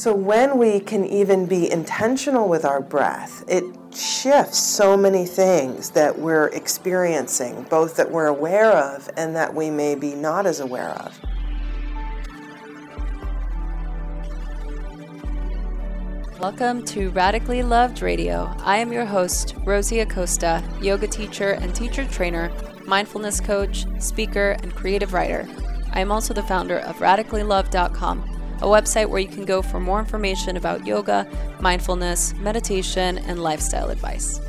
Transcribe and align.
So, 0.00 0.14
when 0.14 0.56
we 0.56 0.80
can 0.80 1.04
even 1.04 1.44
be 1.44 1.70
intentional 1.70 2.48
with 2.48 2.64
our 2.64 2.80
breath, 2.80 3.44
it 3.46 3.64
shifts 3.94 4.56
so 4.56 4.96
many 4.96 5.26
things 5.26 5.90
that 5.90 6.18
we're 6.18 6.46
experiencing, 6.46 7.66
both 7.68 7.96
that 7.96 8.10
we're 8.10 8.28
aware 8.28 8.72
of 8.72 9.10
and 9.18 9.36
that 9.36 9.54
we 9.54 9.68
may 9.68 9.94
be 9.94 10.14
not 10.14 10.46
as 10.46 10.60
aware 10.60 10.88
of. 10.88 11.20
Welcome 16.40 16.82
to 16.86 17.10
Radically 17.10 17.62
Loved 17.62 18.00
Radio. 18.00 18.50
I 18.60 18.78
am 18.78 18.94
your 18.94 19.04
host, 19.04 19.54
Rosie 19.66 20.00
Acosta, 20.00 20.64
yoga 20.80 21.08
teacher 21.08 21.50
and 21.50 21.74
teacher 21.74 22.06
trainer, 22.06 22.50
mindfulness 22.86 23.38
coach, 23.38 23.84
speaker, 23.98 24.56
and 24.62 24.74
creative 24.74 25.12
writer. 25.12 25.46
I 25.92 26.00
am 26.00 26.10
also 26.10 26.32
the 26.32 26.42
founder 26.42 26.78
of 26.78 26.96
radicallyloved.com 27.00 28.29
a 28.60 28.66
website 28.66 29.08
where 29.08 29.20
you 29.20 29.28
can 29.28 29.44
go 29.44 29.62
for 29.62 29.80
more 29.80 29.98
information 29.98 30.56
about 30.56 30.86
yoga, 30.86 31.26
mindfulness, 31.60 32.34
meditation, 32.34 33.18
and 33.18 33.42
lifestyle 33.42 33.90
advice. 33.90 34.40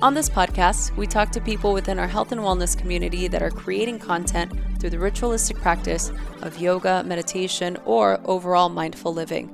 On 0.00 0.14
this 0.14 0.28
podcast, 0.28 0.96
we 0.96 1.06
talk 1.06 1.30
to 1.30 1.40
people 1.40 1.72
within 1.72 1.98
our 1.98 2.08
health 2.08 2.32
and 2.32 2.40
wellness 2.40 2.76
community 2.76 3.28
that 3.28 3.42
are 3.42 3.50
creating 3.50 4.00
content 4.00 4.52
through 4.80 4.90
the 4.90 4.98
ritualistic 4.98 5.58
practice 5.58 6.10
of 6.40 6.58
yoga, 6.58 7.04
meditation, 7.04 7.78
or 7.84 8.20
overall 8.24 8.68
mindful 8.68 9.14
living. 9.14 9.48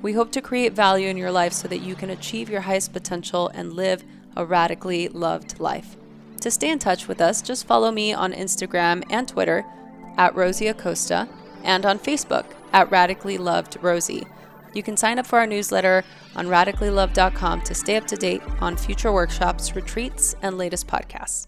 We 0.00 0.12
hope 0.12 0.30
to 0.32 0.40
create 0.40 0.74
value 0.74 1.08
in 1.08 1.16
your 1.16 1.32
life 1.32 1.52
so 1.52 1.66
that 1.66 1.80
you 1.80 1.94
can 1.94 2.10
achieve 2.10 2.48
your 2.48 2.60
highest 2.60 2.92
potential 2.92 3.50
and 3.52 3.72
live 3.72 4.04
a 4.36 4.44
radically 4.44 5.08
loved 5.08 5.58
life. 5.58 5.96
To 6.42 6.50
stay 6.50 6.70
in 6.70 6.78
touch 6.78 7.08
with 7.08 7.20
us, 7.20 7.42
just 7.42 7.66
follow 7.66 7.90
me 7.90 8.12
on 8.12 8.32
Instagram 8.32 9.02
and 9.10 9.26
Twitter 9.26 9.64
at 10.16 10.36
Rosie 10.36 10.68
Acosta 10.68 11.28
and 11.64 11.84
on 11.84 11.98
Facebook 11.98 12.46
at 12.72 12.90
Radically 12.90 13.38
Loved 13.38 13.76
Rosie. 13.80 14.26
You 14.72 14.82
can 14.82 14.96
sign 14.96 15.18
up 15.18 15.26
for 15.26 15.38
our 15.38 15.46
newsletter 15.46 16.04
on 16.36 16.46
radicallyloved.com 16.46 17.62
to 17.62 17.74
stay 17.74 17.96
up 17.96 18.06
to 18.06 18.16
date 18.16 18.42
on 18.60 18.76
future 18.76 19.12
workshops, 19.12 19.74
retreats, 19.74 20.34
and 20.42 20.56
latest 20.56 20.86
podcasts. 20.86 21.46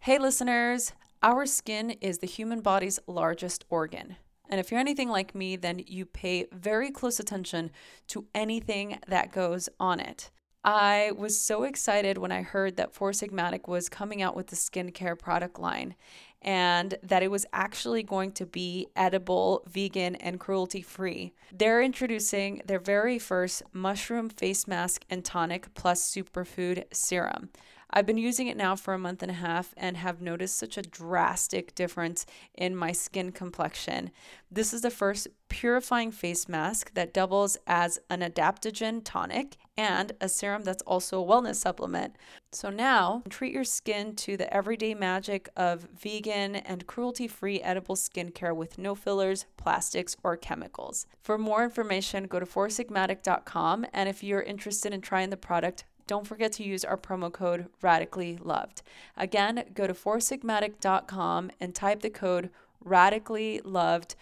Hey, 0.00 0.18
listeners, 0.18 0.92
our 1.22 1.46
skin 1.46 1.90
is 2.00 2.18
the 2.18 2.26
human 2.26 2.60
body's 2.60 2.98
largest 3.06 3.64
organ. 3.70 4.16
And 4.50 4.60
if 4.60 4.70
you're 4.70 4.80
anything 4.80 5.08
like 5.08 5.34
me, 5.34 5.56
then 5.56 5.82
you 5.86 6.04
pay 6.04 6.46
very 6.52 6.90
close 6.90 7.18
attention 7.18 7.70
to 8.08 8.26
anything 8.34 8.98
that 9.08 9.32
goes 9.32 9.68
on 9.80 9.98
it. 9.98 10.30
I 10.64 11.12
was 11.16 11.40
so 11.40 11.64
excited 11.64 12.18
when 12.18 12.30
I 12.30 12.42
heard 12.42 12.76
that 12.76 12.92
Four 12.92 13.12
Sigmatic 13.12 13.66
was 13.66 13.88
coming 13.88 14.22
out 14.22 14.36
with 14.36 14.48
the 14.48 14.56
skincare 14.56 15.18
product 15.18 15.58
line 15.58 15.96
and 16.42 16.96
that 17.02 17.22
it 17.22 17.30
was 17.30 17.46
actually 17.52 18.02
going 18.02 18.32
to 18.32 18.46
be 18.46 18.88
edible, 18.94 19.62
vegan, 19.66 20.16
and 20.16 20.38
cruelty 20.38 20.82
free. 20.82 21.32
They're 21.52 21.82
introducing 21.82 22.62
their 22.66 22.80
very 22.80 23.18
first 23.18 23.62
mushroom 23.72 24.28
face 24.28 24.66
mask 24.66 25.04
and 25.08 25.24
tonic 25.24 25.72
plus 25.74 26.12
superfood 26.12 26.84
serum. 26.92 27.50
I've 27.94 28.06
been 28.06 28.16
using 28.18 28.46
it 28.46 28.56
now 28.56 28.74
for 28.74 28.94
a 28.94 28.98
month 28.98 29.22
and 29.22 29.30
a 29.30 29.34
half 29.34 29.74
and 29.76 29.98
have 29.98 30.22
noticed 30.22 30.56
such 30.56 30.78
a 30.78 30.82
drastic 30.82 31.74
difference 31.74 32.24
in 32.54 32.74
my 32.74 32.92
skin 32.92 33.32
complexion. 33.32 34.10
This 34.50 34.72
is 34.72 34.80
the 34.80 34.90
first 34.90 35.28
purifying 35.48 36.10
face 36.10 36.48
mask 36.48 36.94
that 36.94 37.12
doubles 37.12 37.58
as 37.66 37.98
an 38.08 38.20
adaptogen 38.20 39.02
tonic 39.04 39.58
and 39.76 40.12
a 40.20 40.28
serum 40.28 40.64
that's 40.64 40.82
also 40.82 41.22
a 41.22 41.26
wellness 41.26 41.56
supplement. 41.56 42.16
So 42.52 42.70
now, 42.70 43.22
treat 43.28 43.52
your 43.52 43.64
skin 43.64 44.14
to 44.16 44.36
the 44.36 44.52
everyday 44.52 44.94
magic 44.94 45.50
of 45.56 45.88
vegan 45.98 46.56
and 46.56 46.86
cruelty 46.86 47.28
free 47.28 47.60
edible 47.60 47.96
skincare 47.96 48.56
with 48.56 48.78
no 48.78 48.94
fillers, 48.94 49.46
plastics, 49.56 50.16
or 50.22 50.36
chemicals. 50.36 51.06
For 51.22 51.36
more 51.36 51.64
information, 51.64 52.24
go 52.24 52.40
to 52.40 52.46
foursigmatic.com. 52.46 53.86
And 53.92 54.08
if 54.08 54.22
you're 54.22 54.42
interested 54.42 54.92
in 54.92 55.00
trying 55.00 55.30
the 55.30 55.36
product, 55.36 55.84
don't 56.06 56.26
forget 56.26 56.52
to 56.52 56.64
use 56.64 56.84
our 56.84 56.96
promo 56.96 57.32
code 57.32 57.66
radically 57.80 58.38
loved. 58.40 58.82
Again, 59.16 59.64
go 59.74 59.86
to 59.86 59.94
foursigmatic.com 59.94 61.50
and 61.60 61.74
type 61.74 62.02
the 62.02 62.10
code 62.10 62.50
radically 62.84 63.60
loved 63.64 64.14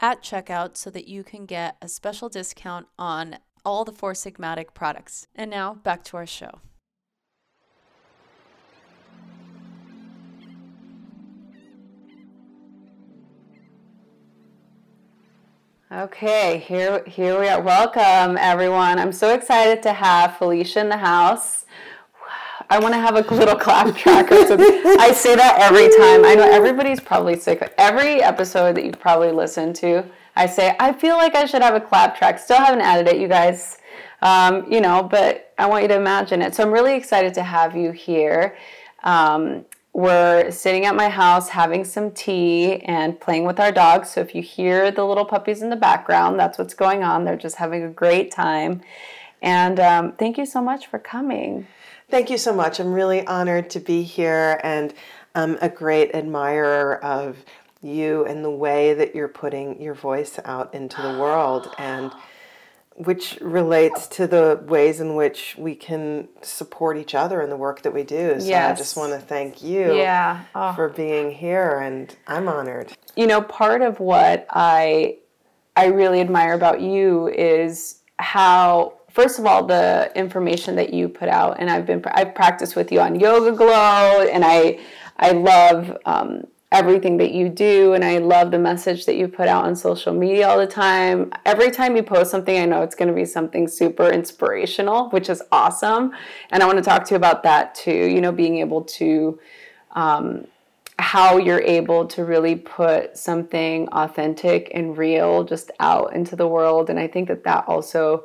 at 0.00 0.22
checkout 0.22 0.76
so 0.76 0.90
that 0.90 1.08
you 1.08 1.22
can 1.22 1.46
get 1.46 1.76
a 1.80 1.88
special 1.88 2.28
discount 2.28 2.86
on 2.98 3.38
all 3.64 3.84
the 3.84 3.92
Four 3.92 4.12
Sigmatic 4.12 4.74
products. 4.74 5.26
And 5.34 5.50
now 5.50 5.74
back 5.74 6.02
to 6.04 6.16
our 6.16 6.26
show. 6.26 6.60
Okay, 15.92 16.58
here 16.68 17.02
here 17.04 17.40
we 17.40 17.48
are. 17.48 17.60
Welcome 17.60 18.36
everyone. 18.38 19.00
I'm 19.00 19.10
so 19.10 19.34
excited 19.34 19.82
to 19.82 19.92
have 19.92 20.36
Felicia 20.36 20.78
in 20.78 20.88
the 20.88 20.96
house. 20.96 21.66
I 22.70 22.78
want 22.78 22.94
to 22.94 23.00
have 23.00 23.16
a 23.16 23.34
little 23.34 23.56
clap 23.56 23.96
track. 23.96 24.28
I 24.30 25.10
say 25.10 25.34
that 25.34 25.56
every 25.58 25.88
time. 25.98 26.24
I 26.24 26.36
know 26.36 26.48
everybody's 26.48 27.00
probably 27.00 27.36
sick. 27.36 27.74
Every 27.76 28.22
episode 28.22 28.76
that 28.76 28.84
you've 28.84 29.00
probably 29.00 29.32
listened 29.32 29.74
to, 29.76 30.04
I 30.36 30.46
say 30.46 30.76
I 30.78 30.92
feel 30.92 31.16
like 31.16 31.34
I 31.34 31.44
should 31.44 31.60
have 31.60 31.74
a 31.74 31.80
clap 31.80 32.16
track. 32.16 32.38
Still 32.38 32.58
haven't 32.58 32.82
added 32.82 33.08
it, 33.08 33.20
you 33.20 33.26
guys. 33.26 33.78
Um, 34.22 34.70
you 34.70 34.80
know, 34.80 35.02
but 35.02 35.52
I 35.58 35.66
want 35.66 35.82
you 35.82 35.88
to 35.88 35.96
imagine 35.96 36.40
it. 36.40 36.54
So 36.54 36.62
I'm 36.62 36.70
really 36.70 36.94
excited 36.94 37.34
to 37.34 37.42
have 37.42 37.74
you 37.74 37.90
here. 37.90 38.56
Um, 39.02 39.64
we're 39.92 40.50
sitting 40.50 40.86
at 40.86 40.94
my 40.94 41.08
house 41.08 41.48
having 41.48 41.84
some 41.84 42.12
tea 42.12 42.76
and 42.82 43.18
playing 43.20 43.44
with 43.44 43.58
our 43.58 43.72
dogs. 43.72 44.10
So 44.10 44.20
if 44.20 44.34
you 44.34 44.42
hear 44.42 44.90
the 44.90 45.04
little 45.04 45.24
puppies 45.24 45.62
in 45.62 45.70
the 45.70 45.76
background, 45.76 46.38
that's 46.38 46.58
what's 46.58 46.74
going 46.74 47.02
on. 47.02 47.24
They're 47.24 47.36
just 47.36 47.56
having 47.56 47.82
a 47.82 47.90
great 47.90 48.30
time. 48.30 48.82
And 49.42 49.80
um, 49.80 50.12
thank 50.12 50.38
you 50.38 50.46
so 50.46 50.62
much 50.62 50.86
for 50.86 50.98
coming. 50.98 51.66
Thank 52.08 52.30
you 52.30 52.38
so 52.38 52.54
much. 52.54 52.78
I'm 52.78 52.92
really 52.92 53.26
honored 53.26 53.70
to 53.70 53.80
be 53.80 54.02
here 54.02 54.60
and 54.62 54.94
I'm 55.34 55.58
a 55.60 55.68
great 55.68 56.14
admirer 56.14 57.02
of 57.04 57.36
you 57.82 58.24
and 58.26 58.44
the 58.44 58.50
way 58.50 58.94
that 58.94 59.14
you're 59.14 59.28
putting 59.28 59.80
your 59.80 59.94
voice 59.94 60.38
out 60.44 60.74
into 60.74 61.00
the 61.00 61.18
world. 61.18 61.74
And 61.78 62.12
which 63.04 63.38
relates 63.40 64.06
to 64.06 64.26
the 64.26 64.62
ways 64.66 65.00
in 65.00 65.14
which 65.14 65.56
we 65.56 65.74
can 65.74 66.28
support 66.42 66.98
each 66.98 67.14
other 67.14 67.40
in 67.40 67.48
the 67.48 67.56
work 67.56 67.80
that 67.82 67.94
we 67.94 68.02
do. 68.02 68.38
So 68.38 68.46
yes. 68.46 68.76
I 68.76 68.78
just 68.78 68.94
want 68.96 69.12
to 69.12 69.18
thank 69.18 69.62
you 69.62 69.94
yeah. 69.94 70.44
Oh. 70.54 70.74
for 70.74 70.90
being 70.90 71.30
here 71.30 71.80
and 71.80 72.14
I'm 72.26 72.46
honored. 72.46 72.92
You 73.16 73.26
know, 73.26 73.40
part 73.40 73.80
of 73.80 74.00
what 74.00 74.46
I 74.50 75.16
I 75.76 75.86
really 75.86 76.20
admire 76.20 76.52
about 76.52 76.82
you 76.82 77.28
is 77.28 78.02
how 78.18 78.98
first 79.10 79.38
of 79.38 79.46
all 79.46 79.64
the 79.64 80.12
information 80.14 80.76
that 80.76 80.92
you 80.92 81.08
put 81.08 81.30
out 81.30 81.56
and 81.58 81.70
I've 81.70 81.86
been 81.86 82.04
I've 82.12 82.34
practiced 82.34 82.76
with 82.76 82.92
you 82.92 83.00
on 83.00 83.18
YogaGlo 83.18 84.28
and 84.30 84.44
I 84.44 84.78
I 85.18 85.32
love 85.32 85.96
um, 86.04 86.44
everything 86.72 87.16
that 87.16 87.32
you 87.32 87.48
do 87.48 87.94
and 87.94 88.04
I 88.04 88.18
love 88.18 88.52
the 88.52 88.58
message 88.58 89.04
that 89.06 89.16
you 89.16 89.26
put 89.26 89.48
out 89.48 89.64
on 89.64 89.74
social 89.74 90.14
media 90.14 90.48
all 90.48 90.58
the 90.58 90.68
time. 90.68 91.32
Every 91.44 91.70
time 91.70 91.96
you 91.96 92.04
post 92.04 92.30
something, 92.30 92.56
I 92.56 92.64
know 92.64 92.82
it's 92.82 92.94
going 92.94 93.08
to 93.08 93.14
be 93.14 93.24
something 93.24 93.66
super 93.66 94.08
inspirational, 94.08 95.10
which 95.10 95.28
is 95.28 95.42
awesome. 95.50 96.12
And 96.50 96.62
I 96.62 96.66
want 96.66 96.78
to 96.78 96.84
talk 96.84 97.04
to 97.06 97.14
you 97.14 97.16
about 97.16 97.42
that 97.42 97.74
too, 97.74 97.90
you 97.90 98.20
know, 98.20 98.30
being 98.30 98.58
able 98.58 98.82
to 98.82 99.40
um, 99.92 100.46
how 101.00 101.38
you're 101.38 101.62
able 101.62 102.06
to 102.06 102.24
really 102.24 102.54
put 102.54 103.16
something 103.16 103.88
authentic 103.88 104.70
and 104.72 104.96
real 104.96 105.42
just 105.42 105.72
out 105.80 106.14
into 106.14 106.36
the 106.36 106.46
world. 106.46 106.88
And 106.88 107.00
I 107.00 107.08
think 107.08 107.26
that 107.28 107.42
that 107.44 107.64
also 107.66 108.24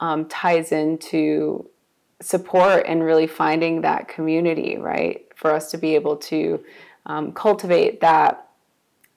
um, 0.00 0.26
ties 0.26 0.72
into 0.72 1.68
support 2.24 2.84
and 2.86 3.04
really 3.04 3.26
finding 3.26 3.82
that 3.82 4.08
community, 4.08 4.76
right? 4.76 5.26
For 5.36 5.52
us 5.52 5.70
to 5.72 5.78
be 5.78 5.94
able 5.94 6.16
to 6.16 6.64
um, 7.06 7.32
cultivate 7.32 8.00
that 8.00 8.48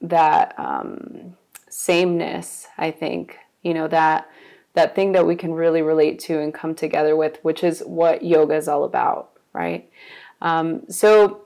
that 0.01 0.53
um, 0.59 1.35
sameness. 1.69 2.67
I 2.77 2.91
think 2.91 3.37
you 3.63 3.73
know 3.73 3.87
that 3.87 4.29
that 4.73 4.93
thing 4.93 5.13
that 5.13 5.25
we 5.25 5.35
can 5.35 5.53
really 5.53 5.81
relate 5.81 6.19
to 6.19 6.39
and 6.39 6.53
come 6.53 6.75
together 6.75 7.15
with, 7.15 7.39
which 7.43 7.63
is 7.63 7.79
what 7.79 8.23
yoga 8.23 8.55
is 8.55 8.67
all 8.67 8.83
about, 8.83 9.31
right? 9.51 9.89
Um, 10.41 10.83
so 10.87 11.41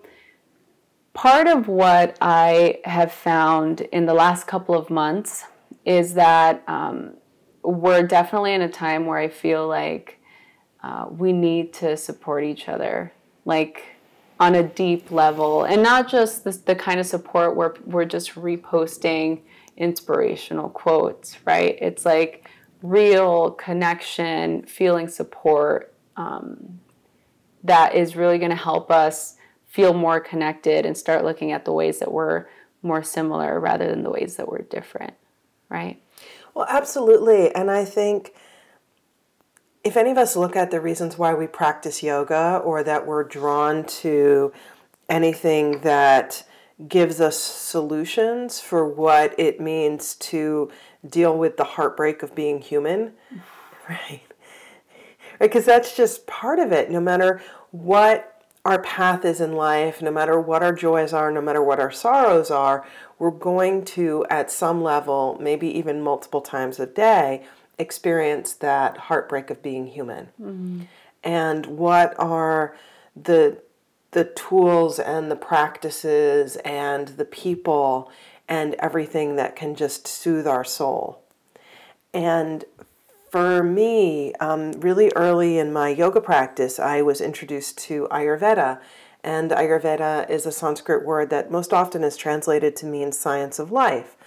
part 1.13 1.47
of 1.47 1.67
what 1.67 2.17
I 2.19 2.79
have 2.83 3.11
found 3.11 3.81
in 3.81 4.05
the 4.05 4.13
last 4.13 4.47
couple 4.47 4.75
of 4.75 4.89
months 4.89 5.45
is 5.85 6.15
that 6.15 6.61
um, 6.67 7.13
we're 7.63 8.03
definitely 8.03 8.53
in 8.53 8.61
a 8.61 8.69
time 8.69 9.05
where 9.05 9.17
I 9.17 9.29
feel 9.29 9.67
like 9.67 10.19
uh, 10.83 11.07
we 11.09 11.33
need 11.33 11.73
to 11.73 11.95
support 11.97 12.43
each 12.43 12.67
other. 12.67 13.13
Like 13.45 13.83
on 14.41 14.55
a 14.55 14.63
deep 14.63 15.11
level 15.11 15.65
and 15.65 15.83
not 15.83 16.09
just 16.09 16.43
the, 16.43 16.51
the 16.65 16.75
kind 16.75 16.99
of 16.99 17.05
support 17.05 17.55
where 17.55 17.75
we're 17.85 18.05
just 18.05 18.33
reposting 18.33 19.39
inspirational 19.77 20.67
quotes, 20.67 21.37
right? 21.45 21.77
It's 21.79 22.05
like 22.05 22.49
real 22.81 23.51
connection, 23.51 24.63
feeling 24.63 25.07
support 25.07 25.93
um, 26.17 26.79
that 27.63 27.93
is 27.93 28.15
really 28.15 28.39
going 28.39 28.49
to 28.49 28.55
help 28.55 28.89
us 28.89 29.35
feel 29.67 29.93
more 29.93 30.19
connected 30.19 30.87
and 30.87 30.97
start 30.97 31.23
looking 31.23 31.51
at 31.51 31.63
the 31.63 31.71
ways 31.71 31.99
that 31.99 32.11
we're 32.11 32.47
more 32.81 33.03
similar 33.03 33.59
rather 33.59 33.87
than 33.87 34.01
the 34.01 34.09
ways 34.09 34.37
that 34.37 34.49
we're 34.49 34.63
different, 34.63 35.13
right? 35.69 36.01
Well, 36.55 36.65
absolutely. 36.67 37.53
And 37.53 37.69
I 37.69 37.85
think 37.85 38.33
if 39.83 39.97
any 39.97 40.11
of 40.11 40.17
us 40.17 40.35
look 40.35 40.55
at 40.55 40.71
the 40.71 40.79
reasons 40.79 41.17
why 41.17 41.33
we 41.33 41.47
practice 41.47 42.03
yoga 42.03 42.61
or 42.63 42.83
that 42.83 43.07
we're 43.07 43.23
drawn 43.23 43.83
to 43.83 44.53
anything 45.09 45.81
that 45.81 46.43
gives 46.87 47.19
us 47.19 47.37
solutions 47.37 48.59
for 48.59 48.87
what 48.87 49.37
it 49.39 49.59
means 49.59 50.15
to 50.15 50.71
deal 51.07 51.37
with 51.37 51.57
the 51.57 51.63
heartbreak 51.63 52.23
of 52.23 52.35
being 52.35 52.61
human, 52.61 53.13
right? 53.89 54.21
Because 55.39 55.65
that's 55.65 55.95
just 55.95 56.27
part 56.27 56.59
of 56.59 56.71
it. 56.71 56.91
No 56.91 56.99
matter 56.99 57.41
what 57.71 58.43
our 58.63 58.81
path 58.81 59.25
is 59.25 59.41
in 59.41 59.53
life, 59.53 60.01
no 60.01 60.11
matter 60.11 60.39
what 60.39 60.61
our 60.61 60.73
joys 60.73 61.13
are, 61.13 61.31
no 61.31 61.41
matter 61.41 61.63
what 61.63 61.79
our 61.79 61.91
sorrows 61.91 62.51
are, 62.51 62.85
we're 63.17 63.31
going 63.31 63.83
to, 63.83 64.25
at 64.29 64.51
some 64.51 64.83
level, 64.83 65.37
maybe 65.41 65.67
even 65.67 66.01
multiple 66.01 66.41
times 66.41 66.79
a 66.79 66.85
day, 66.85 67.43
experience 67.81 68.53
that 68.53 68.97
heartbreak 68.97 69.49
of 69.49 69.61
being 69.61 69.87
human. 69.87 70.27
Mm-hmm. 70.41 70.81
And 71.23 71.65
what 71.65 72.15
are 72.17 72.75
the 73.15 73.61
the 74.11 74.25
tools 74.25 74.99
and 74.99 75.31
the 75.31 75.35
practices 75.37 76.57
and 76.57 77.09
the 77.09 77.25
people 77.25 78.11
and 78.47 78.75
everything 78.75 79.37
that 79.37 79.55
can 79.55 79.73
just 79.75 80.05
soothe 80.05 80.45
our 80.45 80.65
soul. 80.65 81.23
And 82.13 82.65
for 83.31 83.63
me, 83.63 84.33
um, 84.35 84.73
really 84.73 85.09
early 85.15 85.57
in 85.57 85.71
my 85.71 85.87
yoga 85.87 86.19
practice, 86.19 86.77
I 86.77 87.01
was 87.01 87.21
introduced 87.21 87.77
to 87.79 88.09
Ayurveda. 88.11 88.81
And 89.23 89.51
Ayurveda 89.51 90.29
is 90.29 90.45
a 90.45 90.51
Sanskrit 90.51 91.05
word 91.05 91.29
that 91.29 91.49
most 91.49 91.71
often 91.71 92.03
is 92.03 92.17
translated 92.17 92.75
to 92.77 92.85
mean 92.85 93.13
science 93.13 93.57
of 93.57 93.71
life. 93.71 94.17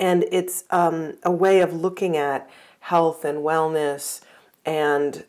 And 0.00 0.24
it's 0.32 0.64
um, 0.70 1.18
a 1.22 1.30
way 1.30 1.60
of 1.60 1.72
looking 1.72 2.16
at 2.16 2.50
health 2.88 3.24
and 3.24 3.38
wellness 3.38 4.20
and 4.64 5.24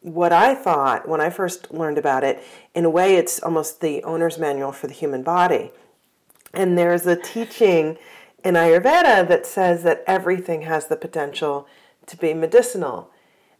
what 0.00 0.32
I 0.32 0.54
thought 0.54 1.08
when 1.08 1.20
I 1.20 1.30
first 1.30 1.72
learned 1.72 1.98
about 1.98 2.24
it, 2.24 2.42
in 2.74 2.84
a 2.84 2.90
way, 2.90 3.16
it's 3.16 3.42
almost 3.42 3.80
the 3.80 4.02
owner's 4.02 4.38
manual 4.38 4.72
for 4.72 4.86
the 4.86 4.94
human 4.94 5.22
body. 5.22 5.72
And 6.54 6.76
there's 6.76 7.06
a 7.06 7.16
teaching 7.16 7.98
in 8.42 8.54
Ayurveda 8.54 9.28
that 9.28 9.46
says 9.46 9.82
that 9.82 10.02
everything 10.06 10.62
has 10.62 10.86
the 10.86 10.96
potential 10.96 11.66
to 12.06 12.16
be 12.16 12.32
medicinal. 12.32 13.10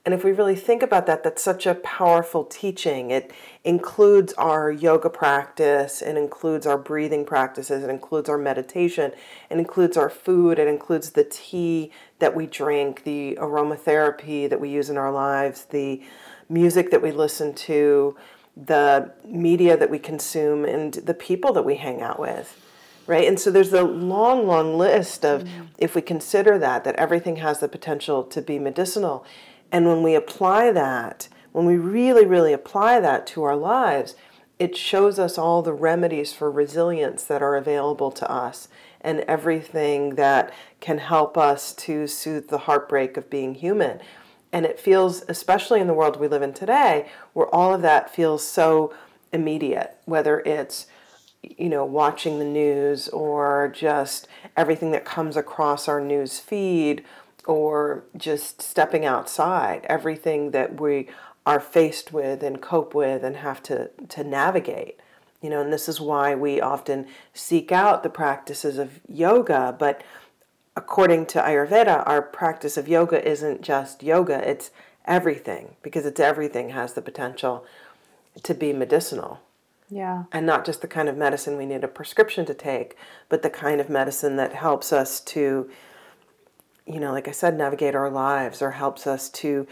And 0.04 0.14
if 0.14 0.24
we 0.24 0.32
really 0.32 0.56
think 0.56 0.82
about 0.82 1.06
that, 1.06 1.22
that's 1.22 1.42
such 1.42 1.66
a 1.66 1.74
powerful 1.74 2.44
teaching. 2.44 3.10
It 3.10 3.32
includes 3.64 4.32
our 4.34 4.70
yoga 4.70 5.10
practice, 5.10 6.00
it 6.00 6.16
includes 6.16 6.66
our 6.66 6.78
breathing 6.78 7.26
practices, 7.26 7.84
it 7.84 7.90
includes 7.90 8.28
our 8.30 8.38
meditation, 8.38 9.12
it 9.50 9.58
includes 9.58 9.98
our 9.98 10.08
food, 10.08 10.58
it 10.58 10.68
includes 10.68 11.10
the 11.10 11.24
tea 11.24 11.92
that 12.18 12.34
we 12.34 12.46
drink, 12.46 13.04
the 13.04 13.36
aromatherapy 13.40 14.48
that 14.48 14.58
we 14.58 14.70
use 14.70 14.88
in 14.88 14.96
our 14.96 15.12
lives, 15.12 15.66
the 15.66 16.02
music 16.48 16.90
that 16.90 17.02
we 17.02 17.12
listen 17.12 17.52
to, 17.54 18.16
the 18.56 19.12
media 19.26 19.76
that 19.76 19.90
we 19.90 19.98
consume, 19.98 20.64
and 20.64 20.94
the 20.94 21.14
people 21.14 21.52
that 21.52 21.64
we 21.64 21.76
hang 21.76 22.00
out 22.00 22.18
with. 22.18 22.58
Right? 23.06 23.26
And 23.26 23.40
so 23.40 23.50
there's 23.50 23.72
a 23.72 23.82
long, 23.82 24.46
long 24.46 24.78
list 24.78 25.24
of, 25.24 25.42
mm-hmm. 25.42 25.64
if 25.78 25.96
we 25.96 26.00
consider 26.02 26.58
that, 26.58 26.84
that 26.84 26.94
everything 26.94 27.36
has 27.36 27.58
the 27.58 27.66
potential 27.66 28.22
to 28.24 28.40
be 28.40 28.58
medicinal. 28.58 29.26
And 29.72 29.86
when 29.86 30.02
we 30.02 30.14
apply 30.14 30.72
that, 30.72 31.28
when 31.52 31.66
we 31.66 31.76
really, 31.76 32.26
really 32.26 32.52
apply 32.52 33.00
that 33.00 33.26
to 33.28 33.42
our 33.42 33.56
lives, 33.56 34.14
it 34.58 34.76
shows 34.76 35.18
us 35.18 35.38
all 35.38 35.62
the 35.62 35.72
remedies 35.72 36.32
for 36.32 36.50
resilience 36.50 37.24
that 37.24 37.42
are 37.42 37.56
available 37.56 38.10
to 38.12 38.30
us 38.30 38.68
and 39.00 39.20
everything 39.20 40.16
that 40.16 40.52
can 40.80 40.98
help 40.98 41.38
us 41.38 41.72
to 41.72 42.06
soothe 42.06 42.48
the 42.48 42.58
heartbreak 42.58 43.16
of 43.16 43.30
being 43.30 43.54
human. 43.54 44.00
And 44.52 44.66
it 44.66 44.78
feels, 44.78 45.22
especially 45.28 45.80
in 45.80 45.86
the 45.86 45.94
world 45.94 46.20
we 46.20 46.28
live 46.28 46.42
in 46.42 46.52
today, 46.52 47.08
where 47.32 47.46
all 47.54 47.72
of 47.72 47.82
that 47.82 48.14
feels 48.14 48.46
so 48.46 48.92
immediate, 49.32 49.96
whether 50.04 50.40
it's 50.40 50.86
you 51.42 51.70
know, 51.70 51.84
watching 51.84 52.38
the 52.38 52.44
news 52.44 53.08
or 53.08 53.72
just 53.74 54.28
everything 54.56 54.90
that 54.90 55.06
comes 55.06 55.36
across 55.36 55.88
our 55.88 56.00
news 56.00 56.38
feed 56.38 57.02
or 57.46 58.04
just 58.16 58.62
stepping 58.62 59.04
outside, 59.04 59.84
everything 59.88 60.50
that 60.50 60.80
we 60.80 61.08
are 61.46 61.60
faced 61.60 62.12
with 62.12 62.42
and 62.42 62.60
cope 62.60 62.94
with 62.94 63.24
and 63.24 63.36
have 63.36 63.62
to, 63.62 63.90
to 64.08 64.22
navigate. 64.22 64.98
You 65.40 65.50
know, 65.50 65.62
and 65.62 65.72
this 65.72 65.88
is 65.88 66.00
why 66.00 66.34
we 66.34 66.60
often 66.60 67.06
seek 67.32 67.72
out 67.72 68.02
the 68.02 68.10
practices 68.10 68.76
of 68.76 69.00
yoga, 69.08 69.74
but 69.78 70.02
according 70.76 71.26
to 71.26 71.40
Ayurveda, 71.40 72.06
our 72.06 72.22
practice 72.22 72.76
of 72.76 72.88
yoga 72.88 73.26
isn't 73.26 73.62
just 73.62 74.02
yoga, 74.02 74.48
it's 74.48 74.70
everything 75.06 75.76
because 75.82 76.04
it's 76.06 76.20
everything 76.20 76.70
has 76.70 76.92
the 76.92 77.02
potential 77.02 77.64
to 78.42 78.54
be 78.54 78.72
medicinal. 78.72 79.40
Yeah. 79.88 80.24
And 80.30 80.46
not 80.46 80.64
just 80.64 80.82
the 80.82 80.88
kind 80.88 81.08
of 81.08 81.16
medicine 81.16 81.56
we 81.56 81.66
need 81.66 81.82
a 81.82 81.88
prescription 81.88 82.46
to 82.46 82.54
take, 82.54 82.96
but 83.28 83.42
the 83.42 83.50
kind 83.50 83.80
of 83.80 83.90
medicine 83.90 84.36
that 84.36 84.54
helps 84.54 84.92
us 84.92 85.20
to, 85.20 85.68
you 86.92 87.00
know, 87.00 87.12
like 87.12 87.28
I 87.28 87.32
said, 87.32 87.56
navigate 87.56 87.94
our 87.94 88.10
lives 88.10 88.62
or 88.62 88.72
helps 88.72 89.06
us 89.06 89.28
to 89.30 89.66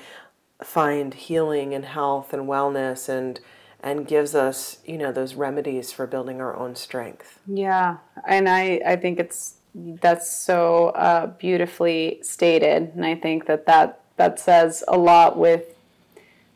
find 0.63 1.15
healing 1.15 1.75
and 1.75 1.85
health 1.85 2.33
and 2.33 2.43
wellness 2.49 3.09
and 3.09 3.41
and 3.81 4.09
gives 4.09 4.35
us, 4.35 4.79
you 4.85 4.99
know, 4.99 5.13
those 5.13 5.35
remedies 5.35 5.93
for 5.93 6.05
building 6.07 6.41
our 6.41 6.57
own 6.57 6.75
strength. 6.75 7.39
Yeah. 7.47 7.99
And 8.27 8.49
I, 8.49 8.81
I 8.85 8.97
think 8.97 9.21
it's 9.21 9.55
that's 9.75 10.29
so 10.29 10.89
uh, 10.89 11.27
beautifully 11.27 12.19
stated, 12.23 12.93
and 12.95 13.07
I 13.07 13.15
think 13.15 13.47
that, 13.47 13.67
that 13.67 14.01
that 14.17 14.41
says 14.41 14.83
a 14.89 14.99
lot 14.99 15.39
with 15.39 15.75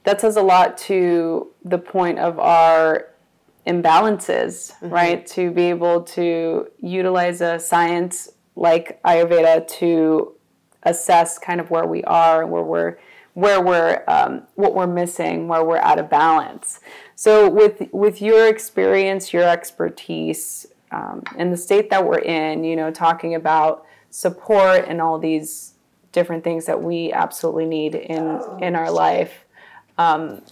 that 0.04 0.20
says 0.20 0.36
a 0.36 0.42
lot 0.42 0.76
to 0.76 1.48
the 1.64 1.78
point 1.78 2.18
of 2.18 2.40
our 2.40 3.08
imbalances, 3.66 4.72
mm-hmm. 4.72 4.88
right? 4.88 5.26
To 5.28 5.50
be 5.52 5.64
able 5.64 6.02
to 6.02 6.68
utilize 6.80 7.40
a 7.40 7.58
science 7.60 8.30
like 8.56 9.00
Ayurveda 9.04 9.68
to 9.78 10.34
assess 10.84 11.38
kind 11.38 11.60
of 11.60 11.70
where 11.70 11.86
we 11.86 12.02
are, 12.04 12.42
and 12.42 12.50
where 12.50 12.62
we're 12.62 12.98
where 13.34 13.60
we're 13.62 14.04
um, 14.08 14.42
what 14.54 14.74
we're 14.74 14.86
missing, 14.86 15.48
where 15.48 15.64
we're 15.64 15.78
out 15.78 15.98
of 15.98 16.10
balance. 16.10 16.80
So 17.14 17.48
with 17.48 17.88
with 17.92 18.20
your 18.20 18.48
experience, 18.48 19.32
your 19.32 19.48
expertise, 19.48 20.66
um, 20.90 21.22
in 21.36 21.50
the 21.50 21.56
state 21.56 21.90
that 21.90 22.06
we're 22.06 22.18
in, 22.18 22.64
you 22.64 22.76
know, 22.76 22.90
talking 22.90 23.34
about 23.34 23.86
support 24.10 24.84
and 24.86 25.00
all 25.00 25.18
these 25.18 25.74
different 26.12 26.44
things 26.44 26.66
that 26.66 26.82
we 26.82 27.12
absolutely 27.12 27.64
need 27.64 27.94
in 27.94 28.40
in 28.60 28.76
our 28.76 28.90
life. 28.90 29.44
Um, 29.98 30.42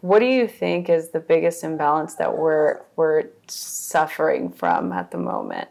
what 0.00 0.20
do 0.20 0.26
you 0.26 0.48
think 0.48 0.88
is 0.88 1.10
the 1.10 1.20
biggest 1.20 1.62
imbalance 1.62 2.14
that 2.14 2.36
we're 2.36 2.80
we're 2.96 3.24
suffering 3.48 4.50
from 4.50 4.92
at 4.92 5.10
the 5.10 5.18
moment? 5.18 5.68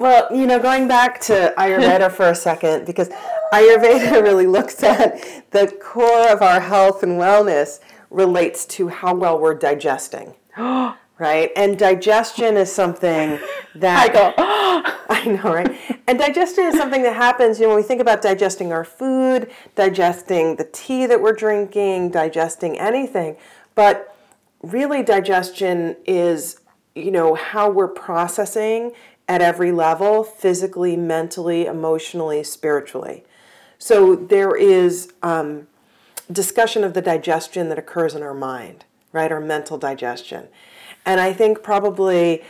Well, 0.00 0.34
you 0.34 0.46
know, 0.46 0.58
going 0.58 0.88
back 0.88 1.20
to 1.24 1.52
Ayurveda 1.58 2.10
for 2.16 2.30
a 2.30 2.34
second, 2.34 2.86
because 2.86 3.10
Ayurveda 3.52 4.22
really 4.22 4.46
looks 4.46 4.82
at 4.82 5.50
the 5.50 5.66
core 5.78 6.30
of 6.30 6.40
our 6.40 6.58
health 6.58 7.02
and 7.02 7.20
wellness 7.20 7.80
relates 8.08 8.64
to 8.64 8.88
how 8.88 9.14
well 9.14 9.38
we're 9.38 9.54
digesting. 9.54 10.36
right? 10.56 11.50
And 11.54 11.78
digestion 11.78 12.56
is 12.56 12.72
something 12.72 13.38
that 13.74 14.08
I 14.08 14.10
go, 14.10 14.32
I 14.38 15.26
know, 15.26 15.52
right? 15.52 16.00
And 16.08 16.18
digestion 16.18 16.64
is 16.64 16.78
something 16.78 17.02
that 17.02 17.14
happens, 17.14 17.60
you 17.60 17.66
know, 17.66 17.74
when 17.74 17.82
we 17.82 17.86
think 17.86 18.00
about 18.00 18.22
digesting 18.22 18.72
our 18.72 18.84
food, 18.84 19.50
digesting 19.74 20.56
the 20.56 20.64
tea 20.72 21.04
that 21.04 21.20
we're 21.20 21.34
drinking, 21.34 22.12
digesting 22.12 22.78
anything. 22.78 23.36
But 23.74 24.16
really, 24.62 25.02
digestion 25.02 25.96
is, 26.06 26.60
you 26.94 27.10
know, 27.10 27.34
how 27.34 27.68
we're 27.68 27.86
processing 27.86 28.92
at 29.30 29.40
every 29.40 29.70
level 29.70 30.24
physically, 30.24 30.96
mentally, 30.96 31.64
emotionally, 31.64 32.42
spiritually. 32.42 33.22
So 33.78 34.16
there 34.16 34.56
is 34.56 35.12
um, 35.22 35.68
discussion 36.32 36.82
of 36.82 36.94
the 36.94 37.00
digestion 37.00 37.68
that 37.68 37.78
occurs 37.78 38.16
in 38.16 38.24
our 38.24 38.34
mind, 38.34 38.84
right? 39.12 39.30
Our 39.30 39.40
mental 39.40 39.78
digestion. 39.78 40.48
And 41.06 41.20
I 41.20 41.32
think 41.32 41.62
probably, 41.62 42.42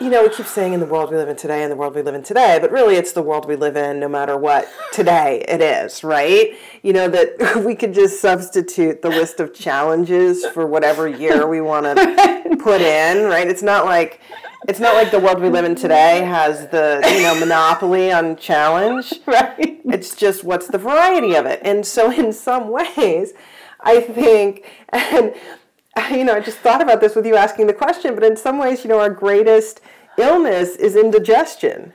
you 0.00 0.10
know, 0.10 0.24
we 0.24 0.28
keep 0.30 0.46
saying 0.46 0.72
in 0.72 0.80
the 0.80 0.86
world 0.86 1.12
we 1.12 1.16
live 1.18 1.28
in 1.28 1.36
today, 1.36 1.62
in 1.62 1.70
the 1.70 1.76
world 1.76 1.94
we 1.94 2.02
live 2.02 2.16
in 2.16 2.24
today, 2.24 2.58
but 2.60 2.72
really 2.72 2.96
it's 2.96 3.12
the 3.12 3.22
world 3.22 3.46
we 3.46 3.54
live 3.54 3.76
in 3.76 4.00
no 4.00 4.08
matter 4.08 4.36
what 4.36 4.68
today 4.92 5.44
it 5.46 5.60
is, 5.60 6.02
right? 6.02 6.58
You 6.82 6.94
know, 6.94 7.08
that 7.08 7.62
we 7.64 7.76
could 7.76 7.94
just 7.94 8.20
substitute 8.20 9.02
the 9.02 9.08
list 9.08 9.38
of 9.38 9.54
challenges 9.54 10.44
for 10.46 10.66
whatever 10.66 11.06
year 11.06 11.46
we 11.46 11.60
want 11.60 11.86
to 11.96 12.56
put 12.58 12.80
in, 12.80 13.26
right? 13.26 13.46
It's 13.46 13.62
not 13.62 13.84
like 13.84 14.20
it's 14.66 14.80
not 14.80 14.94
like 14.94 15.10
the 15.10 15.20
world 15.20 15.40
we 15.40 15.48
live 15.48 15.64
in 15.64 15.74
today 15.74 16.20
has 16.20 16.68
the 16.68 17.00
you 17.16 17.22
know 17.22 17.38
monopoly 17.38 18.10
on 18.12 18.36
challenge 18.36 19.14
right 19.26 19.80
it's 19.84 20.14
just 20.14 20.44
what's 20.44 20.68
the 20.68 20.78
variety 20.78 21.34
of 21.34 21.46
it 21.46 21.60
and 21.62 21.84
so 21.84 22.10
in 22.10 22.32
some 22.32 22.68
ways 22.70 23.32
i 23.80 24.00
think 24.00 24.64
and 24.92 25.34
you 26.10 26.24
know, 26.24 26.34
I 26.34 26.40
just 26.40 26.58
thought 26.58 26.82
about 26.82 27.00
this 27.00 27.14
with 27.14 27.26
you 27.26 27.36
asking 27.36 27.66
the 27.66 27.74
question, 27.74 28.14
but 28.14 28.24
in 28.24 28.36
some 28.36 28.58
ways, 28.58 28.84
you 28.84 28.88
know, 28.88 29.00
our 29.00 29.10
greatest 29.10 29.80
illness 30.18 30.76
is 30.76 30.96
indigestion, 30.96 31.92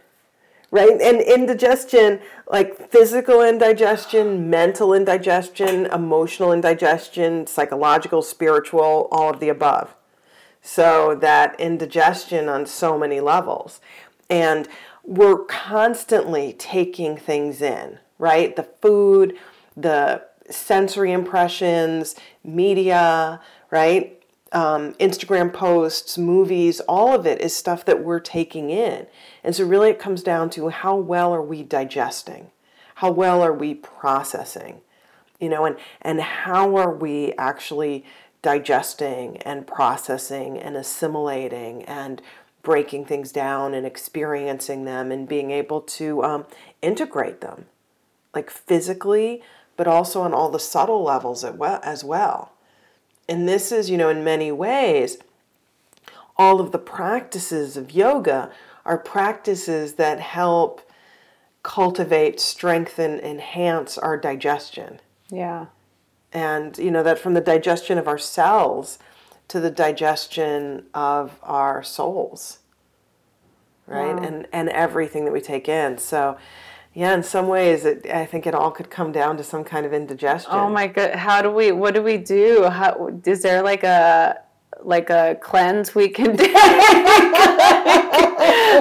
right? 0.72 1.00
And 1.02 1.22
indigestion, 1.22 2.20
like 2.48 2.90
physical 2.90 3.42
indigestion, 3.42 4.50
mental 4.50 4.94
indigestion, 4.94 5.86
emotional 5.88 6.54
indigestion, 6.54 7.48
psychological, 7.48 8.22
spiritual, 8.22 9.08
all 9.12 9.30
of 9.30 9.40
the 9.40 9.50
above. 9.50 9.96
So 10.62 11.16
that 11.16 11.60
indigestion 11.60 12.50
on 12.50 12.66
so 12.66 12.98
many 12.98 13.20
levels. 13.20 13.80
And 14.30 14.68
we're 15.04 15.44
constantly 15.46 16.54
taking 16.54 17.18
things 17.18 17.62
in, 17.62 18.00
right? 18.18 18.56
The 18.56 18.68
food, 18.82 19.38
the 19.76 20.24
sensory 20.50 21.12
impressions, 21.12 22.16
media, 22.44 23.42
right? 23.72 24.16
Um, 24.52 24.94
Instagram 24.96 25.54
posts, 25.54 26.18
movies, 26.18 26.80
all 26.82 27.14
of 27.14 27.26
it 27.26 27.40
is 27.42 27.56
stuff 27.56 27.86
that 27.86 28.04
we're 28.04 28.20
taking 28.20 28.70
in. 28.70 29.08
And 29.44 29.56
so, 29.56 29.64
really, 29.66 29.90
it 29.90 30.00
comes 30.00 30.24
down 30.24 30.50
to 30.52 30.70
how 30.70 30.96
well 30.96 31.34
are 31.34 31.42
we 31.42 31.64
digesting? 31.64 32.50
How 32.96 33.12
well 33.12 33.42
are 33.44 33.54
we 33.54 33.76
processing? 33.76 34.82
You 35.40 35.50
know, 35.50 35.66
and, 35.66 35.78
and 36.02 36.20
how 36.20 36.76
are 36.76 36.94
we 36.94 37.34
actually 37.34 38.06
digesting 38.42 39.38
and 39.38 39.68
processing 39.68 40.58
and 40.58 40.76
assimilating 40.76 41.84
and 41.84 42.22
breaking 42.62 43.06
things 43.06 43.32
down 43.32 43.74
and 43.74 43.86
experiencing 43.86 44.86
them 44.86 45.12
and 45.12 45.28
being 45.28 45.52
able 45.52 45.82
to 45.82 46.24
um, 46.24 46.46
integrate 46.82 47.42
them, 47.42 47.66
like 48.34 48.50
physically, 48.50 49.42
but 49.78 49.88
also 49.88 50.22
on 50.22 50.34
all 50.34 50.50
the 50.50 50.60
subtle 50.60 51.04
levels 51.04 51.44
as 51.44 52.04
well. 52.04 52.52
And 53.28 53.48
this 53.48 53.72
is, 53.72 53.90
you 53.90 53.98
know, 53.98 54.10
in 54.10 54.24
many 54.24 54.52
ways, 54.52 55.18
all 56.36 56.60
of 56.60 56.72
the 56.72 56.80
practices 56.80 57.78
of 57.78 57.92
yoga 57.92 58.52
are 58.86 58.98
practices 58.98 59.94
that 59.94 60.20
help 60.20 60.82
cultivate, 61.64 62.40
strengthen, 62.40 63.20
enhance 63.20 63.98
our 63.98 64.18
digestion. 64.18 65.00
Yeah. 65.30 65.68
And, 66.32 66.78
you 66.78 66.92
know, 66.92 67.04
that 67.04 67.20
from 67.20 67.34
the 67.34 67.42
digestion 67.42 67.98
of 67.98 68.08
our 68.08 68.20
cells 68.20 69.00
to 69.48 69.60
the 69.60 69.72
digestion 69.72 70.86
of 70.94 71.40
our 71.42 71.82
souls, 71.84 72.60
right? 73.88 74.16
Wow. 74.16 74.24
And, 74.24 74.48
and 74.54 74.70
everything 74.70 75.26
that 75.26 75.32
we 75.32 75.42
take 75.42 75.68
in. 75.68 75.98
So, 75.98 76.38
yeah, 76.94 77.14
in 77.14 77.24
some 77.24 77.48
ways, 77.48 77.86
it, 77.86 78.06
I 78.12 78.26
think 78.26 78.48
it 78.48 78.56
all 78.56 78.72
could 78.72 78.90
come 78.90 79.12
down 79.12 79.38
to 79.38 79.44
some 79.44 79.64
kind 79.64 79.86
of 79.86 79.94
indigestion. 79.94 80.52
Oh 80.54 80.70
my 80.70 80.88
god! 80.88 81.16
How 81.16 81.42
do 81.42 81.52
we? 81.52 81.72
What 81.72 81.94
do 81.94 82.02
we 82.02 82.18
do? 82.18 82.64
How 82.64 83.22
is 83.26 83.42
there 83.42 83.62
like 83.62 83.84
a 83.84 84.42
like 84.82 85.10
a 85.10 85.38
cleanse 85.42 85.94
we 85.94 86.10
can 86.10 86.36
do? 86.36 86.52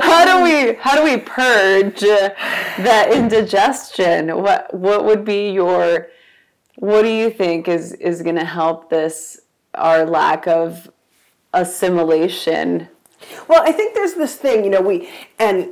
how 0.03 0.25
do 0.25 0.43
we? 0.43 0.75
How 0.75 0.97
do 0.97 1.05
we 1.05 1.19
purge 1.19 2.01
that 2.01 3.11
indigestion? 3.13 4.37
What 4.43 4.73
What 4.73 5.05
would 5.05 5.25
be 5.25 5.51
your? 5.51 6.09
What 6.81 7.03
do 7.03 7.09
you 7.09 7.29
think 7.31 7.67
is 7.67 7.93
is 7.95 8.23
going 8.23 8.37
to 8.37 8.45
help 8.45 8.89
this? 8.89 9.41
Our 9.75 10.07
lack 10.07 10.47
of 10.47 10.89
assimilation. 11.53 12.89
Well, 13.49 13.63
I 13.63 13.73
think 13.73 13.95
there's 13.95 14.15
this 14.15 14.37
thing, 14.37 14.65
you 14.65 14.71
know, 14.71 14.81
we 14.81 15.09
and 15.41 15.71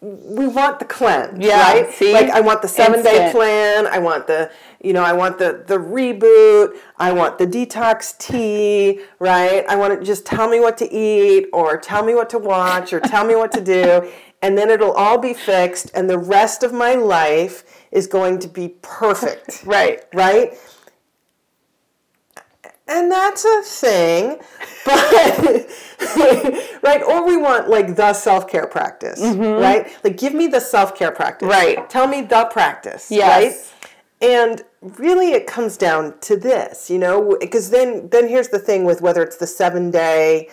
we 0.00 0.46
want 0.46 0.78
the 0.78 0.84
cleanse, 0.84 1.44
yeah, 1.44 1.72
right? 1.72 1.90
See? 1.92 2.12
Like 2.12 2.30
I 2.30 2.40
want 2.40 2.62
the 2.62 2.68
seven 2.68 3.00
Instant. 3.00 3.16
day 3.16 3.32
plan. 3.32 3.86
I 3.86 3.98
want 3.98 4.26
the, 4.26 4.50
you 4.82 4.92
know, 4.92 5.02
I 5.02 5.14
want 5.14 5.38
the 5.38 5.64
the 5.66 5.78
reboot. 5.78 6.76
I 6.98 7.10
want 7.12 7.38
the 7.38 7.46
detox 7.46 8.16
tea, 8.18 9.00
right? 9.18 9.64
I 9.66 9.76
want 9.76 9.98
to 9.98 10.04
just 10.04 10.26
tell 10.26 10.48
me 10.48 10.60
what 10.60 10.76
to 10.78 10.92
eat, 10.92 11.46
or 11.52 11.78
tell 11.78 12.04
me 12.04 12.14
what 12.14 12.28
to 12.30 12.38
watch, 12.38 12.92
or 12.92 13.00
tell 13.00 13.24
me 13.24 13.34
what 13.34 13.50
to 13.52 13.62
do, 13.62 14.10
and 14.42 14.56
then 14.58 14.70
it'll 14.70 14.92
all 14.92 15.18
be 15.18 15.32
fixed, 15.34 15.90
and 15.94 16.08
the 16.08 16.18
rest 16.18 16.62
of 16.62 16.72
my 16.72 16.94
life 16.94 17.64
is 17.92 18.06
going 18.06 18.38
to 18.40 18.48
be 18.48 18.76
perfect, 18.82 19.62
right? 19.66 20.04
Right? 20.14 20.54
and 22.88 23.12
that's 23.12 23.44
a 23.44 23.62
thing 23.62 24.38
but 24.84 25.68
right 26.82 27.02
or 27.06 27.26
we 27.26 27.36
want 27.36 27.68
like 27.68 27.94
the 27.94 28.12
self-care 28.12 28.66
practice 28.66 29.20
mm-hmm. 29.20 29.62
right 29.62 29.92
like 30.02 30.16
give 30.16 30.34
me 30.34 30.46
the 30.46 30.60
self-care 30.60 31.12
practice 31.12 31.48
right 31.48 31.88
tell 31.90 32.08
me 32.08 32.22
the 32.22 32.44
practice 32.46 33.08
yes. 33.10 33.72
right 34.20 34.30
and 34.30 34.64
really 34.98 35.32
it 35.32 35.46
comes 35.46 35.76
down 35.76 36.18
to 36.20 36.36
this 36.36 36.90
you 36.90 36.98
know 36.98 37.36
because 37.40 37.70
then 37.70 38.08
then 38.08 38.26
here's 38.26 38.48
the 38.48 38.58
thing 38.58 38.84
with 38.84 39.00
whether 39.00 39.22
it's 39.22 39.36
the 39.36 39.46
seven 39.46 39.90
day 39.90 40.48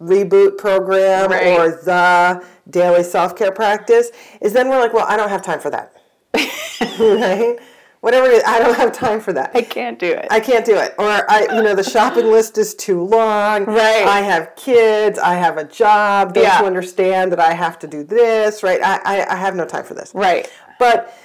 reboot 0.00 0.58
program 0.58 1.30
right. 1.30 1.58
or 1.58 1.70
the 1.70 2.44
daily 2.68 3.02
self-care 3.02 3.52
practice 3.52 4.10
is 4.40 4.52
then 4.52 4.68
we're 4.68 4.80
like 4.80 4.92
well 4.92 5.06
i 5.08 5.16
don't 5.16 5.30
have 5.30 5.42
time 5.42 5.58
for 5.58 5.70
that 5.70 6.01
right 6.34 7.58
whatever 8.02 8.26
it 8.26 8.32
is, 8.32 8.42
I 8.44 8.58
don't 8.58 8.74
have 8.74 8.92
time 8.92 9.20
for 9.20 9.32
that. 9.32 9.52
I 9.54 9.62
can't 9.62 9.98
do 9.98 10.10
it. 10.12 10.26
I 10.30 10.40
can't 10.40 10.66
do 10.66 10.76
it. 10.76 10.94
Or 10.98 11.30
I, 11.30 11.46
you 11.54 11.62
know, 11.62 11.74
the 11.74 11.84
shopping 11.84 12.26
list 12.26 12.58
is 12.58 12.74
too 12.74 13.00
long. 13.00 13.64
Right. 13.64 14.04
I 14.04 14.20
have 14.20 14.54
kids. 14.56 15.20
I 15.20 15.34
have 15.34 15.56
a 15.56 15.64
job. 15.64 16.34
Don't 16.34 16.42
yeah. 16.42 16.60
you 16.60 16.66
understand 16.66 17.30
that 17.30 17.38
I 17.38 17.54
have 17.54 17.78
to 17.78 17.86
do 17.86 18.02
this? 18.02 18.62
Right. 18.64 18.80
I, 18.82 19.00
I, 19.04 19.34
I 19.34 19.36
have 19.36 19.54
no 19.54 19.64
time 19.64 19.84
for 19.84 19.94
this. 19.94 20.12
Right. 20.14 20.50
But 20.80 21.16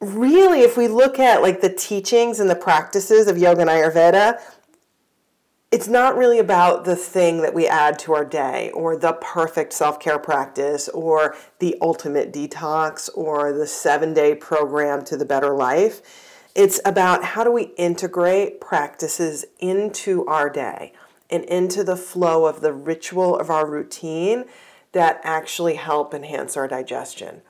really, 0.00 0.60
if 0.60 0.76
we 0.76 0.88
look 0.88 1.18
at 1.18 1.40
like 1.40 1.62
the 1.62 1.72
teachings 1.72 2.38
and 2.38 2.50
the 2.50 2.54
practices 2.54 3.26
of 3.26 3.38
yoga 3.38 3.62
and 3.62 3.70
Ayurveda, 3.70 4.40
it's 5.70 5.86
not 5.86 6.16
really 6.16 6.40
about 6.40 6.84
the 6.84 6.96
thing 6.96 7.42
that 7.42 7.54
we 7.54 7.68
add 7.68 7.96
to 8.00 8.12
our 8.12 8.24
day 8.24 8.70
or 8.74 8.96
the 8.96 9.12
perfect 9.12 9.72
self 9.72 10.00
care 10.00 10.18
practice 10.18 10.88
or 10.88 11.36
the 11.60 11.76
ultimate 11.80 12.32
detox 12.32 13.08
or 13.14 13.52
the 13.52 13.66
seven 13.66 14.12
day 14.12 14.34
program 14.34 15.04
to 15.04 15.16
the 15.16 15.24
better 15.24 15.54
life. 15.54 16.02
It's 16.56 16.80
about 16.84 17.22
how 17.22 17.44
do 17.44 17.52
we 17.52 17.72
integrate 17.76 18.60
practices 18.60 19.44
into 19.60 20.26
our 20.26 20.50
day 20.50 20.92
and 21.30 21.44
into 21.44 21.84
the 21.84 21.96
flow 21.96 22.46
of 22.46 22.60
the 22.60 22.72
ritual 22.72 23.38
of 23.38 23.48
our 23.48 23.64
routine 23.64 24.46
that 24.90 25.20
actually 25.22 25.76
help 25.76 26.12
enhance 26.12 26.56
our 26.56 26.66
digestion. 26.66 27.42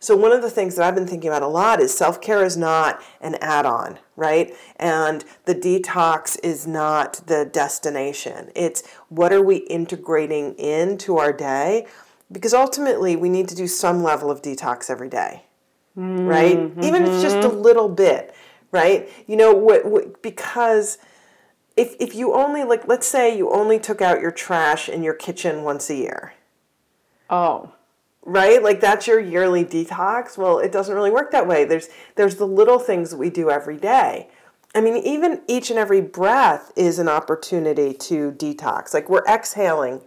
So, 0.00 0.16
one 0.16 0.32
of 0.32 0.42
the 0.42 0.50
things 0.50 0.76
that 0.76 0.86
I've 0.86 0.94
been 0.94 1.06
thinking 1.06 1.28
about 1.28 1.42
a 1.42 1.48
lot 1.48 1.80
is 1.80 1.96
self 1.96 2.20
care 2.20 2.44
is 2.44 2.56
not 2.56 3.02
an 3.20 3.36
add 3.40 3.66
on, 3.66 3.98
right? 4.16 4.54
And 4.76 5.24
the 5.44 5.54
detox 5.54 6.38
is 6.42 6.66
not 6.66 7.26
the 7.26 7.44
destination. 7.44 8.50
It's 8.54 8.86
what 9.08 9.32
are 9.32 9.42
we 9.42 9.56
integrating 9.56 10.54
into 10.54 11.16
our 11.16 11.32
day? 11.32 11.86
Because 12.30 12.54
ultimately, 12.54 13.16
we 13.16 13.28
need 13.28 13.48
to 13.48 13.56
do 13.56 13.66
some 13.66 14.02
level 14.02 14.30
of 14.30 14.40
detox 14.40 14.88
every 14.88 15.08
day, 15.08 15.44
mm-hmm. 15.96 16.26
right? 16.26 16.58
Even 16.84 17.02
if 17.02 17.08
it's 17.08 17.22
just 17.22 17.38
a 17.38 17.48
little 17.48 17.88
bit, 17.88 18.34
right? 18.70 19.08
You 19.26 19.36
know, 19.36 19.52
what, 19.52 19.84
what, 19.86 20.22
because 20.22 20.98
if, 21.76 21.96
if 21.98 22.14
you 22.14 22.34
only, 22.34 22.64
like, 22.64 22.86
let's 22.86 23.06
say 23.06 23.36
you 23.36 23.50
only 23.50 23.78
took 23.80 24.02
out 24.02 24.20
your 24.20 24.30
trash 24.30 24.88
in 24.88 25.02
your 25.02 25.14
kitchen 25.14 25.64
once 25.64 25.88
a 25.88 25.94
year. 25.94 26.34
Oh 27.30 27.72
right? 28.28 28.62
Like 28.62 28.80
that's 28.80 29.06
your 29.06 29.18
yearly 29.18 29.64
detox. 29.64 30.36
Well 30.36 30.58
it 30.58 30.70
doesn't 30.70 30.94
really 30.94 31.10
work 31.10 31.30
that 31.32 31.46
way. 31.46 31.64
There's 31.64 31.88
there's 32.14 32.36
the 32.36 32.46
little 32.46 32.78
things 32.78 33.10
that 33.10 33.16
we 33.16 33.30
do 33.30 33.50
every 33.50 33.78
day. 33.78 34.28
I 34.74 34.80
mean 34.82 34.96
even 34.96 35.40
each 35.48 35.70
and 35.70 35.78
every 35.78 36.02
breath 36.02 36.70
is 36.76 36.98
an 36.98 37.08
opportunity 37.08 37.94
to 37.94 38.32
detox. 38.32 38.92
Like 38.92 39.08
we're 39.08 39.24
exhaling 39.24 40.02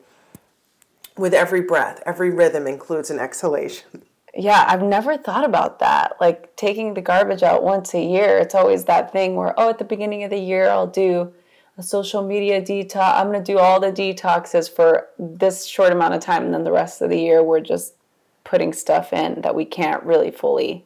with 1.17 1.33
every 1.33 1.61
breath. 1.61 2.01
Every 2.05 2.29
rhythm 2.29 2.67
includes 2.67 3.09
an 3.09 3.19
exhalation. 3.19 4.03
Yeah 4.35 4.63
i've 4.67 4.83
never 4.83 5.17
thought 5.17 5.43
about 5.43 5.79
that. 5.79 6.15
Like 6.21 6.55
taking 6.55 6.93
the 6.93 7.01
garbage 7.01 7.41
out 7.41 7.63
once 7.63 7.93
a 7.95 8.01
year 8.01 8.37
it's 8.37 8.53
always 8.53 8.85
that 8.85 9.11
thing 9.11 9.35
where 9.35 9.59
oh 9.59 9.71
at 9.71 9.79
the 9.79 9.83
beginning 9.83 10.23
of 10.23 10.29
the 10.29 10.39
year 10.39 10.69
i'll 10.69 10.87
do 10.87 11.33
a 11.77 11.81
social 11.81 12.21
media 12.21 12.61
detox. 12.61 13.15
I'm 13.15 13.31
going 13.31 13.43
to 13.43 13.51
do 13.51 13.57
all 13.57 13.79
the 13.79 13.91
detoxes 13.91 14.69
for 14.69 15.07
this 15.17 15.65
short 15.65 15.91
amount 15.91 16.13
of 16.13 16.19
time 16.19 16.43
and 16.43 16.53
then 16.53 16.63
the 16.63 16.71
rest 16.71 17.01
of 17.01 17.09
the 17.09 17.19
year 17.19 17.41
we're 17.41 17.61
just 17.61 17.95
putting 18.43 18.73
stuff 18.73 19.13
in 19.13 19.41
that 19.41 19.55
we 19.55 19.65
can't 19.65 20.03
really 20.03 20.31
fully 20.31 20.85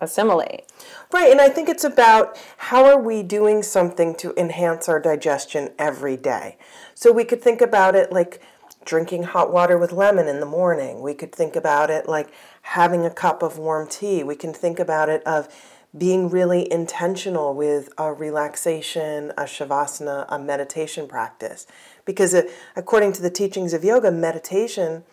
assimilate. 0.00 0.64
Right, 1.12 1.30
and 1.30 1.40
I 1.40 1.48
think 1.48 1.68
it's 1.68 1.84
about 1.84 2.38
how 2.58 2.84
are 2.84 3.00
we 3.00 3.22
doing 3.22 3.62
something 3.62 4.14
to 4.16 4.34
enhance 4.36 4.88
our 4.88 5.00
digestion 5.00 5.70
every 5.78 6.16
day. 6.16 6.58
So 6.94 7.12
we 7.12 7.24
could 7.24 7.42
think 7.42 7.60
about 7.60 7.94
it 7.94 8.12
like 8.12 8.42
drinking 8.84 9.24
hot 9.24 9.52
water 9.52 9.76
with 9.76 9.92
lemon 9.92 10.28
in 10.28 10.40
the 10.40 10.46
morning. 10.46 11.00
We 11.00 11.14
could 11.14 11.32
think 11.32 11.56
about 11.56 11.90
it 11.90 12.08
like 12.08 12.30
having 12.62 13.04
a 13.04 13.10
cup 13.10 13.42
of 13.42 13.58
warm 13.58 13.88
tea. 13.88 14.22
We 14.22 14.36
can 14.36 14.52
think 14.52 14.78
about 14.78 15.08
it 15.08 15.22
of 15.24 15.48
being 15.96 16.28
really 16.28 16.70
intentional 16.70 17.54
with 17.54 17.88
a 17.96 18.12
relaxation, 18.12 19.32
a 19.36 19.44
shavasana, 19.44 20.26
a 20.28 20.38
meditation 20.38 21.08
practice. 21.08 21.66
Because 22.04 22.34
uh, 22.34 22.42
according 22.76 23.12
to 23.14 23.22
the 23.22 23.30
teachings 23.30 23.72
of 23.72 23.82
yoga, 23.82 24.10
meditation 24.10 25.04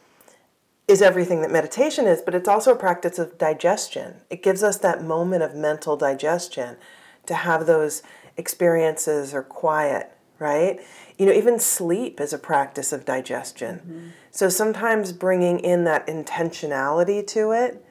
is 0.94 1.02
everything 1.02 1.42
that 1.42 1.52
meditation 1.52 2.06
is, 2.08 2.22
but 2.22 2.36
it's 2.36 2.48
also 2.48 2.72
a 2.72 2.76
practice 2.78 3.18
of 3.20 3.38
digestion. 3.38 4.22
It 4.30 4.44
gives 4.44 4.62
us 4.64 4.78
that 4.78 5.04
moment 5.04 5.42
of 5.44 5.56
mental 5.56 5.98
digestion 5.98 6.78
to 7.26 7.34
have 7.34 7.66
those 7.66 8.04
experiences 8.38 9.34
or 9.34 9.42
quiet, 9.42 10.12
right? 10.38 10.80
You 11.18 11.26
know, 11.26 11.34
even 11.34 11.58
sleep 11.60 12.22
is 12.22 12.32
a 12.32 12.38
practice 12.38 12.94
of 12.94 13.06
digestion. 13.06 13.76
Mm-hmm. 13.80 14.08
So 14.30 14.50
sometimes 14.50 15.12
bringing 15.12 15.60
in 15.60 15.84
that 15.86 16.06
intentionality 16.08 17.26
to 17.28 17.52
it, 17.52 17.84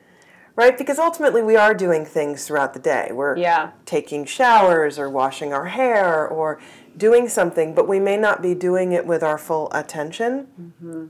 right? 0.54 0.78
Because 0.78 0.98
ultimately 0.98 1.42
we 1.42 1.56
are 1.56 1.74
doing 1.74 2.04
things 2.04 2.46
throughout 2.46 2.72
the 2.74 2.80
day. 2.80 3.08
We're 3.12 3.36
Yeah. 3.36 3.70
taking 3.84 4.24
showers 4.24 4.98
or 4.98 5.10
washing 5.10 5.52
our 5.52 5.66
hair 5.66 6.26
or 6.28 6.60
doing 6.96 7.28
something, 7.28 7.74
but 7.74 7.88
we 7.88 7.98
may 7.98 8.16
not 8.16 8.42
be 8.42 8.54
doing 8.54 8.92
it 8.92 9.06
with 9.06 9.22
our 9.24 9.38
full 9.38 9.72
attention. 9.72 10.46
Mm-hmm. 10.60 11.06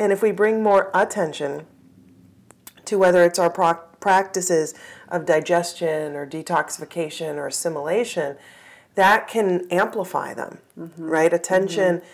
And 0.00 0.12
if 0.12 0.22
we 0.22 0.32
bring 0.32 0.62
more 0.62 0.90
attention 0.94 1.66
to 2.86 2.98
whether 2.98 3.22
it's 3.22 3.38
our 3.38 3.50
pro- 3.50 3.74
practices 4.00 4.74
of 5.08 5.26
digestion 5.26 6.16
or 6.16 6.26
detoxification 6.26 7.36
or 7.36 7.46
assimilation, 7.46 8.36
that 8.94 9.28
can 9.28 9.70
amplify 9.70 10.32
them, 10.32 10.58
mm-hmm. 10.78 11.04
right? 11.04 11.32
Attention, 11.34 11.98
mm-hmm. 11.98 12.06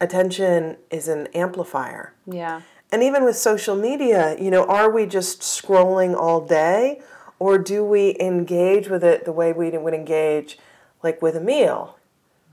attention 0.00 0.76
is 0.90 1.08
an 1.08 1.26
amplifier. 1.34 2.14
Yeah. 2.26 2.62
And 2.92 3.02
even 3.02 3.24
with 3.24 3.36
social 3.36 3.74
media, 3.74 4.36
you 4.40 4.50
know, 4.50 4.64
are 4.66 4.88
we 4.88 5.04
just 5.06 5.40
scrolling 5.40 6.14
all 6.14 6.46
day 6.46 7.02
or 7.40 7.58
do 7.58 7.82
we 7.82 8.16
engage 8.20 8.88
with 8.88 9.02
it 9.02 9.24
the 9.24 9.32
way 9.32 9.52
we 9.52 9.70
would 9.70 9.94
engage 9.94 10.58
like 11.02 11.20
with 11.20 11.34
a 11.34 11.40
meal, 11.40 11.98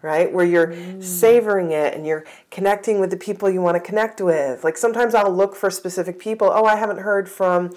right? 0.02 0.32
Where 0.32 0.46
you're 0.46 0.68
mm. 0.68 1.04
savoring 1.04 1.72
it 1.72 1.94
and 1.94 2.06
you're 2.06 2.26
connecting 2.52 3.00
with 3.00 3.10
the 3.10 3.18
people 3.18 3.50
you 3.50 3.62
want 3.62 3.76
to 3.76 3.82
connect 3.82 4.22
with. 4.22 4.64
Like 4.64 4.78
sometimes 4.78 5.14
I'll 5.14 5.34
look 5.34 5.56
for 5.56 5.70
specific 5.70 6.20
people. 6.20 6.50
Oh, 6.52 6.66
I 6.66 6.76
haven't 6.76 7.00
heard 7.00 7.30
from, 7.30 7.72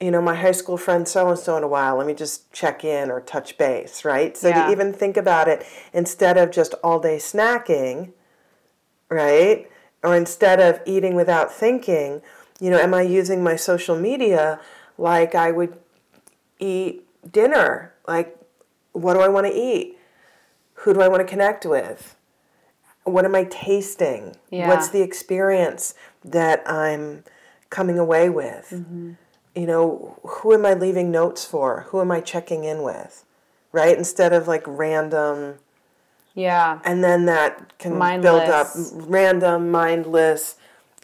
you 0.00 0.10
know, 0.10 0.20
my 0.20 0.34
high 0.34 0.52
school 0.52 0.76
friend 0.76 1.08
so 1.08 1.28
and 1.28 1.38
so 1.38 1.56
in 1.56 1.62
a 1.62 1.68
while. 1.68 1.96
Let 1.96 2.06
me 2.06 2.14
just 2.14 2.52
check 2.52 2.84
in 2.84 3.10
or 3.10 3.20
touch 3.20 3.56
base, 3.56 4.04
right? 4.04 4.36
So 4.36 4.48
Yeah. 4.48 4.66
to 4.66 4.72
even 4.72 4.92
think 4.92 5.16
about 5.16 5.48
it 5.48 5.66
instead 5.92 6.36
of 6.36 6.50
just 6.50 6.74
all 6.84 7.00
day 7.00 7.16
snacking, 7.16 8.12
right? 9.08 9.70
Or 10.02 10.14
instead 10.14 10.60
of 10.60 10.80
eating 10.84 11.14
without 11.14 11.52
thinking, 11.52 12.20
you 12.60 12.70
know, 12.70 12.78
am 12.78 12.92
I 12.92 13.02
using 13.02 13.42
my 13.42 13.56
social 13.56 13.96
media 13.96 14.60
like 14.98 15.34
I 15.34 15.50
would 15.50 15.78
eat 16.58 17.06
dinner? 17.32 17.94
Like, 18.06 18.38
what 18.92 19.14
do 19.14 19.20
I 19.20 19.28
want 19.28 19.46
to 19.46 19.52
eat? 19.52 19.93
Who 20.84 20.92
do 20.92 21.00
I 21.00 21.08
want 21.08 21.20
to 21.20 21.24
connect 21.26 21.64
with? 21.64 22.14
What 23.04 23.24
am 23.24 23.34
I 23.34 23.44
tasting? 23.44 24.36
Yeah. 24.50 24.68
What's 24.68 24.90
the 24.90 25.00
experience 25.00 25.94
that 26.22 26.62
I'm 26.70 27.24
coming 27.70 27.98
away 27.98 28.28
with? 28.28 28.68
Mm-hmm. 28.70 29.12
You 29.54 29.66
know, 29.66 30.18
who 30.22 30.52
am 30.52 30.66
I 30.66 30.74
leaving 30.74 31.10
notes 31.10 31.44
for? 31.44 31.86
Who 31.88 32.02
am 32.02 32.10
I 32.10 32.20
checking 32.20 32.64
in 32.64 32.82
with? 32.82 33.24
Right? 33.72 33.96
Instead 33.96 34.34
of 34.34 34.46
like 34.46 34.62
random 34.66 35.56
Yeah. 36.34 36.80
and 36.84 37.02
then 37.02 37.24
that 37.26 37.78
can 37.78 37.98
build 38.20 38.42
up 38.42 38.68
random, 38.92 39.70
mindless 39.70 40.56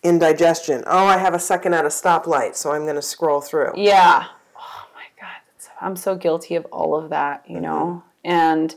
indigestion. 0.03 0.85
Oh, 0.87 1.07
I 1.07 1.17
have 1.17 1.33
a 1.33 1.39
second 1.39 1.73
at 1.73 1.87
a 1.87 1.89
stoplight, 1.89 2.55
so 2.55 2.73
I'm 2.73 2.83
going 2.83 2.97
to 2.97 3.03
scroll 3.03 3.41
through. 3.41 3.73
Yeah. 3.77 4.27
Oh 4.59 4.89
my 4.95 5.05
God. 5.19 5.41
I'm 5.81 5.97
so 5.97 6.17
guilty 6.17 6.55
of 6.55 6.67
all 6.67 6.95
of 6.95 7.09
that, 7.09 7.45
you 7.49 7.55
mm-hmm. 7.55 7.63
know? 7.63 8.05
And 8.25 8.75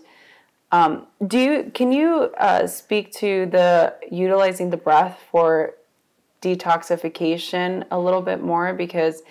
um, 0.74 1.06
do 1.28 1.38
you, 1.38 1.72
can 1.72 1.92
you 1.92 2.32
uh, 2.40 2.66
speak 2.66 3.12
to 3.14 3.46
the 3.46 3.94
utilizing 4.10 4.72
the 4.72 4.78
breath 4.78 5.20
for 5.30 5.76
detoxification 6.42 7.86
a 7.92 8.00
little 8.00 8.24
bit 8.24 8.42
more? 8.42 8.74
Because 8.74 9.22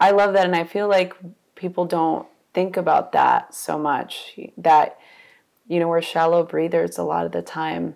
I 0.00 0.10
love 0.10 0.32
that. 0.32 0.44
And 0.44 0.56
I 0.56 0.64
feel 0.64 0.88
like 0.88 1.14
people 1.54 1.84
don't 1.84 2.26
think 2.52 2.76
about 2.76 3.12
that 3.12 3.54
so 3.54 3.78
much. 3.78 4.40
That, 4.56 4.98
you 5.68 5.78
know, 5.78 5.86
we're 5.86 6.02
shallow 6.02 6.42
breathers 6.42 6.98
a 6.98 7.04
lot 7.04 7.24
of 7.24 7.30
the 7.30 7.42
time, 7.42 7.94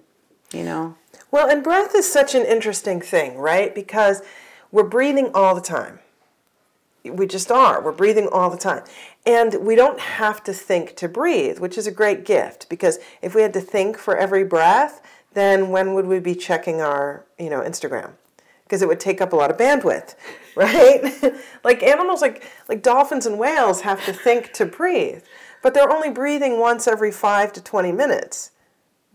you 0.53 0.63
know? 0.63 0.95
Well, 1.33 1.51
and 1.51 1.65
breath 1.65 1.97
is 1.97 2.11
such 2.11 2.37
an 2.37 2.47
interesting 2.47 3.01
thing, 3.01 3.37
right? 3.37 3.75
Because 3.75 4.23
we're 4.71 4.85
breathing 4.85 5.33
all 5.35 5.57
the 5.57 5.61
time. 5.61 5.99
We 7.05 7.27
just 7.27 7.51
are. 7.51 7.83
We're 7.83 7.91
breathing 7.91 8.29
all 8.31 8.49
the 8.49 8.57
time. 8.57 8.85
And 9.25 9.55
we 9.65 9.77
don't 9.77 10.01
have 10.01 10.43
to 10.45 10.53
think 10.53 10.97
to 10.97 11.09
breathe, 11.09 11.61
which 11.61 11.79
is 11.79 11.87
a 11.87 11.93
great 11.93 12.25
gift 12.25 12.69
because 12.69 12.99
if 13.21 13.35
we 13.35 13.43
had 13.43 13.53
to 13.53 13.61
think 13.61 13.97
for 13.97 14.17
every 14.17 14.43
breath, 14.43 15.01
then 15.35 15.69
when 15.71 15.95
would 15.95 16.07
we 16.07 16.19
be 16.19 16.35
checking 16.35 16.81
our, 16.81 17.25
you 17.39 17.49
know, 17.49 17.61
Instagram? 17.61 18.13
Because 18.65 18.83
it 18.83 18.89
would 18.89 19.01
take 19.01 19.21
up 19.21 19.33
a 19.33 19.37
lot 19.37 19.51
of 19.51 19.57
bandwidth, 19.57 20.17
right? 20.57 21.35
like 21.65 21.83
animals 21.83 22.21
like 22.21 22.45
like 22.69 22.83
dolphins 22.83 23.27
and 23.27 23.39
whales 23.39 23.83
have 23.83 24.05
to 24.07 24.13
think 24.13 24.53
to 24.55 24.67
breathe, 24.67 25.23
but 25.63 25.73
they're 25.73 25.91
only 25.91 26.11
breathing 26.11 26.59
once 26.59 26.89
every 26.89 27.13
5 27.13 27.53
to 27.53 27.63
20 27.63 27.93
minutes. 27.93 28.51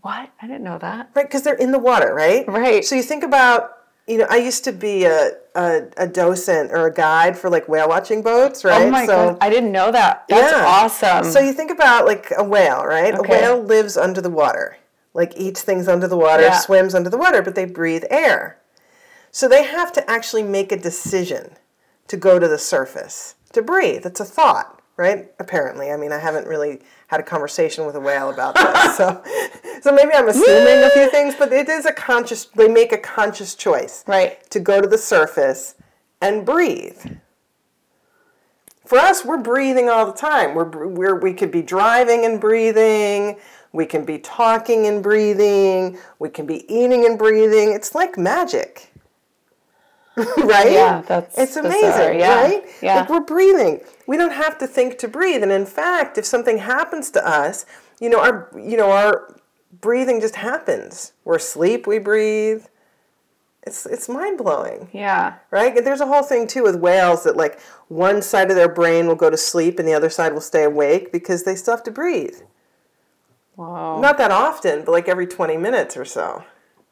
What? 0.00 0.30
I 0.40 0.46
didn't 0.46 0.64
know 0.64 0.78
that. 0.78 1.10
Right, 1.14 1.26
because 1.26 1.42
they're 1.42 1.54
in 1.54 1.72
the 1.72 1.78
water, 1.78 2.14
right? 2.14 2.46
Right. 2.48 2.84
So 2.84 2.94
you 2.94 3.02
think 3.02 3.24
about, 3.24 3.77
you 4.08 4.18
know, 4.18 4.26
I 4.30 4.36
used 4.36 4.64
to 4.64 4.72
be 4.72 5.04
a, 5.04 5.32
a, 5.54 5.82
a 5.98 6.06
docent 6.08 6.72
or 6.72 6.86
a 6.86 6.92
guide 6.94 7.36
for 7.38 7.50
like 7.50 7.68
whale 7.68 7.88
watching 7.88 8.22
boats, 8.22 8.64
oh 8.64 8.70
right? 8.70 8.86
Oh 8.86 8.90
my 8.90 9.06
so, 9.06 9.12
God. 9.30 9.38
I 9.40 9.50
didn't 9.50 9.70
know 9.70 9.92
that. 9.92 10.24
That's 10.28 10.52
Yeah. 10.52 10.64
awesome. 10.66 11.24
So 11.30 11.40
you 11.40 11.52
think 11.52 11.70
about 11.70 12.06
like 12.06 12.32
a 12.36 12.42
whale, 12.42 12.84
right? 12.84 13.14
Okay. 13.14 13.28
A 13.28 13.30
whale 13.30 13.62
lives 13.62 13.96
under 13.96 14.20
the 14.20 14.30
water, 14.30 14.78
like 15.12 15.34
eats 15.36 15.62
things 15.62 15.86
under 15.88 16.08
the 16.08 16.16
water, 16.16 16.44
Yeah. 16.44 16.58
swims 16.58 16.94
under 16.94 17.10
the 17.10 17.18
water, 17.18 17.42
but 17.42 17.54
they 17.54 17.66
breathe 17.66 18.04
air. 18.10 18.56
So 19.30 19.46
they 19.46 19.64
have 19.64 19.92
to 19.92 20.10
actually 20.10 20.42
make 20.42 20.72
a 20.72 20.76
decision 20.76 21.56
to 22.08 22.16
go 22.16 22.38
to 22.38 22.48
the 22.48 22.58
surface, 22.58 23.34
to 23.52 23.60
breathe. 23.60 24.06
It's 24.06 24.20
a 24.20 24.24
thought, 24.24 24.77
right? 24.98 25.30
Apparently. 25.38 25.90
I 25.90 25.96
mean, 25.96 26.12
I 26.12 26.18
haven't 26.18 26.46
really 26.46 26.80
had 27.06 27.20
a 27.20 27.22
conversation 27.22 27.86
with 27.86 27.94
a 27.94 28.00
whale 28.00 28.28
about 28.28 28.54
this. 28.54 28.96
so 28.98 29.22
so 29.80 29.92
maybe 29.92 30.12
I'm 30.12 30.28
assuming 30.28 30.84
a 30.84 30.90
few 30.90 31.10
things, 31.10 31.34
but 31.38 31.52
it 31.52 31.68
is 31.68 31.86
a 31.86 31.92
conscious 31.92 32.44
they 32.46 32.68
make 32.68 32.92
a 32.92 32.98
conscious 32.98 33.54
choice 33.54 34.04
right. 34.06 34.48
to 34.50 34.60
go 34.60 34.82
to 34.82 34.88
the 34.88 34.98
surface 34.98 35.76
and 36.20 36.44
breathe. 36.44 37.00
For 38.84 38.98
us, 38.98 39.24
we're 39.24 39.38
breathing 39.42 39.90
all 39.90 40.06
the 40.06 40.18
time. 40.18 40.54
We're, 40.54 40.88
we're, 40.88 41.20
we 41.20 41.34
could 41.34 41.50
be 41.50 41.60
driving 41.60 42.24
and 42.24 42.40
breathing. 42.40 43.36
We 43.72 43.84
can 43.84 44.06
be 44.06 44.18
talking 44.18 44.86
and 44.86 45.02
breathing. 45.02 45.98
We 46.18 46.30
can 46.30 46.46
be 46.46 46.64
eating 46.72 47.04
and 47.04 47.18
breathing. 47.18 47.74
It's 47.74 47.94
like 47.94 48.16
magic. 48.16 48.90
right? 50.38 50.72
Yeah, 50.72 51.02
that's 51.06 51.38
It's 51.38 51.54
bizarre, 51.54 51.66
amazing, 52.10 52.20
yeah, 52.20 52.42
right? 52.42 52.64
yeah. 52.82 52.96
Like 53.00 53.08
we're 53.10 53.20
breathing. 53.20 53.80
We 54.06 54.16
don't 54.16 54.32
have 54.32 54.58
to 54.58 54.66
think 54.66 54.98
to 54.98 55.08
breathe. 55.08 55.42
And 55.42 55.52
in 55.52 55.66
fact, 55.66 56.18
if 56.18 56.24
something 56.26 56.58
happens 56.58 57.10
to 57.12 57.26
us, 57.26 57.66
you 58.00 58.08
know, 58.10 58.20
our 58.20 58.50
you 58.56 58.76
know, 58.76 58.90
our 58.90 59.34
breathing 59.80 60.20
just 60.20 60.36
happens. 60.36 61.12
We're 61.24 61.36
asleep, 61.36 61.86
we 61.86 61.98
breathe. 61.98 62.64
It's 63.64 63.84
it's 63.86 64.08
mind 64.08 64.38
blowing 64.38 64.88
Yeah. 64.92 65.34
right? 65.50 65.76
And 65.76 65.86
There's 65.86 66.00
a 66.00 66.06
whole 66.06 66.22
thing 66.22 66.46
too 66.46 66.62
with 66.62 66.76
whales 66.76 67.24
that 67.24 67.36
like 67.36 67.60
one 67.88 68.22
side 68.22 68.50
of 68.50 68.56
their 68.56 68.68
brain 68.72 69.06
will 69.06 69.14
go 69.16 69.28
to 69.30 69.36
sleep 69.36 69.78
and 69.78 69.86
the 69.86 69.92
other 69.94 70.08
side 70.10 70.32
will 70.32 70.40
stay 70.40 70.64
awake 70.64 71.12
because 71.12 71.42
they 71.44 71.54
still 71.54 71.74
have 71.74 71.84
to 71.84 71.90
breathe. 71.90 72.36
Whoa. 73.56 74.00
Not 74.00 74.18
that 74.18 74.30
often, 74.30 74.84
but 74.84 74.92
like 74.92 75.08
every 75.08 75.26
20 75.26 75.56
minutes 75.56 75.96
or 75.96 76.04
so, 76.04 76.44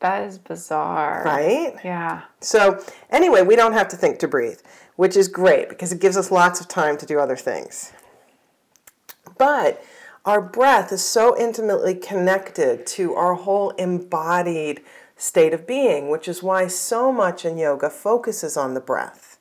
That 0.07 0.23
is 0.23 0.39
bizarre. 0.39 1.25
right? 1.25 1.75
Yeah. 1.83 2.23
So, 2.41 2.81
anyway, 3.11 3.43
we 3.43 3.57
don't 3.57 3.73
have 3.73 3.89
to 3.89 3.97
think 3.97 4.21
to 4.21 4.29
breathe, 4.29 4.61
which 4.95 5.17
is 5.17 5.27
great 5.27 5.69
because 5.69 5.91
it 5.91 6.01
gives 6.01 6.17
us 6.17 6.31
lots 6.31 6.61
of 6.61 6.69
time 6.69 6.97
to 6.99 7.07
do 7.07 7.19
other 7.19 7.35
things. 7.35 7.93
But 9.37 9.83
our 10.25 10.41
breath 10.41 10.93
is 10.93 11.03
so 11.03 11.37
intimately 11.37 11.97
connected 11.97 12.87
to 12.87 13.15
our 13.15 13.35
whole 13.35 13.71
embodied 13.71 14.81
state 15.17 15.53
of 15.53 15.67
being, 15.67 16.09
which 16.09 16.29
is 16.29 16.41
why 16.41 16.69
so 16.69 17.11
much 17.11 17.45
in 17.45 17.59
yoga 17.59 17.91
focuses 17.91 18.57
on 18.57 18.75
the 18.75 18.81
breath, 18.81 19.39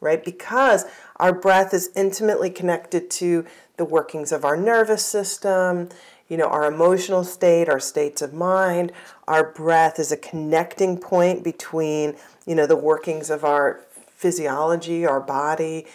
right? 0.00 0.24
Because 0.24 0.86
our 1.16 1.32
breath 1.32 1.72
is 1.72 1.90
intimately 1.94 2.50
connected 2.50 3.10
to 3.12 3.46
the 3.76 3.84
workings 3.84 4.32
of 4.32 4.44
our 4.44 4.56
nervous 4.56 5.04
system, 5.04 5.88
you 6.30 6.36
know, 6.36 6.46
our 6.46 6.64
emotional 6.64 7.24
state, 7.24 7.68
our 7.68 7.80
states 7.80 8.22
of 8.22 8.32
mind. 8.32 8.92
Our 9.28 9.52
breath 9.52 9.98
is 9.98 10.12
a 10.12 10.16
connecting 10.16 10.96
point 10.96 11.44
between, 11.44 12.14
you 12.46 12.54
know, 12.54 12.66
the 12.66 12.76
workings 12.76 13.28
of 13.28 13.44
our 13.44 13.80
physiology, 14.06 15.04
our 15.04 15.20
body. 15.20 15.86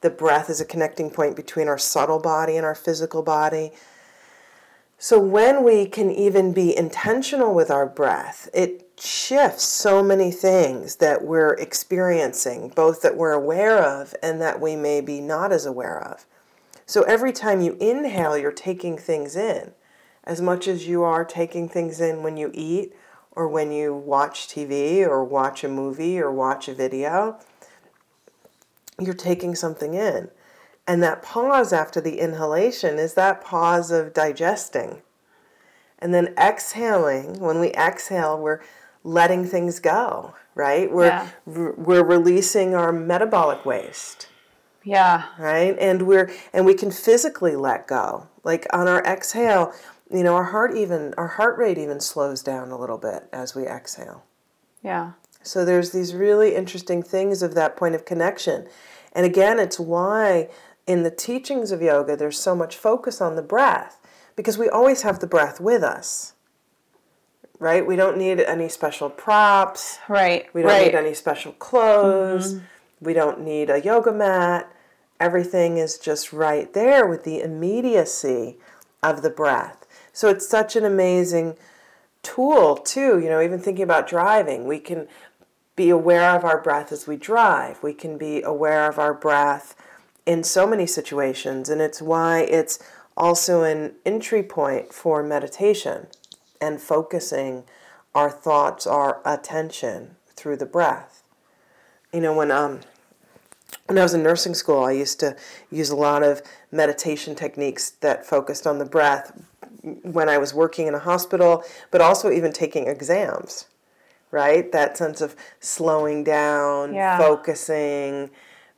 The 0.00 0.10
breath 0.10 0.50
is 0.50 0.60
a 0.60 0.64
connecting 0.66 1.10
point 1.10 1.36
between 1.36 1.68
our 1.68 1.78
subtle 1.78 2.18
body 2.18 2.56
and 2.56 2.66
our 2.66 2.74
physical 2.74 3.22
body. 3.22 3.70
So 4.98 5.18
when 5.18 5.62
we 5.62 5.86
can 5.86 6.10
even 6.10 6.52
be 6.52 6.76
intentional 6.76 7.54
with 7.54 7.70
our 7.70 7.86
breath, 7.86 8.48
it 8.52 8.88
shifts 8.98 9.64
so 9.64 10.02
many 10.02 10.30
things 10.30 10.96
that 10.96 11.24
we're 11.24 11.54
experiencing, 11.54 12.70
both 12.74 13.02
that 13.02 13.16
we're 13.16 13.32
aware 13.32 13.78
of 13.78 14.14
and 14.22 14.40
that 14.40 14.60
we 14.60 14.74
may 14.76 15.00
be 15.00 15.20
not 15.20 15.52
as 15.52 15.66
aware 15.66 16.02
of. 16.02 16.26
So 16.86 17.02
every 17.02 17.32
time 17.32 17.60
you 17.60 17.76
inhale, 17.80 18.36
you're 18.36 18.52
taking 18.52 18.98
things 18.98 19.36
in, 19.36 19.72
as 20.24 20.40
much 20.40 20.66
as 20.66 20.86
you 20.88 21.02
are 21.02 21.24
taking 21.24 21.68
things 21.68 22.00
in 22.00 22.22
when 22.22 22.36
you 22.36 22.50
eat 22.54 22.94
or 23.32 23.48
when 23.48 23.70
you 23.72 23.94
watch 23.94 24.48
TV 24.48 25.06
or 25.06 25.24
watch 25.24 25.64
a 25.64 25.68
movie 25.68 26.18
or 26.18 26.30
watch 26.30 26.68
a 26.68 26.74
video. 26.74 27.38
You're 28.98 29.14
taking 29.14 29.54
something 29.54 29.94
in. 29.94 30.30
And 30.86 31.02
that 31.02 31.22
pause 31.22 31.72
after 31.72 32.00
the 32.00 32.20
inhalation 32.20 32.98
is 32.98 33.14
that 33.14 33.42
pause 33.42 33.90
of 33.90 34.12
digesting. 34.12 35.02
And 35.98 36.12
then 36.12 36.34
exhaling, 36.38 37.40
when 37.40 37.58
we 37.58 37.68
exhale, 37.72 38.38
we're 38.38 38.60
letting 39.02 39.46
things 39.46 39.80
go, 39.80 40.34
right? 40.54 40.90
We're 40.92 41.06
Yeah. 41.06 41.28
we're 41.46 42.04
releasing 42.04 42.74
our 42.74 42.92
metabolic 42.92 43.64
waste, 43.64 44.28
Yeah. 44.82 45.24
right? 45.38 45.76
And 45.80 46.02
we're 46.02 46.30
and 46.52 46.66
we 46.66 46.74
can 46.74 46.90
physically 46.90 47.56
let 47.56 47.86
go. 47.86 48.26
Like 48.42 48.66
on 48.72 48.86
our 48.86 49.02
exhale, 49.04 49.72
you 50.14 50.22
know, 50.22 50.34
our 50.34 50.44
heart 50.44 50.76
even 50.76 51.14
our 51.16 51.28
heart 51.28 51.58
rate 51.58 51.78
even 51.78 52.00
slows 52.00 52.42
down 52.42 52.70
a 52.70 52.78
little 52.78 52.98
bit 52.98 53.28
as 53.32 53.54
we 53.54 53.66
exhale. 53.66 54.24
Yeah. 54.82 55.12
So 55.42 55.64
there's 55.64 55.90
these 55.90 56.14
really 56.14 56.54
interesting 56.54 57.02
things 57.02 57.42
of 57.42 57.54
that 57.54 57.76
point 57.76 57.94
of 57.94 58.04
connection. 58.04 58.66
And 59.12 59.26
again, 59.26 59.58
it's 59.58 59.78
why 59.78 60.48
in 60.86 61.02
the 61.02 61.10
teachings 61.10 61.70
of 61.70 61.82
yoga 61.82 62.16
there's 62.16 62.38
so 62.38 62.54
much 62.54 62.76
focus 62.76 63.20
on 63.20 63.36
the 63.36 63.42
breath 63.42 64.00
because 64.36 64.58
we 64.58 64.68
always 64.68 65.02
have 65.02 65.20
the 65.20 65.26
breath 65.26 65.60
with 65.60 65.82
us. 65.82 66.32
Right? 67.58 67.86
We 67.86 67.96
don't 67.96 68.18
need 68.18 68.40
any 68.40 68.68
special 68.68 69.08
props. 69.08 69.98
Right. 70.08 70.52
We 70.52 70.62
don't 70.62 70.70
right. 70.70 70.86
need 70.86 70.94
any 70.94 71.14
special 71.14 71.52
clothes. 71.52 72.54
Mm-hmm. 72.54 72.64
We 73.00 73.14
don't 73.14 73.40
need 73.40 73.70
a 73.70 73.80
yoga 73.80 74.12
mat. 74.12 74.70
Everything 75.20 75.78
is 75.78 75.98
just 75.98 76.32
right 76.32 76.72
there 76.72 77.06
with 77.06 77.24
the 77.24 77.40
immediacy 77.40 78.58
of 79.02 79.22
the 79.22 79.30
breath. 79.30 79.83
So 80.14 80.28
it's 80.28 80.48
such 80.48 80.76
an 80.76 80.84
amazing 80.86 81.56
tool, 82.22 82.76
too. 82.76 83.18
You 83.18 83.28
know, 83.28 83.42
even 83.42 83.58
thinking 83.58 83.84
about 83.84 84.08
driving, 84.08 84.66
we 84.66 84.78
can 84.78 85.08
be 85.76 85.90
aware 85.90 86.30
of 86.30 86.44
our 86.44 86.62
breath 86.62 86.92
as 86.92 87.06
we 87.06 87.16
drive. 87.16 87.82
We 87.82 87.92
can 87.92 88.16
be 88.16 88.40
aware 88.40 88.88
of 88.88 88.98
our 88.98 89.12
breath 89.12 89.74
in 90.24 90.44
so 90.44 90.66
many 90.66 90.86
situations. 90.86 91.68
And 91.68 91.80
it's 91.80 92.00
why 92.00 92.40
it's 92.42 92.78
also 93.16 93.62
an 93.62 93.94
entry 94.06 94.42
point 94.42 94.94
for 94.94 95.22
meditation 95.22 96.06
and 96.60 96.80
focusing 96.80 97.64
our 98.14 98.30
thoughts, 98.30 98.86
our 98.86 99.20
attention 99.24 100.16
through 100.36 100.56
the 100.56 100.66
breath. 100.66 101.24
You 102.12 102.20
know, 102.20 102.34
when 102.34 102.52
um 102.52 102.80
when 103.86 103.98
I 103.98 104.02
was 104.02 104.14
in 104.14 104.22
nursing 104.22 104.54
school, 104.54 104.84
I 104.84 104.92
used 104.92 105.18
to 105.20 105.36
use 105.70 105.90
a 105.90 105.96
lot 105.96 106.22
of 106.22 106.40
meditation 106.70 107.34
techniques 107.34 107.90
that 107.90 108.24
focused 108.24 108.66
on 108.66 108.78
the 108.78 108.84
breath 108.84 109.32
when 110.02 110.28
I 110.28 110.38
was 110.38 110.54
working 110.54 110.86
in 110.86 110.94
a 110.94 110.98
hospital, 110.98 111.62
but 111.90 112.00
also 112.00 112.30
even 112.30 112.52
taking 112.52 112.86
exams, 112.88 113.66
right? 114.30 114.70
That 114.72 114.96
sense 114.96 115.20
of 115.20 115.36
slowing 115.60 116.24
down, 116.24 116.94
Yeah. 116.94 117.18
focusing, 117.18 118.30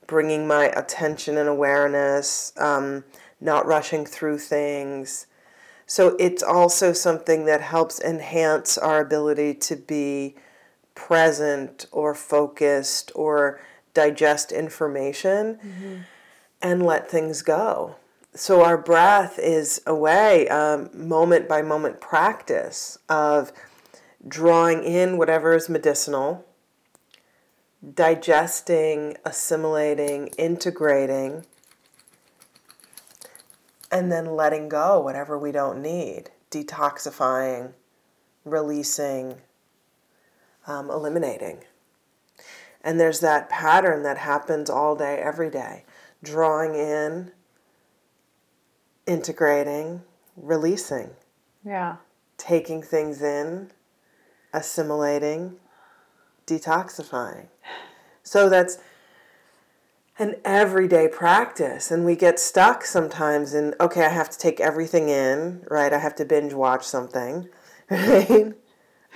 bringing 0.07 0.47
my 0.47 0.67
attention 0.67 1.37
and 1.39 1.49
awareness, 1.49 2.53
um, 2.59 3.05
not 3.41 3.67
rushing 3.67 4.05
through 4.07 4.39
things. 4.39 5.27
So 5.87 6.17
it's 6.19 6.43
also 6.43 6.93
something 6.93 7.45
that 7.45 7.61
helps 7.61 8.01
enhance 8.01 8.77
our 8.77 9.01
ability 9.01 9.55
to 9.55 9.77
be 9.77 10.35
present 10.97 11.87
or 11.93 12.15
focused 12.15 13.13
or 13.15 13.61
digest 13.95 14.51
information 14.51 16.05
and 16.61 16.85
let 16.85 17.09
things 17.11 17.43
go. 17.43 17.97
So 18.37 18.63
our 18.63 18.77
breath 18.77 19.39
is 19.39 19.81
a 19.87 19.95
way, 19.95 20.47
um, 20.49 20.91
moment 20.93 21.49
by 21.49 21.63
moment 21.63 22.03
practice 22.03 22.99
of 23.09 23.51
drawing 24.29 24.85
in 24.85 25.17
whatever 25.17 25.55
is 25.55 25.71
medicinal, 25.71 26.45
digesting, 27.95 29.17
assimilating, 29.25 30.27
integrating, 30.37 31.47
and 33.91 34.13
then 34.13 34.37
letting 34.37 34.69
go 34.69 35.01
whatever 35.01 35.39
we 35.39 35.51
don't 35.51 35.81
need, 35.81 36.25
detoxifying, 36.51 37.73
releasing, 38.45 39.37
um, 40.67 40.91
eliminating. 40.91 41.61
And 42.85 43.01
there's 43.01 43.21
that 43.21 43.49
pattern 43.49 44.03
that 44.03 44.19
happens 44.19 44.69
all 44.69 44.95
day, 44.95 45.17
every 45.17 45.49
day 45.49 45.85
drawing 46.23 46.75
in, 46.75 47.33
integrating, 49.07 50.03
releasing, 50.37 51.11
Yeah. 51.65 51.97
taking 52.39 52.83
things 52.83 53.23
in, 53.23 53.71
assimilating, 54.53 55.59
detoxifying. 56.47 57.47
So 58.23 58.49
that's 58.49 58.79
an 60.19 60.37
everyday 60.45 61.09
practice. 61.09 61.91
And 61.91 62.05
we 62.05 62.17
get 62.17 62.39
stuck 62.41 62.85
sometimes 62.85 63.55
in, 63.55 63.75
okay, 63.81 64.05
I 64.05 64.09
have 64.09 64.31
to 64.31 64.39
take 64.39 64.61
everything 64.61 65.09
in, 65.09 65.65
right? 65.71 65.93
I 65.93 65.99
have 65.99 66.15
to 66.17 66.25
binge 66.25 66.55
watch 66.55 66.85
something, 66.87 67.49
right? 67.91 68.53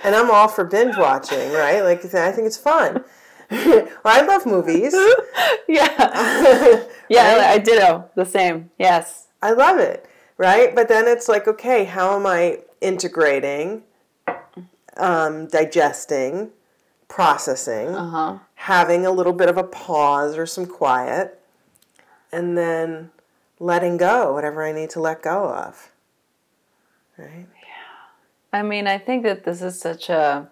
And 0.03 0.15
I'm 0.15 0.31
all 0.31 0.47
for 0.47 0.63
binge 0.63 0.97
watching, 0.97 1.51
right? 1.51 1.81
Like, 1.83 2.03
I 2.13 2.31
think 2.31 2.47
it's 2.47 2.57
fun. 2.57 3.03
well, 3.51 3.87
I 4.05 4.21
love 4.21 4.45
movies. 4.45 4.95
Yeah. 5.67 6.83
yeah. 7.07 7.47
I 7.49 7.57
ditto 7.57 8.09
the 8.15 8.25
same. 8.25 8.71
Yes. 8.77 9.27
I 9.41 9.51
love 9.51 9.79
it, 9.79 10.05
right? 10.37 10.73
But 10.75 10.87
then 10.87 11.07
it's 11.07 11.27
like, 11.27 11.47
okay, 11.47 11.85
how 11.85 12.15
am 12.15 12.25
I 12.27 12.59
integrating, 12.79 13.83
um, 14.97 15.47
digesting, 15.47 16.51
processing, 17.07 17.89
Uh 17.89 18.09
huh. 18.09 18.37
having 18.55 19.05
a 19.05 19.11
little 19.11 19.33
bit 19.33 19.49
of 19.49 19.57
a 19.57 19.63
pause 19.63 20.37
or 20.37 20.45
some 20.45 20.65
quiet, 20.65 21.39
and 22.31 22.57
then 22.57 23.11
letting 23.59 23.97
go 23.97 24.33
whatever 24.33 24.63
I 24.63 24.71
need 24.71 24.89
to 24.91 24.99
let 24.99 25.21
go 25.21 25.49
of, 25.49 25.91
right? 27.17 27.47
Yeah. 27.61 28.59
I 28.59 28.63
mean, 28.63 28.87
I 28.87 28.97
think 28.97 29.23
that 29.23 29.43
this 29.43 29.61
is 29.61 29.79
such 29.79 30.09
a 30.09 30.49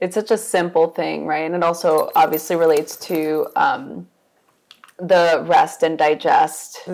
it's 0.00 0.14
such 0.14 0.30
a 0.30 0.36
simple 0.38 0.88
thing, 0.88 1.26
right? 1.26 1.44
And 1.46 1.54
it 1.54 1.62
also 1.62 2.10
obviously 2.14 2.54
relates 2.56 2.96
to 3.08 3.46
um, 3.56 4.08
the 4.98 5.44
rest 5.46 5.82
and 5.82 5.98
digest 5.98 6.88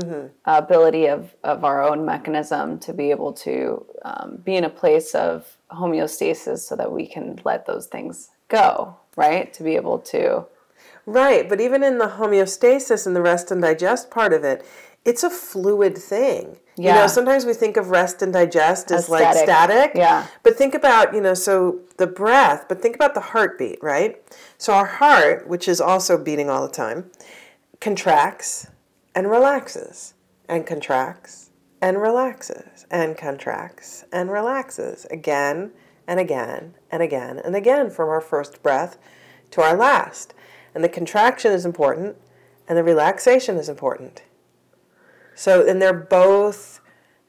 ability 0.44 1.06
of, 1.06 1.34
of 1.44 1.64
our 1.64 1.82
own 1.82 2.04
mechanism 2.04 2.78
to 2.80 2.92
be 2.92 3.10
able 3.10 3.32
to 3.32 3.84
um, 4.04 4.38
be 4.44 4.56
in 4.56 4.64
a 4.64 4.70
place 4.70 5.14
of 5.14 5.56
homeostasis 5.70 6.58
so 6.60 6.74
that 6.76 6.90
we 6.90 7.06
can 7.06 7.38
let 7.44 7.66
those 7.66 7.86
things 7.86 8.30
go, 8.48 8.96
right? 9.16 9.52
To 9.54 9.62
be 9.62 9.76
able 9.76 9.98
to, 10.00 10.46
Right, 11.04 11.48
but 11.48 11.60
even 11.60 11.82
in 11.82 11.98
the 11.98 12.06
homeostasis 12.06 13.08
and 13.08 13.16
the 13.16 13.22
rest 13.22 13.50
and 13.50 13.60
digest 13.60 14.08
part 14.08 14.32
of 14.32 14.44
it, 14.44 14.64
it's 15.04 15.24
a 15.24 15.30
fluid 15.30 15.98
thing. 15.98 16.58
You 16.76 16.84
know, 16.90 17.00
Yeah. 17.00 17.06
sometimes 17.06 17.44
we 17.44 17.54
think 17.54 17.76
of 17.76 17.90
rest 17.90 18.22
and 18.22 18.32
digest 18.32 18.92
as, 18.92 19.04
As 19.04 19.08
like 19.08 19.22
static. 19.22 19.42
static. 19.42 19.92
Yeah. 19.96 20.26
But 20.44 20.56
think 20.56 20.74
about, 20.76 21.12
you 21.12 21.20
know, 21.20 21.34
so 21.34 21.80
the 21.96 22.06
breath, 22.06 22.66
but 22.68 22.80
think 22.80 22.94
about 22.94 23.14
the 23.14 23.20
heartbeat, 23.20 23.82
right? 23.82 24.22
So 24.58 24.72
our 24.74 24.86
heart, 24.86 25.48
which 25.48 25.66
is 25.66 25.80
also 25.80 26.16
beating 26.16 26.48
all 26.48 26.62
the 26.64 26.72
time, 26.72 27.10
contracts 27.82 28.68
and 29.12 29.28
relaxes 29.28 30.14
and 30.48 30.64
contracts 30.64 31.50
and 31.80 32.00
relaxes 32.00 32.86
and 32.92 33.18
contracts 33.18 34.04
and 34.12 34.30
relaxes 34.30 35.04
again 35.10 35.72
and 36.06 36.20
again 36.20 36.76
and 36.92 37.02
again 37.02 37.40
and 37.40 37.56
again 37.56 37.90
from 37.90 38.08
our 38.08 38.20
first 38.20 38.62
breath 38.62 38.98
to 39.50 39.60
our 39.60 39.76
last. 39.76 40.32
And 40.72 40.84
the 40.84 40.88
contraction 40.88 41.50
is 41.50 41.66
important 41.66 42.16
and 42.68 42.78
the 42.78 42.84
relaxation 42.84 43.56
is 43.56 43.68
important. 43.68 44.22
So, 45.34 45.66
and 45.66 45.82
they're 45.82 45.92
both 45.92 46.80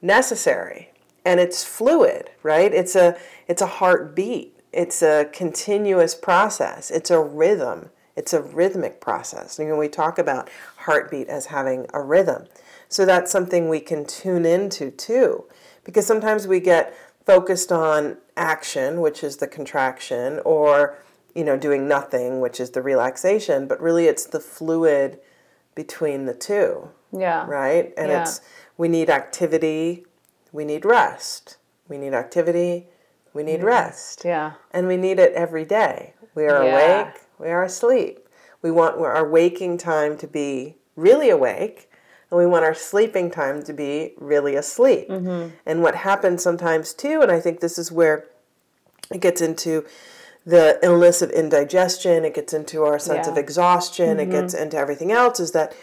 necessary 0.03 0.91
and 1.25 1.39
it's 1.39 1.63
fluid, 1.63 2.29
right? 2.43 2.71
It's 2.71 2.95
a 2.95 3.17
it's 3.47 3.63
a 3.63 3.81
heartbeat. 3.81 4.59
It's 4.71 5.01
a 5.01 5.25
continuous 5.33 6.13
process. 6.13 6.91
It's 6.91 7.09
a 7.09 7.19
rhythm. 7.19 7.89
It's 8.15 8.33
a 8.33 8.41
rhythmic 8.41 9.01
process. 9.01 9.57
You 9.59 9.65
know, 9.65 9.77
we 9.77 9.87
talk 9.87 10.17
about 10.17 10.49
heartbeat 10.77 11.27
as 11.27 11.47
having 11.47 11.87
a 11.93 12.01
rhythm. 12.01 12.45
So 12.89 13.05
that's 13.05 13.31
something 13.31 13.69
we 13.69 13.79
can 13.79 14.05
tune 14.05 14.45
into 14.45 14.91
too. 14.91 15.45
Because 15.83 16.05
sometimes 16.05 16.47
we 16.47 16.59
get 16.59 16.95
focused 17.25 17.71
on 17.71 18.17
action, 18.37 19.01
which 19.01 19.23
is 19.23 19.37
the 19.37 19.47
contraction, 19.47 20.39
or 20.45 20.97
you 21.33 21.43
know, 21.43 21.57
doing 21.57 21.87
nothing, 21.87 22.39
which 22.41 22.59
is 22.59 22.71
the 22.71 22.81
relaxation, 22.81 23.67
but 23.67 23.81
really 23.81 24.05
it's 24.05 24.25
the 24.25 24.39
fluid 24.39 25.19
between 25.73 26.25
the 26.25 26.33
two 26.35 26.89
yeah. 27.13 27.45
right? 27.47 27.93
And 27.97 28.11
Yeah. 28.11 28.21
it's 28.21 28.41
we 28.77 28.87
need 28.87 29.09
activity, 29.09 30.05
we 30.51 30.65
need 30.65 30.85
rest. 30.85 31.57
We 31.87 31.97
need 31.97 32.13
activity, 32.13 32.87
we 33.33 33.43
need 33.43 33.63
rest. 33.63 34.23
Yeah. 34.25 34.53
And 34.71 34.87
we 34.87 34.97
need 34.97 35.19
it 35.19 35.33
every 35.33 35.65
day. 35.65 36.13
We 36.33 36.45
are 36.47 36.63
Yeah. 36.63 36.71
awake, 36.73 37.21
we 37.39 37.49
are 37.49 37.63
asleep. 37.63 38.19
We 38.61 38.71
want 38.71 38.97
our 38.97 39.27
waking 39.27 39.77
time 39.77 40.17
to 40.17 40.27
be 40.27 40.77
really 40.95 41.29
awake, 41.29 41.89
and 42.29 42.37
we 42.37 42.45
want 42.45 42.65
our 42.65 42.73
sleeping 42.73 43.29
time 43.29 43.63
to 43.63 43.73
be 43.73 44.13
really 44.17 44.55
asleep. 44.55 45.09
Mm-hmm. 45.09 45.55
And 45.65 45.81
what 45.81 45.95
happens 45.95 46.41
sometimes 46.41 46.93
too, 46.93 47.21
and 47.21 47.31
I 47.31 47.39
think 47.39 47.59
this 47.59 47.77
is 47.77 47.91
where 47.91 48.25
it 49.11 49.21
gets 49.21 49.41
into 49.41 49.85
the 50.45 50.79
illness 50.81 51.21
of 51.21 51.29
indigestion, 51.31 52.25
it 52.25 52.33
gets 52.33 52.53
into 52.53 52.83
our 52.83 52.99
sense 52.99 53.27
of 53.27 53.35
Yeah. 53.35 53.41
exhaustion, 53.41 54.19
it 54.19 54.23
mm-hmm. 54.23 54.31
gets 54.31 54.53
into 54.53 54.77
everything 54.77 55.11
else, 55.11 55.39
is 55.39 55.51
that 55.51 55.73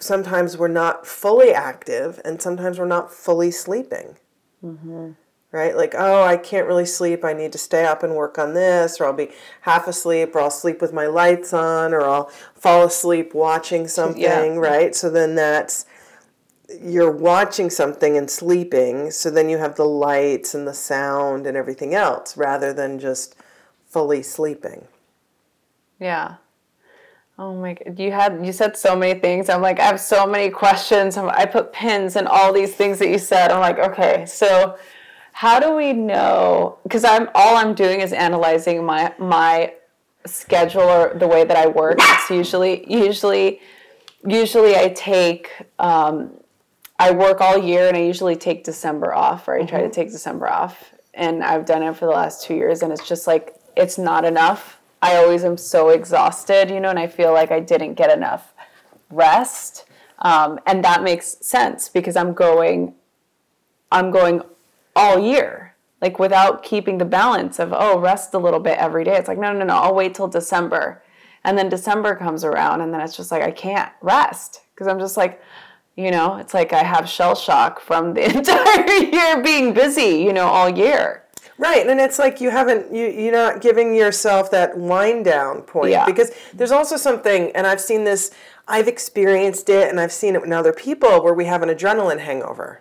sometimes 0.00 0.56
we're 0.56 0.68
not 0.68 1.06
fully 1.06 1.52
active 1.52 2.20
and 2.24 2.40
sometimes 2.40 2.78
we're 2.78 2.86
not 2.86 3.12
fully 3.12 3.50
sleeping. 3.50 4.16
Mm-hmm. 4.64 5.10
Right? 5.50 5.74
Like, 5.74 5.94
oh, 5.96 6.24
I 6.24 6.36
can't 6.36 6.66
really 6.66 6.84
sleep. 6.84 7.24
I 7.24 7.32
need 7.32 7.52
to 7.52 7.58
stay 7.58 7.86
up 7.86 8.02
and 8.02 8.14
work 8.14 8.38
on 8.38 8.52
this, 8.52 9.00
or 9.00 9.06
I'll 9.06 9.14
be 9.14 9.30
half 9.62 9.88
asleep, 9.88 10.34
or 10.34 10.40
I'll 10.40 10.50
sleep 10.50 10.82
with 10.82 10.92
my 10.92 11.06
lights 11.06 11.54
on, 11.54 11.94
or 11.94 12.02
I'll 12.02 12.26
fall 12.54 12.84
asleep 12.84 13.34
watching 13.34 13.88
something, 14.00 14.58
right? 14.58 14.94
So 14.94 15.08
then 15.08 15.34
that's 15.34 15.86
you're 16.82 17.10
watching 17.10 17.70
something 17.70 18.16
and 18.16 18.30
sleeping, 18.30 19.10
so 19.10 19.30
then 19.30 19.48
you 19.48 19.56
have 19.58 19.76
the 19.76 19.86
lights 19.86 20.54
and 20.54 20.66
the 20.66 20.74
sound 20.74 21.46
and 21.46 21.56
everything 21.56 21.94
else 21.94 22.36
rather 22.36 22.74
than 22.74 22.98
just 22.98 23.34
fully 23.86 24.22
sleeping. 24.22 24.86
Yeah. 25.98 26.36
Oh 27.38 27.54
my 27.54 27.74
god, 27.74 27.98
you 27.98 28.10
had 28.10 28.44
you 28.44 28.52
said 28.52 28.76
so 28.76 28.96
many 28.96 29.18
things. 29.18 29.48
I'm 29.48 29.62
like 29.62 29.78
I 29.78 29.84
have 29.84 30.00
so 30.00 30.26
many 30.26 30.50
questions. 30.50 31.16
I 31.16 31.46
put 31.46 31.72
pins 31.72 32.16
in 32.16 32.26
all 32.26 32.52
these 32.52 32.74
things 32.74 32.98
that 32.98 33.08
you 33.08 33.18
said. 33.18 33.50
I'm 33.50 33.60
like, 33.60 33.78
okay, 33.78 34.26
so 34.26 34.76
how 35.38 35.60
do 35.60 35.76
we 35.76 35.92
know 35.92 36.78
because 36.82 37.04
I'm 37.04 37.30
all 37.32 37.56
I'm 37.56 37.72
doing 37.72 38.00
is 38.00 38.12
analyzing 38.12 38.84
my 38.84 39.14
my 39.20 39.72
schedule 40.26 40.82
or 40.82 41.14
the 41.14 41.28
way 41.28 41.44
that 41.44 41.56
I 41.56 41.68
work. 41.68 41.98
It's 42.00 42.28
usually 42.28 42.74
usually 42.92 43.60
usually 44.26 44.74
I 44.74 44.88
take 44.88 45.52
um, 45.78 46.32
I 46.98 47.12
work 47.12 47.40
all 47.40 47.56
year 47.56 47.86
and 47.86 47.96
I 47.96 48.00
usually 48.00 48.34
take 48.34 48.64
December 48.64 49.14
off 49.14 49.46
or 49.46 49.54
I 49.54 49.64
try 49.64 49.80
to 49.82 49.90
take 49.90 50.10
December 50.10 50.48
off 50.50 50.92
and 51.14 51.44
I've 51.44 51.64
done 51.64 51.84
it 51.84 51.94
for 51.96 52.06
the 52.06 52.16
last 52.22 52.42
2 52.42 52.54
years 52.54 52.82
and 52.82 52.92
it's 52.92 53.06
just 53.06 53.28
like 53.28 53.54
it's 53.76 53.96
not 53.96 54.24
enough. 54.24 54.80
I 55.00 55.18
always 55.18 55.44
am 55.44 55.56
so 55.56 55.90
exhausted, 55.90 56.68
you 56.68 56.80
know, 56.80 56.90
and 56.90 56.98
I 56.98 57.06
feel 57.06 57.32
like 57.32 57.52
I 57.52 57.60
didn't 57.60 57.94
get 57.94 58.10
enough 58.10 58.54
rest. 59.08 59.84
Um, 60.18 60.58
and 60.66 60.82
that 60.82 61.04
makes 61.04 61.36
sense 61.40 61.88
because 61.88 62.16
I'm 62.16 62.32
going 62.34 62.94
I'm 63.92 64.10
going 64.10 64.42
all 64.98 65.18
year 65.18 65.68
like 66.00 66.18
without 66.18 66.62
keeping 66.62 66.98
the 66.98 67.04
balance 67.04 67.58
of 67.58 67.72
oh 67.72 67.98
rest 67.98 68.34
a 68.34 68.38
little 68.38 68.60
bit 68.60 68.78
every 68.78 69.04
day. 69.04 69.16
It's 69.16 69.28
like 69.28 69.38
no 69.38 69.52
no 69.52 69.64
no 69.64 69.76
i'll 69.76 69.94
wait 69.94 70.14
till 70.14 70.28
december. 70.28 71.02
And 71.44 71.56
then 71.56 71.68
december 71.68 72.14
comes 72.14 72.44
around 72.44 72.80
and 72.80 72.92
then 72.92 73.00
it's 73.00 73.16
just 73.16 73.30
like 73.30 73.42
i 73.42 73.50
can't 73.50 73.92
rest. 74.00 74.62
Because 74.74 74.86
i'm 74.86 74.98
just 74.98 75.16
like 75.16 75.42
you 75.96 76.10
know 76.10 76.36
it's 76.36 76.54
like 76.54 76.72
i 76.72 76.82
have 76.82 77.08
shell 77.08 77.34
shock 77.34 77.80
from 77.80 78.14
the 78.14 78.24
entire 78.36 78.88
year 78.88 79.42
being 79.42 79.72
busy 79.72 80.22
you 80.22 80.32
know 80.32 80.46
all 80.46 80.68
year. 80.68 81.24
Right, 81.60 81.88
and 81.88 81.98
it's 81.98 82.20
like 82.20 82.40
you 82.40 82.50
haven't 82.50 82.94
you 82.94 83.06
you're 83.06 83.32
not 83.32 83.60
giving 83.60 83.92
yourself 83.92 84.48
that 84.52 84.78
wind 84.78 85.24
down 85.24 85.62
point. 85.62 85.90
Yeah. 85.90 86.06
because 86.06 86.30
there's 86.54 86.70
also 86.70 86.96
something, 86.96 87.50
and 87.56 87.66
I've 87.66 87.80
seen 87.80 88.04
this, 88.04 88.30
I've 88.68 88.86
experienced 88.86 89.68
it, 89.68 89.88
and 89.88 89.98
I've 89.98 90.12
seen 90.12 90.36
it 90.36 90.44
in 90.44 90.52
other 90.52 90.72
people 90.72 91.20
where 91.20 91.34
we 91.34 91.46
have 91.46 91.64
an 91.64 91.68
adrenaline 91.68 92.20
hangover, 92.20 92.80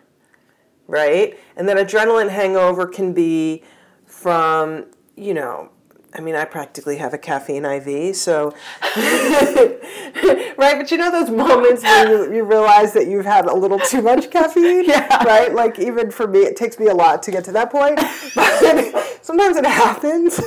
right? 0.88 1.38
And 1.56 1.68
that 1.70 1.78
adrenaline 1.78 2.30
hangover 2.30 2.88
can 2.88 3.14
be 3.14 3.64
from 4.06 4.86
you 5.16 5.34
know. 5.34 5.70
I 6.14 6.22
mean, 6.22 6.36
I 6.36 6.46
practically 6.46 6.98
have 6.98 7.14
a 7.14 7.18
caffeine 7.18 7.66
IV, 7.66 8.16
so 8.16 8.56
right. 8.96 10.56
But 10.58 10.90
you 10.90 10.98
know 10.98 11.12
those 11.12 11.30
moments 11.30 11.84
when 11.84 12.10
you, 12.10 12.34
you 12.36 12.44
realize 12.44 12.94
that 12.94 13.08
you've 13.08 13.26
had 13.26 13.46
a 13.46 13.54
little 13.54 13.78
too 13.78 14.02
much 14.02 14.32
caffeine, 14.32 14.84
Yeah. 14.88 15.24
right? 15.24 15.54
Like 15.54 15.78
even 15.80 16.10
for 16.10 16.26
me, 16.28 16.40
it 16.40 16.56
takes 16.56 16.80
me 16.80 16.88
a 16.88 16.94
lot 16.94 17.22
to 17.24 17.32
get 17.32 17.44
to 17.46 17.52
that 17.52 17.72
point. 17.72 18.00
But 18.36 19.20
sometimes 19.22 19.58
it 19.58 19.66
happens, 19.66 20.40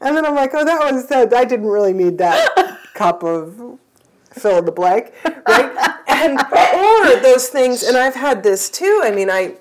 and 0.00 0.16
then 0.16 0.24
I'm 0.24 0.34
like, 0.34 0.52
oh, 0.54 0.64
that 0.64 0.92
was 0.92 1.06
that. 1.08 1.32
I 1.34 1.44
didn't 1.44 1.66
really 1.66 1.92
need 1.92 2.18
that 2.18 2.78
cup 2.94 3.22
of 3.22 3.78
fill 4.30 4.58
in 4.58 4.64
the 4.64 4.72
blank, 4.72 5.12
right? 5.46 5.94
And 6.08 6.38
or 6.40 7.20
those 7.20 7.48
things, 7.48 7.82
and 7.82 7.96
I've 7.96 8.14
had 8.14 8.42
this 8.42 8.70
too. 8.70 9.00
I 9.04 9.10
mean, 9.10 9.28
I 9.30 9.56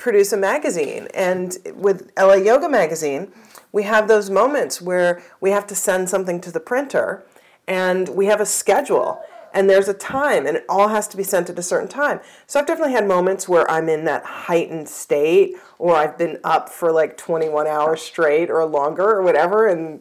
produce 0.00 0.32
a 0.32 0.36
magazine, 0.36 1.08
and 1.12 1.58
with 1.74 2.10
LA 2.18 2.34
Yoga 2.34 2.68
Magazine, 2.68 3.30
we 3.70 3.82
have 3.82 4.08
those 4.08 4.30
moments 4.30 4.80
where 4.80 5.22
we 5.42 5.50
have 5.50 5.66
to 5.66 5.74
send 5.74 6.08
something 6.08 6.40
to 6.40 6.50
the 6.50 6.58
printer, 6.58 7.22
and 7.68 8.08
we 8.08 8.26
have 8.26 8.40
a 8.40 8.46
schedule. 8.46 9.20
And 9.52 9.68
there's 9.68 9.88
a 9.88 9.94
time, 9.94 10.46
and 10.46 10.56
it 10.56 10.64
all 10.68 10.88
has 10.88 11.06
to 11.08 11.16
be 11.16 11.22
sent 11.22 11.50
at 11.50 11.58
a 11.58 11.62
certain 11.62 11.88
time. 11.88 12.20
So 12.46 12.58
I've 12.58 12.66
definitely 12.66 12.94
had 12.94 13.06
moments 13.06 13.48
where 13.48 13.70
I'm 13.70 13.88
in 13.88 14.04
that 14.04 14.24
heightened 14.24 14.88
state, 14.88 15.56
or 15.78 15.96
I've 15.96 16.16
been 16.16 16.38
up 16.44 16.70
for 16.70 16.92
like 16.92 17.16
21 17.18 17.66
hours 17.66 18.00
straight 18.00 18.48
or 18.48 18.64
longer, 18.64 19.08
or 19.10 19.22
whatever, 19.22 19.66
and 19.68 20.00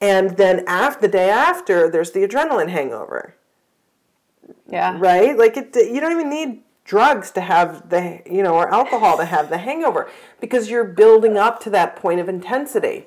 and 0.00 0.36
then 0.36 0.64
after 0.66 1.02
the 1.02 1.08
day 1.08 1.30
after, 1.30 1.90
there's 1.90 2.12
the 2.12 2.20
adrenaline 2.20 2.70
hangover 2.70 3.34
yeah 4.68 4.96
right? 4.98 5.36
Like 5.36 5.56
it, 5.56 5.74
you 5.74 6.00
don't 6.00 6.12
even 6.12 6.30
need 6.30 6.62
drugs 6.86 7.32
to 7.32 7.40
have 7.40 7.90
the, 7.90 8.22
you 8.24 8.42
know, 8.42 8.54
or 8.54 8.72
alcohol 8.72 9.16
to 9.18 9.24
have 9.24 9.50
the 9.50 9.58
hangover 9.58 10.08
because 10.40 10.70
you're 10.70 10.84
building 10.84 11.36
up 11.36 11.60
to 11.60 11.68
that 11.70 11.96
point 11.96 12.20
of 12.20 12.28
intensity. 12.28 13.06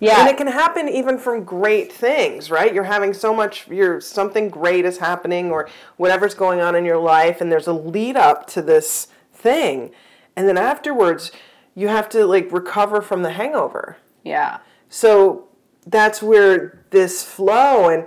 yeah 0.00 0.20
And 0.20 0.28
it 0.28 0.36
can 0.36 0.46
happen 0.46 0.88
even 0.88 1.18
from 1.18 1.42
great 1.42 1.92
things, 1.92 2.50
right? 2.50 2.72
You're 2.72 2.84
having 2.84 3.12
so 3.12 3.34
much, 3.34 3.66
you're 3.68 4.00
something 4.00 4.48
great 4.48 4.84
is 4.84 4.98
happening 4.98 5.50
or 5.50 5.68
whatever's 5.96 6.34
going 6.34 6.60
on 6.60 6.76
in 6.76 6.84
your 6.84 6.98
life, 6.98 7.40
and 7.40 7.50
there's 7.50 7.66
a 7.66 7.72
lead 7.72 8.16
up 8.16 8.46
to 8.48 8.62
this 8.62 9.08
thing, 9.32 9.90
and 10.36 10.48
then 10.48 10.56
afterwards, 10.56 11.32
you 11.74 11.88
have 11.88 12.08
to 12.10 12.24
like 12.24 12.52
recover 12.52 13.02
from 13.02 13.22
the 13.22 13.30
hangover. 13.30 13.96
yeah 14.22 14.58
So 14.88 15.48
that's 15.86 16.22
where 16.22 16.84
this 16.90 17.24
flow 17.24 17.88
and 17.88 18.06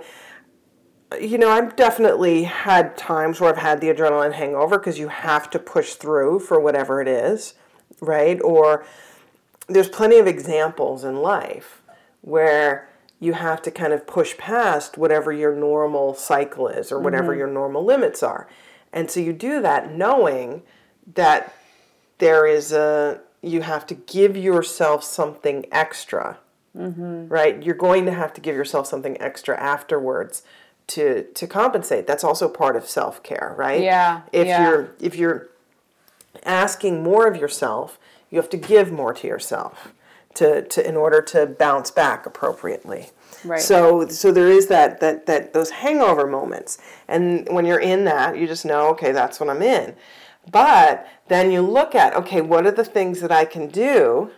you 1.20 1.38
know, 1.38 1.50
I've 1.50 1.74
definitely 1.76 2.44
had 2.44 2.96
times 2.96 3.40
where 3.40 3.50
I've 3.50 3.58
had 3.58 3.80
the 3.80 3.88
adrenaline 3.88 4.34
hangover 4.34 4.78
because 4.78 4.98
you 4.98 5.08
have 5.08 5.48
to 5.50 5.58
push 5.58 5.94
through 5.94 6.40
for 6.40 6.60
whatever 6.60 7.00
it 7.00 7.08
is, 7.08 7.54
right? 8.00 8.40
Or 8.42 8.84
there's 9.68 9.88
plenty 9.88 10.18
of 10.18 10.26
examples 10.26 11.04
in 11.04 11.16
life 11.16 11.82
where 12.20 12.88
you 13.20 13.32
have 13.32 13.62
to 13.62 13.70
kind 13.70 13.92
of 13.92 14.06
push 14.06 14.36
past 14.36 14.98
whatever 14.98 15.32
your 15.32 15.54
normal 15.54 16.14
cycle 16.14 16.68
is 16.68 16.92
or 16.92 17.00
whatever 17.00 17.32
mm-hmm. 17.32 17.38
your 17.38 17.48
normal 17.48 17.84
limits 17.84 18.22
are. 18.22 18.48
And 18.92 19.10
so 19.10 19.20
you 19.20 19.32
do 19.32 19.60
that 19.62 19.92
knowing 19.92 20.62
that 21.14 21.54
there 22.18 22.46
is 22.46 22.72
a 22.72 23.20
you 23.40 23.62
have 23.62 23.86
to 23.86 23.94
give 23.94 24.36
yourself 24.36 25.04
something 25.04 25.64
extra 25.70 26.38
mm-hmm. 26.76 27.28
right 27.28 27.62
you're 27.62 27.74
going 27.74 28.04
to 28.04 28.12
have 28.12 28.32
to 28.32 28.40
give 28.40 28.56
yourself 28.56 28.86
something 28.86 29.20
extra 29.20 29.58
afterwards 29.58 30.42
to 30.88 31.24
to 31.24 31.46
compensate. 31.46 32.06
That's 32.06 32.24
also 32.24 32.48
part 32.48 32.76
of 32.76 32.86
self-care 32.88 33.54
right? 33.56 33.82
Yeah, 33.82 34.22
if 34.32 34.46
yeah. 34.46 34.68
you're 34.68 34.94
if 35.00 35.16
you're 35.16 35.48
asking 36.44 37.02
more 37.02 37.26
of 37.26 37.36
yourself 37.36 37.98
you 38.30 38.38
have 38.38 38.50
to 38.50 38.56
give 38.56 38.92
more 38.92 39.14
to 39.14 39.26
yourself 39.26 39.92
to, 40.34 40.62
to 40.62 40.86
in 40.86 40.96
order 40.96 41.22
to 41.22 41.46
bounce 41.46 41.90
back 41.90 42.26
appropriately. 42.26 43.10
Right. 43.44 43.60
so 43.60 44.08
so 44.08 44.32
there 44.32 44.48
is 44.48 44.66
that 44.66 45.00
that 45.00 45.26
that 45.26 45.52
those 45.52 45.70
hangover 45.70 46.26
moments. 46.26 46.78
And 47.06 47.48
when 47.50 47.64
you're 47.64 47.80
in 47.80 48.04
that 48.04 48.36
you 48.36 48.46
just 48.46 48.64
know 48.64 48.88
okay 48.88 49.12
that's 49.12 49.38
what 49.40 49.48
i'm 49.48 49.62
in. 49.62 49.94
But 50.50 51.06
then 51.28 51.50
you 51.50 51.60
look 51.62 51.94
at 51.94 52.14
okay 52.14 52.40
what 52.40 52.66
are 52.66 52.70
the 52.70 52.84
things 52.84 53.20
that 53.20 53.32
i 53.32 53.44
can 53.44 53.68
do 53.68 54.30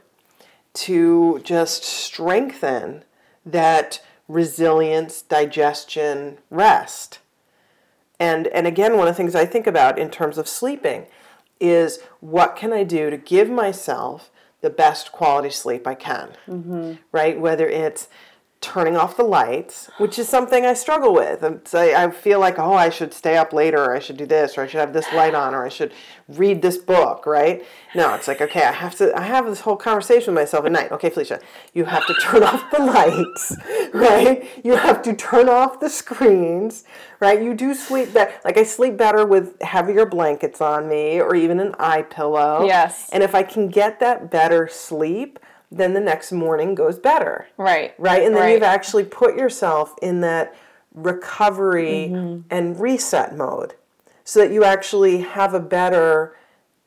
to 0.73 1.41
just 1.43 1.83
strengthen 1.85 3.05
that 3.45 4.01
resilience, 4.31 5.23
digestion, 5.23 6.39
rest. 6.51 7.19
And 8.19 8.47
and 8.49 8.67
again, 8.67 8.97
one 8.97 9.09
of 9.09 9.15
the 9.15 9.17
things 9.17 9.35
I 9.35 9.45
think 9.45 9.67
about 9.67 9.99
in 9.99 10.11
terms 10.11 10.39
of 10.39 10.49
sleeping 10.49 11.07
is 11.59 12.01
what 12.21 12.57
can 12.57 12.73
I 12.73 12.85
do 12.85 13.11
to 13.11 13.17
give 13.17 13.51
myself 13.51 14.31
the 14.61 14.71
best 14.71 15.11
quality 15.11 15.51
sleep 15.51 15.87
I 15.87 15.95
can, 15.95 16.31
mm-hmm. 16.47 16.95
right? 17.13 17.41
Whether 17.41 17.67
it's 17.67 18.09
turning 18.61 18.95
off 18.95 19.17
the 19.17 19.25
lights, 19.25 19.89
which 19.97 20.19
is 20.19 20.29
something 20.29 20.67
I 20.67 20.75
struggle 20.75 21.15
with. 21.15 21.43
And 21.43 21.67
so 21.67 21.79
I 21.79 22.05
I 22.05 22.11
feel 22.11 22.41
like, 22.41 22.59
oh, 22.59 22.75
I 22.75 22.91
should 22.91 23.15
stay 23.15 23.37
up 23.37 23.53
later, 23.55 23.83
or 23.83 23.97
I 23.97 24.01
should 24.01 24.19
do 24.19 24.27
this, 24.27 24.59
or 24.59 24.63
I 24.63 24.67
should 24.67 24.81
have 24.81 24.93
this 24.93 25.11
light 25.15 25.35
on, 25.35 25.55
or 25.55 25.65
I 25.65 25.71
should 25.71 25.93
read 26.29 26.61
this 26.61 26.77
book, 26.77 27.25
right? 27.25 27.65
No, 27.95 28.15
it's 28.15 28.29
like, 28.29 28.41
okay, 28.41 28.63
I 28.63 28.73
have 28.73 28.95
to, 28.97 29.17
I 29.19 29.23
have 29.23 29.47
this 29.47 29.61
whole 29.61 29.77
conversation 29.77 30.35
with 30.35 30.43
myself 30.43 30.67
at 30.67 30.73
night. 30.73 30.93
Okay, 30.93 31.09
Felicia, 31.09 31.41
you 31.73 31.87
have 31.87 32.07
to 32.07 32.15
turn 32.15 32.43
off 32.51 32.71
the 32.71 32.83
lights, 32.83 33.57
right? 33.95 34.49
You 34.63 34.77
have 34.77 35.01
to 35.03 35.15
turn 35.15 35.49
off 35.49 35.81
the 35.81 35.89
screens, 35.89 36.85
right? 37.19 37.43
You 37.43 37.55
do 37.55 37.75
sleep 37.75 38.13
better. 38.13 38.33
Like 38.45 38.59
I 38.59 38.65
sleep 38.65 38.99
better 38.99 39.25
with 39.25 39.61
heavier 39.63 40.05
blankets 40.05 40.61
on 40.61 40.87
me, 40.87 41.19
or 41.21 41.35
even 41.35 41.61
an 41.61 41.75
eye 41.79 42.03
pillow. 42.03 42.67
Yes. 42.67 43.09
And 43.11 43.23
if 43.23 43.35
I 43.35 43.43
can 43.43 43.69
get 43.69 44.01
that 44.01 44.31
better 44.31 44.69
sleep, 44.71 45.39
then 45.71 45.95
the 45.95 46.01
next 46.01 46.33
morning 46.33 46.75
goes 46.75 46.99
better 46.99 47.47
right 47.57 47.95
right? 47.99 48.23
And 48.23 48.35
then 48.35 48.43
Right. 48.43 48.53
you've 48.55 48.63
actually 48.63 49.05
put 49.05 49.37
yourself 49.37 49.95
in 50.03 50.21
that 50.23 50.55
recovery 50.95 52.09
mm-hmm. 52.11 52.41
and 52.51 52.79
reset 52.81 53.37
mode 53.37 53.75
so 54.25 54.41
that 54.41 54.53
you 54.53 54.65
actually 54.65 55.21
have 55.23 55.55
a 55.55 55.61
better 55.61 56.37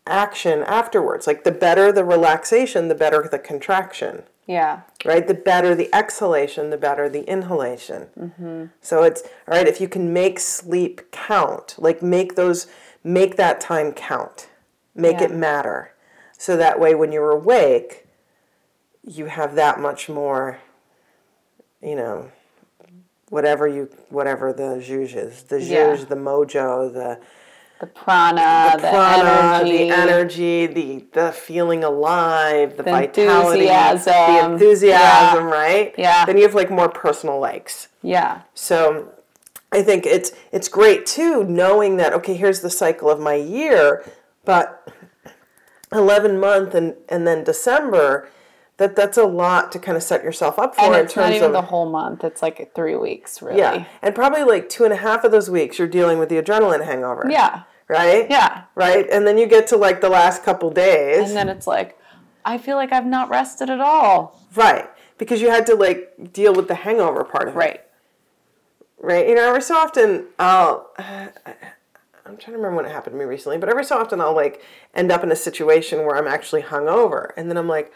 action 0.05 0.63
afterwards. 0.63 1.27
Like 1.27 1.43
the 1.43 1.51
better 1.51 1.91
the 1.91 2.03
relaxation, 2.03 2.87
the 2.89 2.95
better 2.95 3.27
the 3.29 3.39
contraction, 3.39 4.23
yeah 4.45 4.81
right? 5.05 5.25
The 5.27 5.33
better 5.33 5.73
the 5.75 5.89
exhalation, 5.93 6.69
the 6.69 6.77
better 6.77 7.07
the 7.09 7.23
inhalation. 7.23 8.07
Mm-hmm. 8.19 8.65
So 8.81 9.03
it's 9.03 9.21
all 9.47 9.55
right 9.57 9.67
if 9.67 9.79
you 9.79 9.87
can 9.87 10.11
make 10.13 10.39
sleep 10.39 11.11
count, 11.11 11.75
like 11.77 12.01
make 12.01 12.35
those 12.35 12.67
make 13.03 13.35
that 13.37 13.59
time 13.61 13.91
count. 13.93 14.49
Make 14.95 15.19
Yeah. 15.19 15.25
it 15.27 15.31
matter. 15.33 15.91
so 16.37 16.57
that 16.57 16.77
way 16.79 16.93
when 16.93 17.11
you're 17.13 17.31
awake, 17.31 18.02
you 19.05 19.25
have 19.25 19.55
that 19.55 19.79
much 19.79 20.09
more, 20.09 20.59
you 21.81 21.95
know, 21.95 22.31
whatever 23.29 23.67
you 23.67 23.89
whatever 24.09 24.53
the 24.53 24.63
zhuzh 24.81 25.15
is, 25.15 25.43
the 25.43 25.57
zhuzh, 25.57 25.69
Yeah. 25.69 25.95
the 26.07 26.15
mojo, 26.15 26.93
the 26.93 27.19
The 27.79 27.87
prana, 27.87 28.73
the, 28.79 28.87
prana, 28.87 29.59
energy. 29.59 29.77
the 29.77 29.89
energy, 29.89 30.65
the 30.67 31.05
the 31.13 31.31
feeling 31.33 31.83
alive, 31.83 32.77
the, 32.77 32.83
The 32.83 32.91
vitality, 32.91 33.65
the 33.65 33.73
enthusiasm. 33.91 34.53
enthusiasm, 34.53 35.45
right? 35.47 35.93
Yeah. 35.97 36.25
Then 36.25 36.37
you 36.37 36.43
have 36.43 36.55
like 36.55 36.69
more 36.71 36.89
personal 36.89 37.39
likes. 37.39 37.89
Yeah. 38.01 38.41
So 38.53 39.09
I 39.71 39.81
think 39.81 40.05
it's 40.05 40.31
it's 40.51 40.69
great 40.69 41.05
too 41.05 41.43
knowing 41.43 41.97
that 41.97 42.13
okay, 42.13 42.35
here's 42.35 42.61
the 42.61 42.69
cycle 42.69 43.09
of 43.09 43.19
my 43.19 43.35
year, 43.35 44.03
but 44.45 44.87
11 45.91 46.39
month 46.39 46.73
and 46.73 46.95
and 47.09 47.27
then 47.27 47.43
December 47.43 48.29
that 48.83 48.97
that's 48.97 49.17
a 49.17 49.23
lot 49.23 49.71
to 49.71 49.79
kind 49.79 49.95
of 49.95 50.03
set 50.03 50.25
yourself 50.25 50.59
up 50.59 50.75
for 50.75 50.81
And 50.81 50.95
in 50.95 51.05
it's 51.05 51.15
not 51.15 51.31
even 51.31 51.47
of 51.47 51.53
the 51.53 51.61
whole 51.61 51.89
month. 51.89 52.25
It's 52.25 52.41
like 52.41 52.75
three 52.75 52.97
weeks, 52.97 53.41
really. 53.41 53.59
yeah, 53.59 53.85
and 54.01 54.13
probably 54.13 54.43
like 54.43 54.67
two 54.67 54.83
and 54.83 54.91
a 54.91 54.97
half 54.97 55.23
of 55.23 55.31
those 55.31 55.49
weeks 55.49 55.79
you're 55.79 55.87
dealing 55.87 56.19
with 56.19 56.27
the 56.27 56.35
adrenaline 56.35 56.83
hangover. 56.83 57.25
Yeah. 57.29 57.63
Right. 57.87 58.29
Yeah. 58.29 58.63
Right, 58.75 59.07
and 59.09 59.25
then 59.25 59.37
you 59.37 59.47
get 59.47 59.67
to 59.67 59.77
like 59.77 60.01
the 60.01 60.09
last 60.09 60.43
couple 60.43 60.69
days. 60.69 61.29
And 61.29 61.37
then 61.37 61.47
it's 61.47 61.65
like, 61.65 61.97
I 62.43 62.57
feel 62.57 62.75
like 62.75 62.91
I've 62.91 63.05
not 63.05 63.29
rested 63.29 63.69
at 63.69 63.79
all. 63.79 64.41
right, 64.55 64.89
because 65.17 65.41
you 65.41 65.49
had 65.49 65.65
to 65.67 65.75
like 65.75 66.33
deal 66.33 66.53
with 66.53 66.67
the 66.67 66.75
hangover 66.75 67.23
part 67.23 67.47
of 67.47 67.55
it. 67.55 67.57
Right. 67.57 67.81
right? 68.99 69.27
You 69.29 69.35
know, 69.35 69.47
every 69.47 69.61
so 69.61 69.75
often 69.77 70.25
I'll. 70.37 70.91
I'm 72.25 72.37
trying 72.37 72.53
to 72.53 72.57
remember 72.57 72.77
when 72.77 72.85
it 72.85 72.91
happened 72.91 73.15
to 73.15 73.19
me 73.19 73.25
recently, 73.25 73.57
but 73.57 73.67
every 73.67 73.83
so 73.83 73.97
often 73.97 74.21
I'll 74.21 74.33
like 74.35 74.61
end 74.93 75.11
up 75.11 75.23
in 75.23 75.31
a 75.31 75.35
situation 75.35 76.05
where 76.05 76.15
I'm 76.15 76.27
actually 76.27 76.61
hungover, 76.61 77.31
and 77.35 77.49
then 77.49 77.57
I'm 77.57 77.67
like, 77.67 77.91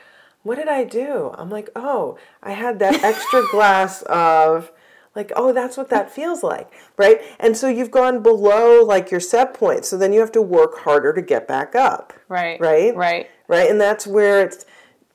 "What 0.48 0.58
did 0.58 0.68
I 0.68 0.84
do?" 0.84 1.34
I'm 1.38 1.50
like, 1.50 1.70
"Oh, 1.76 2.18
I 2.42 2.52
had 2.52 2.80
that 2.80 3.04
extra 3.04 3.44
glass 3.52 4.02
of." 4.04 4.72
Like, 5.16 5.32
oh, 5.36 5.52
that's 5.52 5.78
what 5.78 5.90
that 5.90 6.12
feels 6.12 6.44
like, 6.44 6.72
right? 6.96 7.20
And 7.40 7.58
so 7.58 7.68
you've 7.68 7.90
gone 7.90 8.22
below 8.22 8.84
like 8.84 9.10
your 9.10 9.20
set 9.20 9.56
point. 9.56 9.84
So 9.84 9.98
then 9.98 10.14
you 10.14 10.20
have 10.20 10.32
to 10.34 10.44
work 10.44 10.78
harder 10.82 11.12
to 11.12 11.24
get 11.24 11.48
back 11.48 11.74
up. 11.74 12.14
Right. 12.30 12.62
Right? 12.62 12.96
Right. 12.96 13.28
right? 13.48 13.68
And 13.68 13.82
that's 13.82 14.06
where 14.06 14.46
it's 14.46 14.64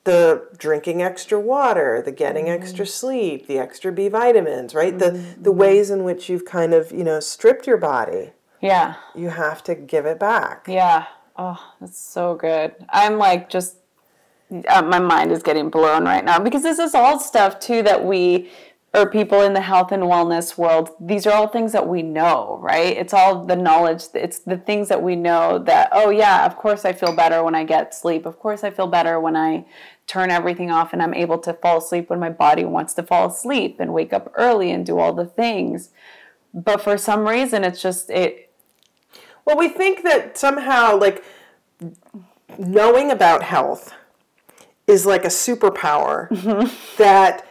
the 0.03 0.47
drinking 0.57 1.01
extra 1.01 1.39
water, 1.39 2.01
the 2.03 2.11
getting 2.11 2.45
mm-hmm. 2.45 2.61
extra 2.61 2.85
sleep, 2.85 3.47
the 3.47 3.57
extra 3.57 3.91
B 3.91 4.09
vitamins, 4.09 4.75
right? 4.75 4.97
The 4.97 5.11
the 5.11 5.49
mm-hmm. 5.49 5.59
ways 5.59 5.89
in 5.89 6.03
which 6.03 6.29
you've 6.29 6.45
kind 6.45 6.73
of 6.73 6.91
you 6.91 7.03
know 7.03 7.19
stripped 7.19 7.67
your 7.67 7.77
body, 7.77 8.31
Yeah. 8.61 8.95
you 9.15 9.29
have 9.29 9.63
to 9.63 9.75
give 9.75 10.05
it 10.05 10.19
back. 10.19 10.65
Yeah. 10.67 11.05
Oh, 11.37 11.73
that's 11.79 11.97
so 11.97 12.35
good. 12.35 12.75
I'm 12.89 13.17
like 13.17 13.49
just 13.49 13.77
uh, 14.67 14.81
my 14.81 14.99
mind 14.99 15.31
is 15.31 15.41
getting 15.41 15.69
blown 15.69 16.05
right 16.05 16.23
now 16.23 16.39
because 16.39 16.63
this 16.63 16.79
is 16.79 16.93
all 16.93 17.19
stuff 17.19 17.59
too 17.59 17.81
that 17.83 18.05
we 18.05 18.49
or 18.93 19.09
people 19.09 19.41
in 19.41 19.53
the 19.53 19.61
health 19.61 19.91
and 19.91 20.03
wellness 20.03 20.55
world 20.55 20.91
these 20.99 21.25
are 21.25 21.33
all 21.33 21.47
things 21.47 21.71
that 21.71 21.87
we 21.87 22.03
know 22.03 22.59
right? 22.61 22.95
It's 22.95 23.13
all 23.13 23.45
the 23.45 23.55
knowledge 23.55 24.03
it's 24.13 24.39
the 24.39 24.57
things 24.57 24.89
that 24.89 25.01
we 25.01 25.15
know 25.15 25.57
that 25.59 25.89
oh 25.91 26.09
yeah 26.11 26.45
of 26.45 26.55
course 26.55 26.85
i 26.85 26.93
feel 26.93 27.15
better 27.15 27.43
when 27.43 27.55
i 27.55 27.63
get 27.63 27.95
sleep. 27.95 28.25
Of 28.25 28.39
course 28.39 28.63
i 28.63 28.69
feel 28.69 28.87
better 28.87 29.19
when 29.19 29.35
i 29.35 29.65
turn 30.05 30.29
everything 30.29 30.69
off 30.69 30.93
and 30.93 31.01
i'm 31.01 31.13
able 31.13 31.39
to 31.39 31.53
fall 31.53 31.77
asleep 31.77 32.09
when 32.09 32.19
my 32.19 32.29
body 32.29 32.65
wants 32.65 32.93
to 32.95 33.03
fall 33.03 33.29
asleep 33.29 33.77
and 33.79 33.93
wake 33.93 34.13
up 34.13 34.31
early 34.35 34.69
and 34.71 34.85
do 34.85 34.99
all 34.99 35.13
the 35.13 35.25
things. 35.25 35.89
But 36.53 36.81
for 36.81 36.97
some 36.97 37.27
reason 37.27 37.63
it's 37.63 37.81
just 37.81 38.09
it 38.11 38.51
Well, 39.45 39.57
we 39.57 39.69
think 39.69 40.03
that 40.03 40.37
somehow 40.37 40.99
like 40.99 41.23
knowing 42.59 43.09
about 43.09 43.41
health 43.43 43.93
is 44.87 45.05
like 45.05 45.23
a 45.23 45.29
superpower 45.29 46.29
mm-hmm. 46.29 46.67
that 46.97 47.45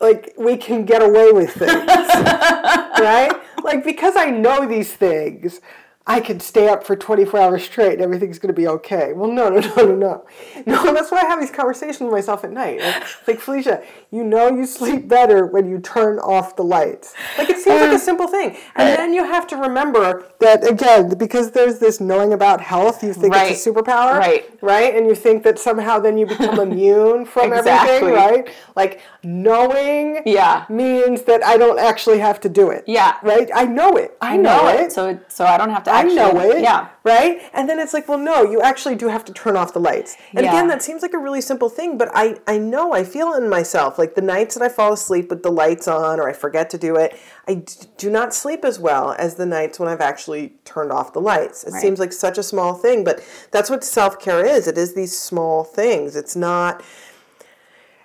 like 0.00 0.34
we 0.38 0.56
can 0.56 0.84
get 0.84 1.02
away 1.02 1.32
with 1.32 1.52
things. 1.52 1.70
right? 1.88 3.32
Like 3.62 3.84
because 3.84 4.16
I 4.16 4.30
know 4.30 4.66
these 4.66 4.92
things, 4.94 5.60
I 6.06 6.20
can 6.20 6.38
stay 6.38 6.68
up 6.68 6.84
for 6.84 6.96
24 6.96 7.40
hours 7.40 7.64
straight 7.64 7.94
and 7.94 8.02
everything's 8.02 8.38
going 8.38 8.54
to 8.54 8.60
be 8.60 8.68
okay. 8.68 9.14
Well, 9.14 9.30
no, 9.30 9.48
no, 9.48 9.60
no, 9.76 9.84
no, 9.86 9.94
no. 9.94 10.24
No, 10.66 10.92
that's 10.92 11.10
why 11.10 11.22
I 11.22 11.24
have 11.26 11.40
these 11.40 11.50
conversations 11.50 12.00
with 12.00 12.10
myself 12.12 12.44
at 12.44 12.52
night. 12.52 12.80
Like, 12.80 13.04
like 13.26 13.40
Felicia, 13.40 13.82
you 14.10 14.22
know 14.22 14.48
you 14.54 14.66
sleep 14.66 15.08
better 15.08 15.46
when 15.46 15.66
you 15.66 15.78
turn 15.78 16.18
off 16.18 16.56
the 16.56 16.62
lights. 16.62 17.14
Like 17.38 17.48
it 17.48 17.56
seems 17.56 17.80
like 17.80 17.90
a 17.92 17.94
uh, 17.94 17.98
simple 17.98 18.28
thing. 18.28 18.54
And 18.76 18.92
uh, 18.92 18.96
then 18.96 19.14
you 19.14 19.24
have 19.24 19.46
to 19.46 19.56
remember 19.56 20.26
that 20.40 20.68
again, 20.68 21.16
because 21.16 21.52
there's 21.52 21.78
this 21.78 22.00
knowing 22.02 22.34
about 22.34 22.60
health, 22.60 23.02
you 23.02 23.14
think 23.14 23.34
it's 23.34 23.66
a 23.66 23.70
superpower. 23.70 24.18
Right. 24.18 24.44
Right? 24.62 24.94
And 24.94 25.06
you 25.06 25.14
think 25.14 25.42
that 25.44 25.58
somehow 25.58 25.98
then 26.00 26.18
you 26.18 26.26
become 26.26 26.60
immune 26.68 27.24
from 27.24 27.50
Exactly. 27.54 27.94
everything, 28.10 28.14
right? 28.14 28.54
Like 28.76 29.00
knowing 29.22 30.20
Yeah. 30.26 30.66
means 30.68 31.22
that 31.22 31.42
I 31.42 31.56
don't 31.56 31.78
actually 31.78 32.18
have 32.18 32.40
to 32.40 32.50
do 32.50 32.68
it. 32.68 32.84
Yeah. 32.86 33.16
Right? 33.22 33.48
I 33.54 33.64
know 33.64 33.96
it. 33.96 34.18
I, 34.20 34.34
I 34.34 34.36
know 34.36 34.68
it, 34.68 34.92
so 34.92 35.18
so 35.28 35.46
I 35.46 35.56
don't 35.56 35.70
have 35.70 35.82
to. 35.84 35.93
I 35.96 36.02
know 36.04 36.38
it. 36.50 36.62
Yeah, 36.62 36.88
Right? 37.04 37.42
And 37.52 37.68
then 37.68 37.78
it's 37.78 37.92
like, 37.92 38.08
well, 38.08 38.18
no, 38.18 38.42
you 38.42 38.60
actually 38.62 38.94
do 38.94 39.08
have 39.08 39.24
to 39.26 39.32
turn 39.32 39.56
off 39.56 39.72
the 39.72 39.78
lights. 39.80 40.16
And 40.34 40.44
Yeah. 40.44 40.50
again, 40.50 40.68
that 40.68 40.82
seems 40.82 41.02
like 41.02 41.12
a 41.14 41.18
really 41.18 41.40
simple 41.40 41.68
thing, 41.68 41.98
but 41.98 42.10
I, 42.14 42.36
I 42.46 42.58
know, 42.58 42.92
I 42.92 43.04
feel 43.04 43.34
in 43.34 43.48
myself, 43.48 43.98
like 43.98 44.14
the 44.14 44.22
nights 44.22 44.54
that 44.54 44.62
I 44.64 44.68
fall 44.68 44.92
asleep 44.92 45.30
with 45.30 45.42
the 45.42 45.50
lights 45.52 45.86
on 45.86 46.18
or 46.20 46.28
I 46.28 46.32
forget 46.32 46.70
to 46.70 46.78
do 46.78 46.96
it, 46.96 47.16
I 47.46 47.54
d- 47.54 47.72
do 47.98 48.10
not 48.10 48.32
sleep 48.34 48.64
as 48.64 48.78
well 48.78 49.14
as 49.18 49.34
the 49.34 49.46
nights 49.46 49.78
when 49.78 49.88
I've 49.88 50.00
actually 50.00 50.54
turned 50.64 50.92
off 50.92 51.12
the 51.12 51.20
lights. 51.20 51.64
It 51.64 51.72
Right. 51.72 51.82
seems 51.82 52.00
like 52.00 52.12
such 52.12 52.38
a 52.38 52.42
small 52.42 52.74
thing, 52.74 53.04
but 53.04 53.20
that's 53.50 53.68
what 53.70 53.84
self 53.84 54.18
care 54.18 54.44
is. 54.44 54.66
It 54.66 54.78
is 54.78 54.94
these 54.94 55.16
small 55.18 55.62
things. 55.64 56.16
It's 56.16 56.34
not 56.36 56.82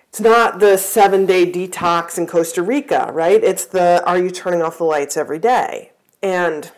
it's 0.10 0.19
not 0.19 0.60
the 0.60 0.75
seven 0.78 1.25
day 1.28 1.49
detox 1.49 2.17
in 2.17 2.25
Costa 2.25 2.63
Rica, 2.63 3.12
right? 3.13 3.43
It's 3.43 3.65
the 3.65 4.04
are 4.06 4.17
you 4.17 4.32
turning 4.32 4.62
off 4.62 4.78
the 4.80 4.84
lights 4.84 5.15
every 5.15 5.39
day? 5.39 5.91
And 6.23 6.71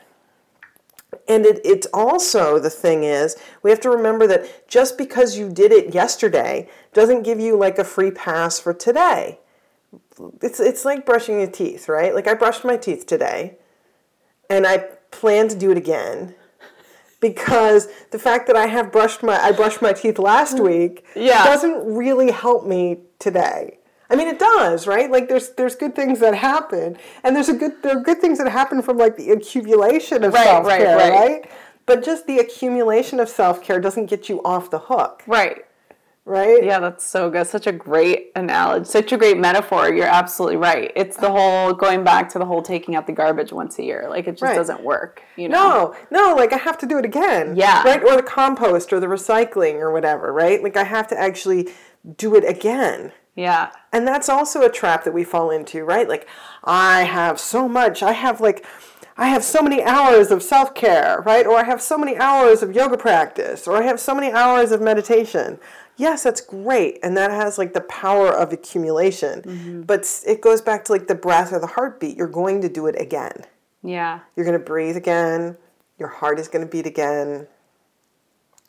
and 1.28 1.45
it, 1.45 1.60
it's 1.65 1.88
also 1.93 2.58
the 2.60 2.69
thing 2.69 3.04
is 3.04 3.36
we 3.63 3.69
have 3.69 3.80
to 3.82 3.89
remember 3.89 4.28
that 4.28 4.67
just 4.67 4.97
because 4.97 5.38
you 5.38 5.50
did 5.50 5.71
it 5.71 5.93
yesterday 5.93 6.69
doesn't 6.93 7.24
give 7.24 7.39
you 7.39 7.58
like 7.58 7.78
a 7.78 7.84
free 7.84 8.12
pass 8.12 8.60
for 8.60 8.74
today. 8.74 9.39
It's 10.41 10.60
it's 10.60 10.86
like 10.86 11.06
brushing 11.06 11.39
your 11.39 11.50
teeth, 11.50 11.89
right? 11.89 12.13
Like 12.15 12.28
I 12.28 12.34
brushed 12.34 12.63
my 12.63 12.78
teeth 12.78 13.06
today, 13.06 13.58
and 14.50 14.65
I 14.65 14.78
plan 15.12 15.47
to 15.50 15.56
do 15.58 15.71
it 15.71 15.78
again 15.78 16.36
because 17.19 17.88
the 18.12 18.19
fact 18.19 18.47
that 18.47 18.56
I 18.56 18.67
have 18.67 18.91
brushed 18.91 19.21
my 19.24 19.38
I 19.38 19.52
brushed 19.52 19.82
my 19.82 19.93
teeth 19.93 20.17
last 20.19 20.60
week 20.63 21.06
Yeah. 21.15 21.43
doesn't 21.43 21.93
really 21.93 22.32
help 22.32 22.65
me 22.65 23.00
today. 23.19 23.80
I 24.12 24.15
mean, 24.15 24.28
it 24.28 24.39
does, 24.39 24.86
right? 24.88 25.10
Like, 25.10 25.30
there's 25.30 25.50
there's 25.54 25.76
good 25.76 25.95
things 25.95 26.19
that 26.19 26.36
happen, 26.36 26.97
and 27.24 27.36
there's 27.36 27.50
a 27.50 27.54
good 27.54 27.82
there 27.82 27.97
are 27.97 28.02
good 28.02 28.19
things 28.19 28.38
that 28.39 28.50
happen 28.52 28.82
from 28.82 28.97
like 28.97 29.15
the 29.15 29.32
accumulation 29.32 30.24
of 30.24 30.34
Right, 30.34 30.43
self 30.43 30.67
care, 30.67 30.97
right, 30.97 31.10
right, 31.12 31.19
right. 31.30 31.52
But 31.86 32.04
just 32.04 32.28
the 32.28 32.38
accumulation 32.39 33.19
of 33.19 33.30
self 33.30 33.63
care 33.63 33.80
doesn't 33.80 34.08
get 34.08 34.30
you 34.30 34.41
off 34.43 34.69
the 34.69 34.80
hook, 34.80 35.24
right. 35.28 35.65
right? 36.26 36.63
Yeah, 36.63 36.80
that's 36.80 37.04
so 37.06 37.30
good. 37.30 37.47
Such 37.47 37.67
a 37.67 37.71
great 37.71 38.32
analogy. 38.36 38.86
Such 38.86 39.12
a 39.12 39.17
great 39.17 39.38
metaphor. 39.38 39.91
You're 39.91 40.06
absolutely 40.06 40.58
right. 40.58 40.91
It's 40.95 41.17
the 41.17 41.32
whole 41.32 41.74
going 41.74 42.04
back 42.04 42.30
to 42.30 42.39
the 42.39 42.45
whole 42.45 42.62
taking 42.62 42.95
out 42.95 43.08
the 43.08 43.13
garbage 43.13 43.52
once 43.52 43.80
a 43.80 43.84
year. 43.84 44.06
Like 44.10 44.28
it 44.28 44.34
just 44.34 44.43
Right. 44.43 44.56
doesn't 44.56 44.84
work. 44.84 45.21
You 45.36 45.50
know. 45.50 45.95
No, 46.12 46.28
no, 46.30 46.36
like 46.36 46.54
I 46.54 46.58
have 46.58 46.78
to 46.80 46.86
do 46.86 46.97
it 47.00 47.06
again. 47.06 47.56
Yeah. 47.56 47.84
Right? 47.84 48.04
Or 48.04 48.15
the 48.15 48.24
compost 48.24 48.93
or 48.93 49.00
the 49.00 49.08
recycling 49.08 49.76
or 49.76 49.91
whatever, 49.91 50.32
right? 50.32 50.62
Like 50.62 50.78
I 50.78 50.84
have 50.84 51.08
to 51.08 51.19
actually 51.19 51.69
do 52.17 52.36
it 52.36 52.47
again. 52.47 53.12
Yeah. 53.36 53.71
And 53.93 54.08
that's 54.08 54.30
also 54.30 54.62
a 54.62 54.69
trap 54.69 55.04
that 55.04 55.13
we 55.13 55.23
fall 55.23 55.51
into, 55.51 55.84
right? 55.84 56.08
Like, 56.08 56.27
I 56.63 57.04
have 57.04 57.39
so 57.39 57.67
much. 57.67 58.01
I 58.01 58.13
have 58.13 58.39
like, 58.39 58.65
I 59.17 59.27
have 59.27 59.43
so 59.43 59.62
many 59.62 59.84
hours 59.84 60.32
of 60.32 60.41
self 60.41 60.73
care, 60.73 61.21
right? 61.25 61.45
Or 61.45 61.58
I 61.58 61.63
have 61.65 61.82
so 61.82 61.97
many 61.97 62.17
hours 62.17 62.63
of 62.63 62.73
yoga 62.73 62.97
practice, 62.97 63.67
or 63.67 63.77
I 63.77 63.84
have 63.84 64.00
so 64.00 64.15
many 64.15 64.31
hours 64.31 64.71
of 64.71 64.81
meditation. 64.81 65.60
Yes, 65.98 66.23
that's 66.23 66.42
great. 66.42 67.00
And 67.04 67.15
that 67.17 67.31
has 67.31 67.58
like 67.58 67.73
the 67.73 67.81
power 67.81 68.29
of 68.29 68.54
accumulation. 68.54 69.42
Mm-hmm. 69.42 69.81
But 69.81 70.21
it 70.25 70.42
goes 70.42 70.62
back 70.62 70.85
to 70.85 70.94
like 70.94 71.08
the 71.08 71.15
breath 71.15 71.52
or 71.52 71.60
the 71.60 71.67
heartbeat. 71.67 72.17
You're 72.17 72.27
going 72.27 72.62
to 72.62 72.69
do 72.69 72.87
it 72.87 73.00
again. 73.00 73.46
Yeah. 73.83 74.21
You're 74.35 74.46
going 74.46 74.58
to 74.58 74.65
breathe 74.65 74.96
again. 74.96 75.58
Your 76.00 76.08
heart 76.08 76.39
is 76.39 76.48
going 76.48 76.65
to 76.65 76.71
beat 76.71 76.87
again. 76.87 77.48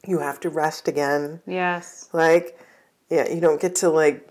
You 0.06 0.18
have 0.18 0.40
to 0.40 0.50
rest 0.50 0.88
again. 0.88 1.40
Yes. 1.46 2.08
Like, 2.12 2.58
yeah, 3.08 3.32
you 3.32 3.40
don't 3.40 3.60
get 3.60 3.76
to 3.76 3.88
like 3.88 4.28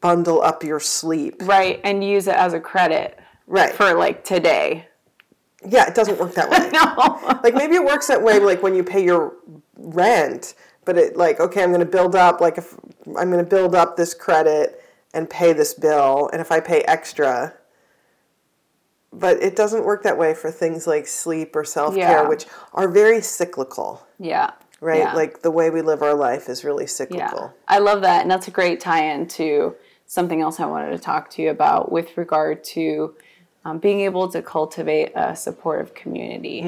bundle 0.00 0.40
up 0.42 0.62
your 0.62 0.78
sleep. 0.80 1.42
Right. 1.42 1.80
And 1.84 2.04
use 2.04 2.26
it 2.28 2.34
as 2.36 2.52
a 2.52 2.60
credit 2.60 3.18
Right. 3.46 3.72
for 3.74 3.92
like 3.94 4.22
today. 4.24 4.86
yeah, 5.68 5.86
it 5.88 5.94
doesn't 5.94 6.18
work 6.18 6.34
that 6.34 6.48
way. 6.48 6.70
No. 6.72 7.38
like 7.42 7.54
maybe 7.54 7.74
it 7.74 7.84
works 7.84 8.06
that 8.06 8.22
way 8.22 8.38
like 8.38 8.62
when 8.62 8.74
you 8.74 8.84
pay 8.84 9.02
your 9.04 9.34
rent, 9.76 10.54
but 10.84 10.96
it 10.96 11.16
like 11.16 11.40
okay, 11.40 11.62
I'm 11.62 11.70
going 11.70 11.80
to 11.80 11.86
build 11.86 12.14
up 12.14 12.40
like 12.40 12.56
if 12.58 12.74
I'm 13.18 13.30
going 13.30 13.44
to 13.44 13.50
build 13.56 13.74
up 13.74 13.96
this 13.96 14.14
credit 14.14 14.82
and 15.12 15.28
pay 15.28 15.52
this 15.52 15.74
bill 15.74 16.30
and 16.32 16.40
if 16.40 16.52
I 16.52 16.60
pay 16.60 16.82
extra 16.82 17.54
but 19.12 19.42
it 19.42 19.56
doesn't 19.56 19.84
work 19.84 20.04
that 20.04 20.16
way 20.16 20.32
for 20.34 20.52
things 20.52 20.86
like 20.86 21.04
sleep 21.06 21.56
or 21.56 21.64
self-care 21.64 22.22
Yeah. 22.22 22.28
which 22.28 22.46
are 22.72 22.86
very 22.88 23.20
cyclical. 23.20 24.06
yeah. 24.18 24.50
Right? 24.80 25.00
Yeah. 25.00 25.14
Like 25.14 25.42
the 25.42 25.50
way 25.50 25.70
we 25.70 25.82
live 25.82 26.02
our 26.02 26.14
life 26.14 26.48
is 26.48 26.64
really 26.64 26.86
cyclical. 26.86 27.54
I 27.68 27.78
love 27.78 28.00
that. 28.02 28.22
And 28.22 28.30
that's 28.30 28.48
a 28.48 28.50
great 28.50 28.80
tie 28.80 29.12
in 29.12 29.26
to 29.28 29.76
something 30.06 30.40
else 30.40 30.58
I 30.58 30.66
wanted 30.66 30.90
to 30.90 30.98
talk 30.98 31.30
to 31.30 31.42
you 31.42 31.50
about 31.50 31.92
with 31.92 32.16
regard 32.16 32.64
to 32.64 33.14
um, 33.64 33.78
being 33.78 34.00
able 34.00 34.28
to 34.28 34.42
cultivate 34.42 35.12
a 35.14 35.36
supportive 35.36 35.94
community. 35.94 36.62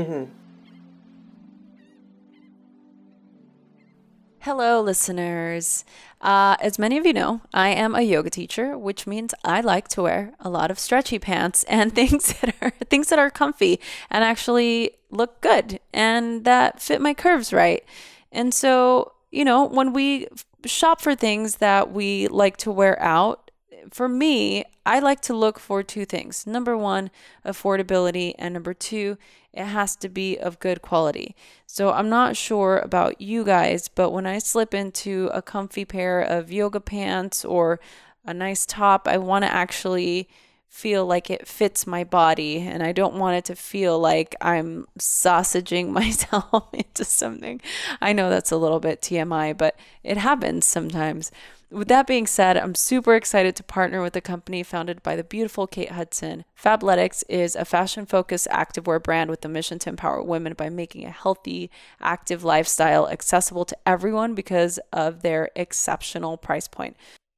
Hello, 4.45 4.80
listeners. 4.80 5.84
Uh, 6.20 6.57
as 6.61 6.76
many 6.76 6.99
of 6.99 7.07
you 7.07 7.12
know, 7.12 7.43
I 7.55 7.68
am 7.68 7.95
a 7.95 8.01
yoga 8.01 8.28
teacher, 8.28 8.76
which 8.76 9.07
means 9.07 9.36
I 9.45 9.61
like 9.61 9.86
to 9.90 10.03
wear 10.03 10.32
a 10.40 10.51
lot 10.51 10.68
of 10.68 10.80
stretchy 10.80 11.20
pants 11.20 11.62
and 11.68 11.95
things 11.95 12.34
that 12.40 12.53
are 12.61 12.72
things 12.90 13.07
that 13.11 13.20
are 13.20 13.30
comfy 13.30 13.78
and 14.11 14.24
actually 14.24 14.95
look 15.12 15.40
good 15.43 15.78
and 15.95 16.45
that 16.45 16.82
fit 16.82 17.01
my 17.01 17.14
curves 17.14 17.53
right. 17.53 17.84
And 18.32 18.53
so, 18.53 19.12
you 19.30 19.45
know, 19.45 19.64
when 19.64 19.93
we 19.93 20.26
shop 20.64 21.01
for 21.01 21.14
things 21.14 21.59
that 21.59 21.93
we 21.93 22.26
like 22.26 22.57
to 22.57 22.72
wear 22.72 23.01
out, 23.01 23.53
for 23.93 24.09
me, 24.09 24.64
I 24.85 24.99
like 24.99 25.20
to 25.22 25.35
look 25.35 25.59
for 25.59 25.83
two 25.83 26.05
things. 26.05 26.47
Number 26.47 26.76
one, 26.76 27.11
affordability, 27.45 28.35
and 28.39 28.55
number 28.55 28.74
two, 28.74 29.16
it 29.53 29.64
has 29.64 29.95
to 29.97 30.09
be 30.09 30.39
of 30.39 30.59
good 30.59 30.83
quality. 30.83 31.37
So 31.66 31.93
I'm 31.93 32.09
not 32.09 32.37
sure 32.37 32.78
about 32.78 33.20
you 33.20 33.45
guys, 33.45 33.89
but 33.89 34.11
when 34.11 34.26
I 34.26 34.39
slip 34.39 34.74
into 34.74 35.30
a 35.33 35.43
comfy 35.43 35.85
pair 35.85 36.20
of 36.20 36.51
yoga 36.51 36.80
pants 36.80 37.45
or 37.45 37.78
a 38.24 38.35
nice 38.35 38.66
top, 38.66 39.07
I 39.07 39.18
want 39.18 39.45
to 39.45 39.53
actually 39.53 40.28
feel 40.72 41.05
like 41.05 41.28
it 41.28 41.47
fits 41.47 41.87
my 41.87 42.03
body 42.03 42.61
and 42.61 42.83
I 42.83 42.93
don't 42.93 43.16
want 43.16 43.37
it 43.37 43.45
to 43.45 43.55
feel 43.55 43.99
like 43.99 44.35
I'm 44.41 44.87
sausaging 44.99 45.89
myself 45.91 46.68
into 46.72 47.05
something. 47.05 47.61
I 48.01 48.14
know 48.14 48.30
that's 48.30 48.51
a 48.51 48.57
little 48.57 48.80
bit 48.80 49.03
TMI, 49.03 49.57
but 49.57 49.76
it 50.03 50.16
happens 50.16 50.64
sometimes. 50.64 51.30
With 51.73 51.89
that 51.89 52.07
being 52.07 52.27
said, 52.27 52.59
I'm 52.59 52.75
super 52.75 53.14
excited 53.14 53.57
to 53.57 53.62
partner 53.62 54.03
with 54.03 54.14
a 54.14 54.20
company 54.20 54.62
founded 54.62 55.03
by 55.03 55.16
the 55.16 55.25
beautiful 55.25 55.66
Kate 55.66 55.93
Hudson. 55.93 56.45
Fabletics 56.55 57.25
is 57.31 57.57
a 57.57 57.64
fashion 57.64 58.05
focused 58.05 58.47
activewear 58.49 59.03
brand 59.03 59.31
with 59.31 59.41
the 59.41 59.49
mission 59.49 59.79
to 59.79 59.89
empower 59.89 60.23
women 60.23 60.53
by 60.53 60.68
making 60.68 61.07
a 61.07 61.11
healthy, 61.11 61.70
active 61.99 62.45
lifestyle 62.45 63.09
accessible 63.09 63.64
to 63.64 63.77
everyone 63.87 64.35
because 64.35 64.79
of 64.93 65.23
their 65.23 65.49
exceptional 65.57 66.37
price 66.37 66.68
point. 66.68 66.95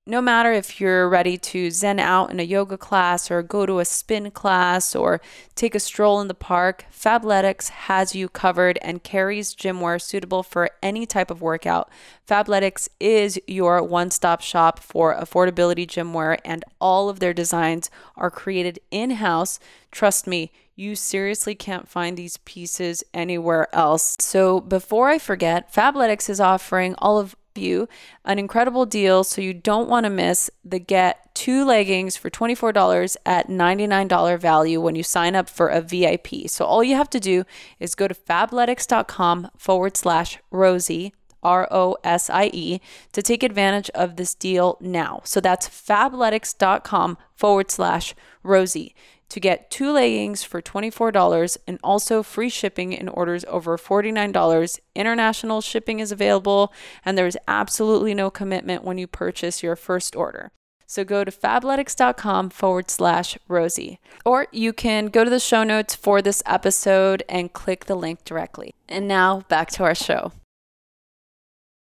No 0.07 0.20
matter 0.20 0.52
if 0.52 0.82
you're 0.82 1.09
ready 1.09 1.38
to 1.38 1.70
zen 1.70 1.98
out 1.98 2.30
in 2.30 2.38
a 2.38 2.42
yoga 2.42 2.76
class 2.76 3.30
or 3.30 3.42
go 3.42 3.64
to 3.64 3.78
a 3.78 3.86
spin 3.86 4.30
class 4.32 4.94
or 4.94 5.18
take 5.55 5.74
a 5.74 5.80
stroll 5.80 6.20
in 6.20 6.28
the 6.28 6.34
park, 6.34 6.84
Fabletics 6.92 7.70
has 7.70 8.14
you 8.14 8.28
covered 8.28 8.78
and 8.82 9.02
carries 9.02 9.55
gym 9.55 9.80
wear 9.80 9.98
suitable 9.98 10.42
for 10.42 10.68
any 10.82 11.07
type 11.07 11.30
of 11.30 11.40
workout. 11.40 11.88
Fabletics 12.28 12.86
is 13.00 13.40
your 13.46 13.82
one 13.82 14.11
stop 14.11 14.42
shop 14.42 14.78
for 14.78 15.14
affordability 15.14 15.88
gym 15.88 16.12
wear, 16.12 16.36
and 16.44 16.66
all 16.82 17.09
of 17.09 17.18
their 17.18 17.32
designs 17.32 17.88
are 18.14 18.30
created 18.30 18.78
in 18.90 19.12
house. 19.12 19.59
Trust 19.90 20.26
me, 20.26 20.52
you 20.76 20.96
seriously 20.96 21.55
can't 21.55 21.88
find 21.88 22.18
these 22.18 22.36
pieces 22.38 23.02
anywhere 23.14 23.74
else. 23.74 24.16
So 24.20 24.61
before 24.61 25.09
I 25.09 25.18
forget, 25.18 25.72
Fabletics 25.72 26.28
is 26.28 26.40
offering 26.40 26.94
all 26.98 27.18
of 27.18 27.34
you 27.59 27.88
an 28.24 28.38
incredible 28.38 28.86
deal 28.86 29.24
so 29.24 29.40
you 29.40 29.55
don't 29.55 29.88
want 29.88 30.05
to 30.05 30.11
miss 30.11 30.50
the 30.64 30.78
get 30.78 31.34
two 31.34 31.64
leggings 31.64 32.16
for 32.16 32.30
$24 32.30 33.16
at 33.26 33.48
$99 33.48 34.38
value 34.38 34.80
when 34.80 34.94
you 34.94 35.02
sign 35.02 35.34
up 35.34 35.48
for 35.48 35.68
a 35.68 35.80
VIP. 35.80 36.48
So 36.48 36.64
all 36.64 36.84
you 36.84 36.96
have 36.96 37.11
to 37.11 37.20
do 37.20 37.44
is 37.80 37.94
go 37.94 38.09
to 38.09 38.14
fabletics.com 38.14 39.50
forward 39.57 39.96
slash 39.96 40.38
Rosie. 40.50 41.12
R 41.42 41.68
O 41.70 41.94
S 42.02 42.30
I 42.30 42.50
E 42.55 42.80
to 43.12 43.20
take 43.20 43.42
advantage 43.42 43.90
of 43.90 44.16
this 44.16 44.34
deal 44.34 44.78
now. 44.80 45.20
So 45.24 45.40
that's 45.40 45.68
fabletics.com 45.68 47.18
forward 47.34 47.70
slash 47.70 48.14
Rosie 48.42 48.94
to 49.29 49.41
get 49.41 49.70
two 49.70 49.93
leggings 49.93 50.43
for 50.43 50.62
$24 50.62 51.57
and 51.66 51.79
also 51.83 52.22
free 52.22 52.49
shipping 52.49 52.93
in 52.93 53.09
orders 53.09 53.45
over 53.47 53.77
$49. 53.77 54.79
International 54.95 55.61
shipping 55.61 56.01
is 56.01 56.12
available, 56.12 56.72
and 57.05 57.16
there's 57.16 57.37
absolutely 57.49 58.14
no 58.14 58.31
commitment 58.31 58.85
when 58.85 58.99
you 58.99 59.07
purchase 59.07 59.62
your 59.62 59.77
first 59.77 60.14
order. 60.14 60.53
So 60.87 61.03
go 61.03 61.25
to 61.25 61.31
fabletics.com 61.31 62.51
forward 62.51 62.91
slash 62.91 63.39
Rosie. 63.49 63.99
Or 64.25 64.47
you 64.53 64.72
can 64.72 65.07
go 65.07 65.25
to 65.25 65.31
the 65.31 65.41
show 65.41 65.64
notes 65.64 65.95
for 65.95 66.22
this 66.22 66.43
episode 66.47 67.22
and 67.29 67.53
click 67.53 67.87
the 67.87 67.97
link 67.97 68.25
directly. 68.25 68.75
And 68.89 69.09
now 69.09 69.41
back 69.49 69.70
to 69.72 69.85
our 69.85 69.95
show. 69.95 70.33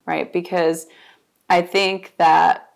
Right? 0.06 0.32
Because 0.32 0.88
I 1.50 1.62
think 1.62 2.14
that 2.18 2.70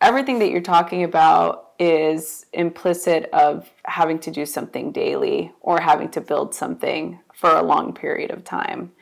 everything 0.00 0.38
that 0.38 0.50
you're 0.50 0.60
talking 0.60 1.02
about 1.02 1.63
is 1.78 2.46
implicit 2.52 3.28
of 3.32 3.70
having 3.84 4.18
to 4.20 4.30
do 4.30 4.46
something 4.46 4.92
daily 4.92 5.52
or 5.60 5.80
having 5.80 6.08
to 6.10 6.20
build 6.20 6.54
something 6.54 7.18
for 7.34 7.50
a 7.50 7.62
long 7.62 7.92
period 7.92 8.30
of 8.30 8.44
time. 8.44 8.92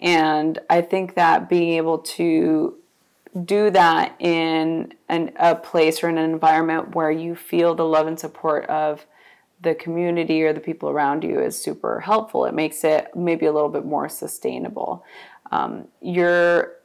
And 0.00 0.58
I 0.70 0.82
think 0.82 1.14
that 1.14 1.48
being 1.48 1.74
able 1.74 1.98
to 1.98 2.76
do 3.44 3.70
that 3.70 4.14
in 4.20 4.94
an, 5.08 5.32
a 5.36 5.54
place 5.54 6.02
or 6.02 6.08
in 6.08 6.18
an 6.18 6.30
environment 6.30 6.94
where 6.94 7.10
you 7.10 7.34
feel 7.34 7.74
the 7.74 7.84
love 7.84 8.06
and 8.06 8.18
support 8.18 8.66
of 8.66 9.06
the 9.60 9.74
community 9.74 10.42
or 10.42 10.52
the 10.52 10.60
people 10.60 10.88
around 10.88 11.24
you 11.24 11.40
is 11.40 11.60
super 11.60 12.00
helpful. 12.00 12.44
It 12.44 12.54
makes 12.54 12.84
it 12.84 13.14
maybe 13.16 13.46
a 13.46 13.52
little 13.52 13.68
bit 13.68 13.84
more 13.84 14.08
sustainable. 14.08 15.04
Um, 15.50 15.88
you're 16.00 16.77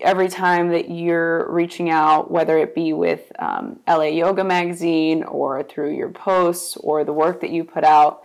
every 0.00 0.28
time 0.28 0.70
that 0.70 0.90
you're 0.90 1.50
reaching 1.50 1.90
out, 1.90 2.30
whether 2.30 2.58
it 2.58 2.74
be 2.74 2.92
with 2.92 3.30
um, 3.38 3.78
LA 3.86 4.04
Yoga 4.04 4.42
Magazine 4.42 5.22
or 5.22 5.62
through 5.62 5.94
your 5.94 6.08
posts 6.08 6.76
or 6.78 7.04
the 7.04 7.12
work 7.12 7.40
that 7.40 7.50
you 7.50 7.62
put 7.62 7.84
out, 7.84 8.22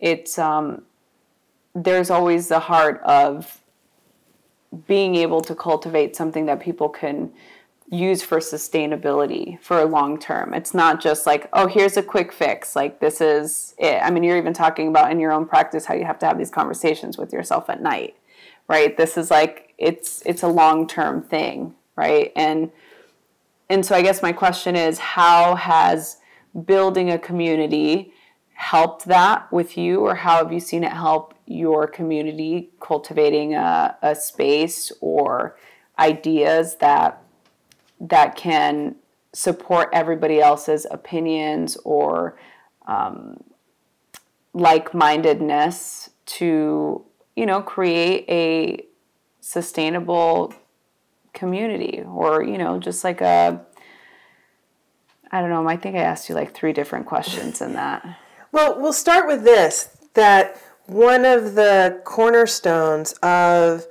it's 0.00 0.38
um, 0.38 0.82
there's 1.74 2.10
always 2.10 2.48
the 2.48 2.60
heart 2.60 3.00
of 3.02 3.60
being 4.86 5.14
able 5.16 5.40
to 5.42 5.54
cultivate 5.54 6.16
something 6.16 6.46
that 6.46 6.60
people 6.60 6.88
can 6.88 7.30
use 7.90 8.22
for 8.22 8.38
sustainability 8.38 9.60
for 9.60 9.78
a 9.78 9.84
long 9.84 10.18
term. 10.18 10.52
It's 10.54 10.74
not 10.74 11.00
just 11.00 11.26
like, 11.26 11.48
oh, 11.52 11.66
here's 11.68 11.96
a 11.96 12.02
quick 12.02 12.32
fix. 12.32 12.74
Like 12.74 13.00
this 13.00 13.20
is 13.20 13.74
it. 13.78 14.00
I 14.02 14.10
mean, 14.10 14.24
you're 14.24 14.36
even 14.38 14.54
talking 14.54 14.88
about 14.88 15.12
in 15.12 15.20
your 15.20 15.30
own 15.30 15.46
practice 15.46 15.84
how 15.84 15.94
you 15.94 16.04
have 16.04 16.18
to 16.20 16.26
have 16.26 16.38
these 16.38 16.50
conversations 16.50 17.16
with 17.16 17.32
yourself 17.32 17.70
at 17.70 17.82
night 17.82 18.16
right? 18.68 18.96
This 18.96 19.16
is 19.16 19.30
like 19.30 19.74
it's 19.78 20.22
it's 20.26 20.42
a 20.42 20.48
long-term 20.48 21.22
thing 21.22 21.74
right? 21.96 22.30
And 22.36 22.70
and 23.68 23.84
so 23.84 23.94
i 23.94 24.02
guess 24.02 24.22
my 24.22 24.32
question 24.32 24.76
is 24.76 24.98
how 24.98 25.54
has 25.54 26.18
building 26.64 27.10
a 27.10 27.18
community 27.18 28.12
helped 28.54 29.04
that 29.06 29.50
with 29.52 29.76
you 29.76 30.00
or 30.00 30.14
how 30.14 30.36
have 30.36 30.52
you 30.52 30.60
seen 30.60 30.84
it 30.84 30.92
help 30.92 31.34
your 31.46 31.86
community 31.86 32.70
cultivating 32.80 33.54
a, 33.54 33.96
a 34.02 34.14
space 34.14 34.90
or 35.00 35.56
ideas 35.98 36.76
that 36.76 37.22
that 38.00 38.36
can 38.36 38.94
support 39.32 39.88
everybody 39.92 40.40
else's 40.40 40.86
opinions 40.90 41.76
or 41.84 42.38
um, 42.86 43.42
like-mindedness 44.54 46.10
to 46.24 47.04
you 47.36 47.46
know, 47.46 47.62
create 47.62 48.24
a 48.28 48.84
sustainable 49.40 50.52
community 51.34 52.02
or, 52.04 52.42
you 52.42 52.58
know, 52.58 52.80
just 52.80 53.04
like 53.04 53.20
a, 53.20 53.64
I 55.30 55.40
don't 55.40 55.50
know, 55.50 55.68
I 55.68 55.76
think 55.76 55.94
I 55.94 56.00
asked 56.00 56.28
you 56.28 56.34
like 56.34 56.54
three 56.54 56.72
different 56.72 57.06
questions 57.06 57.60
in 57.60 57.74
that. 57.74 58.18
Well, 58.50 58.80
we'll 58.80 58.92
start 58.92 59.28
with 59.28 59.44
this 59.44 59.90
that 60.14 60.60
one 60.86 61.24
of 61.24 61.54
the 61.54 62.00
cornerstones 62.04 63.12
of 63.14 63.86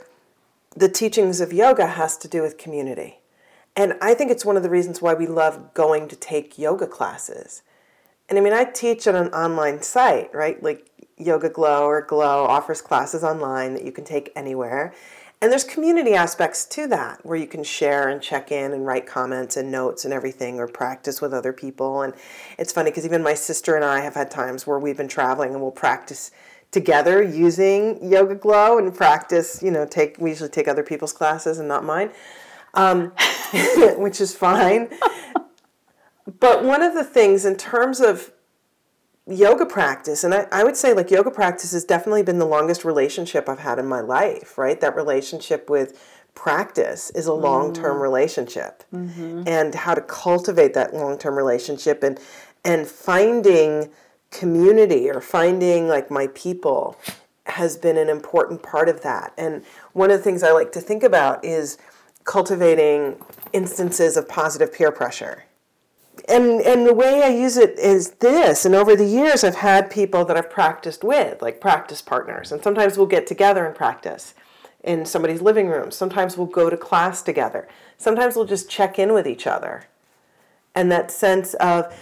the 0.75 0.89
teachings 0.89 1.39
of 1.39 1.53
yoga 1.53 1.85
has 1.85 2.17
to 2.17 2.27
do 2.27 2.41
with 2.41 2.57
community. 2.57 3.19
And 3.75 3.93
I 4.01 4.13
think 4.13 4.31
it's 4.31 4.45
one 4.45 4.57
of 4.57 4.63
the 4.63 4.69
reasons 4.69 5.01
why 5.01 5.13
we 5.13 5.27
love 5.27 5.73
going 5.73 6.07
to 6.07 6.15
take 6.15 6.57
yoga 6.57 6.87
classes. 6.87 7.61
And 8.27 8.39
I 8.39 8.41
mean, 8.41 8.53
I 8.53 8.63
teach 8.63 9.07
on 9.07 9.15
an 9.15 9.27
online 9.27 9.81
site, 9.81 10.33
right? 10.33 10.61
Like 10.63 10.89
YogaGlo 11.19 11.81
or 11.81 12.01
Glo 12.01 12.45
offers 12.45 12.81
classes 12.81 13.23
online 13.23 13.73
that 13.73 13.85
you 13.85 13.91
can 13.91 14.03
take 14.03 14.31
anywhere. 14.35 14.93
And 15.41 15.51
there's 15.51 15.63
community 15.63 16.13
aspects 16.13 16.65
to 16.65 16.87
that 16.87 17.25
where 17.25 17.37
you 17.37 17.47
can 17.47 17.63
share 17.63 18.07
and 18.07 18.21
check 18.21 18.51
in 18.51 18.71
and 18.71 18.85
write 18.85 19.05
comments 19.05 19.57
and 19.57 19.69
notes 19.69 20.05
and 20.05 20.13
everything 20.13 20.59
or 20.59 20.67
practice 20.67 21.21
with 21.21 21.33
other 21.33 21.53
people. 21.53 22.01
And 22.01 22.13
it's 22.57 22.71
funny 22.71 22.89
because 22.89 23.05
even 23.05 23.21
my 23.21 23.33
sister 23.33 23.75
and 23.75 23.83
I 23.83 23.99
have 23.99 24.15
had 24.15 24.31
times 24.31 24.65
where 24.65 24.79
we've 24.79 24.97
been 24.97 25.07
traveling 25.07 25.51
and 25.51 25.61
we'll 25.61 25.71
practice 25.71 26.31
together 26.71 27.21
using 27.21 27.99
YogaGlo 27.99 28.79
and 28.79 28.95
practice, 28.95 29.61
you 29.61 29.71
know, 29.71 29.85
take 29.85 30.17
we 30.19 30.31
usually 30.31 30.49
take 30.49 30.67
other 30.67 30.83
people's 30.83 31.13
classes 31.13 31.59
and 31.59 31.67
not 31.67 31.83
mine. 31.83 32.11
Um, 32.73 33.13
which 33.97 34.19
is 34.19 34.35
fine. 34.35 34.89
but 36.39 36.63
one 36.63 36.81
of 36.81 36.93
the 36.93 37.03
things 37.03 37.45
in 37.45 37.55
terms 37.55 37.99
of 37.99 38.31
yoga 39.27 39.65
practice 39.65 40.23
and 40.23 40.33
I, 40.33 40.47
I 40.51 40.63
would 40.63 40.77
say 40.77 40.93
like 40.93 41.09
yoga 41.09 41.31
practice 41.31 41.71
has 41.71 41.83
definitely 41.83 42.21
been 42.21 42.37
the 42.37 42.45
longest 42.45 42.85
relationship 42.85 43.49
i've 43.49 43.59
had 43.59 43.79
in 43.79 43.87
my 43.87 44.01
life 44.01 44.57
right? 44.57 44.79
That 44.79 44.95
relationship 44.95 45.69
with 45.69 45.99
practice 46.35 47.09
is 47.11 47.25
a 47.25 47.33
long-term 47.33 47.97
mm. 47.97 48.01
relationship. 48.01 48.83
Mm-hmm. 48.93 49.43
And 49.47 49.73
how 49.73 49.95
to 49.95 50.01
cultivate 50.01 50.73
that 50.75 50.93
long-term 50.93 51.35
relationship 51.35 52.03
and 52.03 52.19
and 52.63 52.87
finding 52.87 53.89
community 54.31 55.09
or 55.09 55.21
finding 55.21 55.87
like 55.87 56.11
my 56.11 56.27
people 56.27 56.99
has 57.45 57.77
been 57.77 57.95
an 57.95 58.09
important 58.09 58.63
part 58.63 58.89
of 58.89 59.01
that. 59.01 59.33
And 59.37 59.63
one 59.93 60.11
of 60.11 60.17
the 60.17 60.23
things 60.23 60.43
i 60.43 60.51
like 60.51 60.71
to 60.73 60.81
think 60.81 61.03
about 61.03 61.43
is 61.43 61.77
cultivating 62.25 63.17
instances 63.53 64.17
of 64.17 64.27
positive 64.27 64.73
peer 64.73 64.91
pressure 64.91 65.43
and 66.27 66.61
and 66.61 66.85
the 66.85 66.93
way 66.93 67.23
I 67.23 67.29
use 67.29 67.57
it 67.57 67.77
is 67.79 68.11
this. 68.19 68.65
And 68.65 68.75
over 68.75 68.95
the 68.95 69.05
years, 69.05 69.43
I've 69.43 69.55
had 69.55 69.89
people 69.89 70.25
that 70.25 70.37
I've 70.37 70.49
practiced 70.49 71.03
with, 71.03 71.41
like 71.41 71.61
practice 71.61 72.01
partners, 72.01 72.51
and 72.51 72.63
sometimes 72.63 72.97
we'll 72.97 73.07
get 73.07 73.27
together 73.27 73.65
and 73.65 73.75
practice 73.75 74.33
in 74.83 75.05
somebody's 75.05 75.41
living 75.41 75.67
room. 75.67 75.91
Sometimes 75.91 76.37
we'll 76.37 76.47
go 76.47 76.69
to 76.69 76.77
class 76.77 77.21
together. 77.21 77.67
Sometimes 77.97 78.35
we'll 78.35 78.45
just 78.45 78.69
check 78.69 78.99
in 78.99 79.13
with 79.13 79.27
each 79.27 79.47
other, 79.47 79.85
and 80.73 80.91
that 80.91 81.11
sense 81.11 81.53
of 81.55 81.93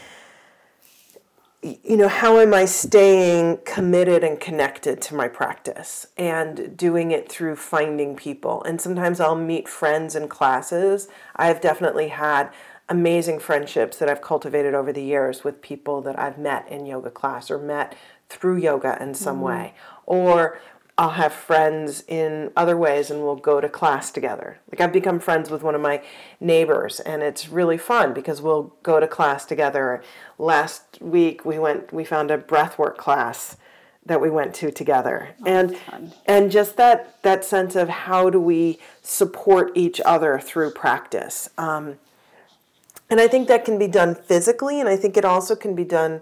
you 1.64 1.96
know 1.96 2.10
how 2.10 2.40
am 2.40 2.54
i 2.54 2.66
staying 2.66 3.58
committed 3.64 4.22
and 4.22 4.40
connected 4.40 5.02
to 5.02 5.16
my 5.16 5.30
practice 5.30 6.06
and 6.18 6.76
doing 6.76 7.12
it 7.12 7.30
through 7.30 7.56
finding 7.56 8.18
people 8.18 8.62
and 8.64 8.82
sometimes 8.82 9.22
i'll 9.22 9.36
meet 9.36 9.70
friends 9.70 10.14
in 10.14 10.28
classes 10.28 11.08
i've 11.38 11.62
definitely 11.62 12.10
had 12.10 12.52
amazing 12.90 13.40
friendships 13.40 13.98
that 13.98 14.10
I've 14.10 14.22
cultivated 14.22 14.74
over 14.74 14.92
the 14.92 15.04
years 15.04 15.44
with 15.44 15.62
people 15.62 16.02
that 16.02 16.20
I've 16.20 16.38
met 16.38 16.68
in 16.70 16.86
yoga 16.86 17.10
class 17.10 17.50
or 17.50 17.58
met 17.58 17.96
through 18.30 18.58
yoga 18.58 18.98
in 19.02 19.14
some 19.14 19.38
mm-hmm. 19.38 19.46
way. 19.46 19.74
Or 20.06 20.60
I'll 20.98 21.12
have 21.12 21.34
friends 21.34 22.04
in 22.08 22.52
other 22.56 22.78
ways 22.78 23.10
and 23.10 23.24
we'll 23.24 23.36
go 23.36 23.60
to 23.60 23.68
class 23.68 24.12
together. 24.12 24.60
Like 24.72 24.80
I've 24.80 24.94
become 24.94 25.20
friends 25.20 25.50
with 25.50 25.64
one 25.64 25.74
of 25.74 25.82
my 25.82 26.04
neighbors 26.40 27.00
and 27.00 27.24
it's 27.24 27.50
really 27.50 27.78
fun 27.78 28.14
because 28.14 28.42
we'll 28.42 28.74
go 28.84 29.00
to 29.00 29.08
class 29.08 29.46
together. 29.46 30.04
Last 30.38 31.02
week 31.02 31.46
we 31.46 31.58
went 31.58 31.92
we 31.92 32.04
found 32.04 32.30
a 32.30 32.38
breathwork 32.38 32.98
class 32.98 33.58
that 34.06 34.22
we 34.22 34.30
went 34.30 34.54
to 34.56 34.70
together. 34.72 35.30
Oh, 35.42 35.46
and 35.48 35.78
and 36.28 36.52
just 36.52 36.78
that 36.78 37.22
that 37.24 37.44
sense 37.44 37.76
of 37.76 37.90
how 37.90 38.30
do 38.30 38.40
we 38.40 38.78
support 39.02 39.72
each 39.74 40.00
other 40.06 40.40
through 40.40 40.72
practice. 40.72 41.50
Um, 41.58 41.98
and 43.10 43.20
I 43.20 43.28
think 43.28 43.48
that 43.48 43.66
can 43.66 43.78
be 43.78 43.88
done 43.88 44.16
physically, 44.16 44.80
and 44.80 44.90
I 44.90 44.96
think 44.96 45.18
it 45.18 45.26
also 45.26 45.56
can 45.56 45.76
be 45.76 45.84
done 45.84 46.22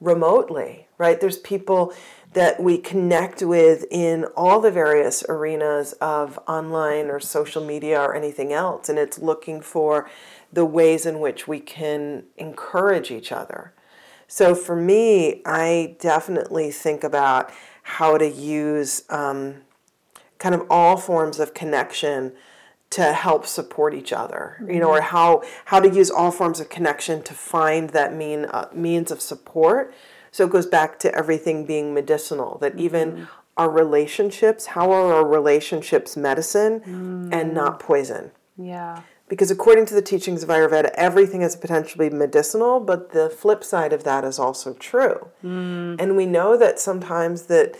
remotely, 0.00 0.88
right? 0.98 1.20
There's 1.20 1.38
people 1.38 1.92
that 2.32 2.62
we 2.62 2.78
connect 2.78 3.42
with 3.42 3.84
in 3.90 4.24
all 4.36 4.60
the 4.60 4.70
various 4.70 5.24
arenas 5.28 5.92
of 5.94 6.38
online 6.46 7.06
or 7.06 7.18
social 7.18 7.64
media 7.64 8.00
or 8.00 8.14
anything 8.14 8.52
else, 8.52 8.88
and 8.88 8.98
it's 8.98 9.18
looking 9.18 9.60
for 9.60 10.08
the 10.52 10.64
ways 10.64 11.06
in 11.06 11.18
which 11.18 11.48
we 11.48 11.60
can 11.60 12.24
encourage 12.36 13.10
each 13.10 13.32
other. 13.32 13.72
So 14.28 14.54
for 14.54 14.76
me, 14.76 15.42
I 15.44 15.96
definitely 15.98 16.70
think 16.70 17.02
about 17.02 17.52
how 17.82 18.16
to 18.16 18.28
use 18.28 19.02
um, 19.10 19.62
kind 20.38 20.54
of 20.54 20.64
all 20.70 20.96
forms 20.96 21.40
of 21.40 21.52
connection 21.52 22.32
to 22.90 23.12
help 23.12 23.46
support 23.46 23.94
each 23.94 24.12
other 24.12 24.56
mm-hmm. 24.60 24.72
you 24.72 24.80
know 24.80 24.90
or 24.90 24.98
mm-hmm. 25.00 25.16
how 25.16 25.42
how 25.66 25.80
to 25.80 25.88
use 25.88 26.10
all 26.10 26.30
forms 26.30 26.60
of 26.60 26.68
connection 26.68 27.22
to 27.22 27.32
find 27.32 27.90
that 27.90 28.14
mean 28.14 28.44
uh, 28.46 28.68
means 28.72 29.10
of 29.10 29.20
support 29.20 29.94
so 30.30 30.44
it 30.44 30.50
goes 30.50 30.66
back 30.66 30.98
to 30.98 31.14
everything 31.14 31.64
being 31.64 31.94
medicinal 31.94 32.58
that 32.58 32.78
even 32.78 33.12
mm-hmm. 33.12 33.24
our 33.56 33.70
relationships 33.70 34.66
how 34.66 34.90
are 34.90 35.14
our 35.14 35.26
relationships 35.26 36.16
medicine 36.16 36.80
mm. 36.80 37.32
and 37.32 37.54
not 37.54 37.78
poison 37.80 38.30
yeah 38.56 39.02
because 39.28 39.52
according 39.52 39.86
to 39.86 39.94
the 39.94 40.02
teachings 40.02 40.42
of 40.42 40.48
ayurveda 40.48 40.90
everything 40.94 41.42
is 41.42 41.54
potentially 41.54 42.10
medicinal 42.10 42.80
but 42.80 43.12
the 43.12 43.30
flip 43.30 43.62
side 43.62 43.92
of 43.92 44.02
that 44.02 44.24
is 44.24 44.38
also 44.38 44.74
true 44.74 45.28
mm. 45.44 46.00
and 46.00 46.16
we 46.16 46.26
know 46.26 46.56
that 46.56 46.80
sometimes 46.80 47.42
that 47.42 47.76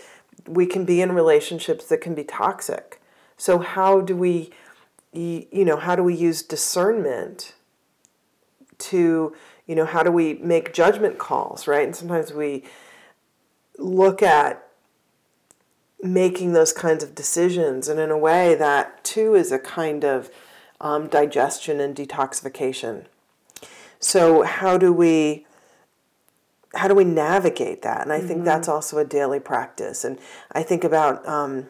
we 0.47 0.65
can 0.65 0.85
be 0.85 1.01
in 1.01 1.11
relationships 1.11 1.85
that 1.87 1.99
can 1.99 2.15
be 2.15 2.23
toxic 2.23 3.01
so 3.37 3.59
how 3.59 3.99
do 3.99 4.15
we 4.15 4.51
you 5.13 5.65
know, 5.65 5.77
how 5.77 5.95
do 5.95 6.03
we 6.03 6.15
use 6.15 6.41
discernment 6.41 7.53
to, 8.77 9.35
you 9.67 9.75
know, 9.75 9.85
how 9.85 10.03
do 10.03 10.11
we 10.11 10.35
make 10.35 10.73
judgment 10.73 11.17
calls, 11.17 11.67
right? 11.67 11.85
And 11.85 11.95
sometimes 11.95 12.33
we 12.33 12.63
look 13.77 14.23
at 14.23 14.67
making 16.01 16.53
those 16.53 16.73
kinds 16.73 17.03
of 17.03 17.13
decisions, 17.13 17.87
and 17.87 17.99
in 17.99 18.09
a 18.09 18.17
way, 18.17 18.55
that 18.55 19.03
too 19.03 19.35
is 19.35 19.51
a 19.51 19.59
kind 19.59 20.03
of 20.03 20.29
um, 20.79 21.07
digestion 21.07 21.79
and 21.79 21.95
detoxification. 21.95 23.05
So, 23.99 24.43
how 24.43 24.77
do 24.77 24.91
we? 24.91 25.45
How 26.73 26.87
do 26.87 26.95
we 26.95 27.03
navigate 27.03 27.81
that? 27.81 28.01
And 28.01 28.13
I 28.13 28.19
mm-hmm. 28.19 28.27
think 28.27 28.45
that's 28.45 28.69
also 28.69 28.97
a 28.97 29.03
daily 29.03 29.41
practice. 29.41 30.05
And 30.05 30.17
I 30.53 30.63
think 30.63 30.85
about 30.85 31.27
um, 31.27 31.67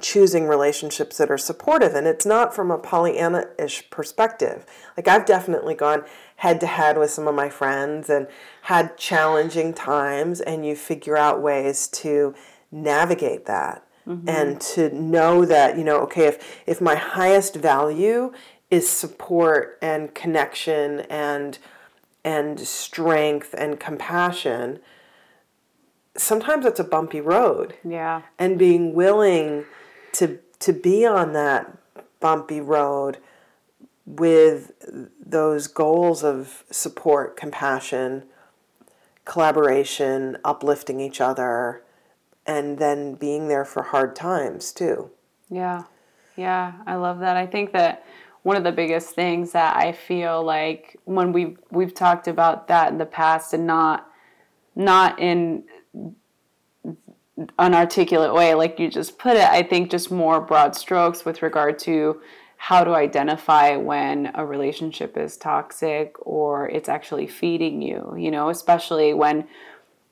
choosing 0.00 0.46
relationships 0.46 1.18
that 1.18 1.30
are 1.30 1.38
supportive 1.38 1.94
and 1.94 2.06
it's 2.06 2.26
not 2.26 2.54
from 2.54 2.70
a 2.70 2.78
pollyanna-ish 2.78 3.88
perspective 3.90 4.66
like 4.96 5.08
i've 5.08 5.26
definitely 5.26 5.74
gone 5.74 6.04
head 6.36 6.60
to 6.60 6.66
head 6.66 6.98
with 6.98 7.10
some 7.10 7.26
of 7.26 7.34
my 7.34 7.48
friends 7.48 8.10
and 8.10 8.26
had 8.62 8.96
challenging 8.96 9.72
times 9.72 10.40
and 10.40 10.66
you 10.66 10.76
figure 10.76 11.16
out 11.16 11.42
ways 11.42 11.88
to 11.88 12.34
navigate 12.70 13.46
that 13.46 13.86
mm-hmm. 14.06 14.28
and 14.28 14.60
to 14.60 14.94
know 14.94 15.44
that 15.44 15.78
you 15.78 15.84
know 15.84 15.98
okay 15.98 16.26
if 16.26 16.62
if 16.66 16.80
my 16.80 16.94
highest 16.94 17.54
value 17.54 18.32
is 18.70 18.88
support 18.88 19.78
and 19.80 20.14
connection 20.14 21.00
and 21.08 21.58
and 22.24 22.60
strength 22.60 23.54
and 23.56 23.78
compassion 23.78 24.80
sometimes 26.18 26.64
it's 26.64 26.80
a 26.80 26.84
bumpy 26.84 27.20
road. 27.20 27.74
Yeah. 27.84 28.22
And 28.38 28.58
being 28.58 28.94
willing 28.94 29.64
to 30.18 30.38
to 30.60 30.72
be 30.72 31.06
on 31.06 31.32
that 31.32 31.76
bumpy 32.20 32.60
road 32.60 33.18
with 34.04 34.72
those 35.24 35.66
goals 35.66 36.22
of 36.22 36.64
support, 36.70 37.36
compassion, 37.36 38.24
collaboration, 39.24 40.38
uplifting 40.44 41.00
each 41.00 41.20
other, 41.20 41.82
and 42.46 42.78
then 42.78 43.14
being 43.14 43.48
there 43.48 43.64
for 43.64 43.82
hard 43.82 44.14
times 44.14 44.72
too. 44.72 45.10
Yeah. 45.50 45.82
Yeah, 46.36 46.74
I 46.86 46.96
love 46.96 47.20
that. 47.20 47.36
I 47.36 47.46
think 47.46 47.72
that 47.72 48.04
one 48.42 48.56
of 48.56 48.62
the 48.62 48.72
biggest 48.72 49.14
things 49.14 49.52
that 49.52 49.76
I 49.76 49.92
feel 49.92 50.44
like 50.44 50.96
when 51.04 51.32
we've 51.32 51.58
we've 51.70 51.94
talked 51.94 52.28
about 52.28 52.68
that 52.68 52.92
in 52.92 52.98
the 52.98 53.06
past 53.06 53.52
and 53.54 53.66
not 53.66 54.08
not 54.76 55.18
in 55.18 55.64
unarticulate 57.58 58.32
way, 58.32 58.54
like 58.54 58.78
you 58.78 58.88
just 58.88 59.18
put 59.18 59.36
it. 59.36 59.44
I 59.44 59.62
think 59.62 59.90
just 59.90 60.10
more 60.10 60.40
broad 60.40 60.74
strokes 60.74 61.24
with 61.24 61.42
regard 61.42 61.78
to 61.80 62.20
how 62.56 62.82
to 62.82 62.94
identify 62.94 63.76
when 63.76 64.30
a 64.34 64.44
relationship 64.44 65.16
is 65.16 65.36
toxic 65.36 66.14
or 66.20 66.68
it's 66.68 66.88
actually 66.88 67.26
feeding 67.26 67.82
you, 67.82 68.14
you 68.16 68.30
know, 68.30 68.48
especially 68.48 69.12
when 69.12 69.46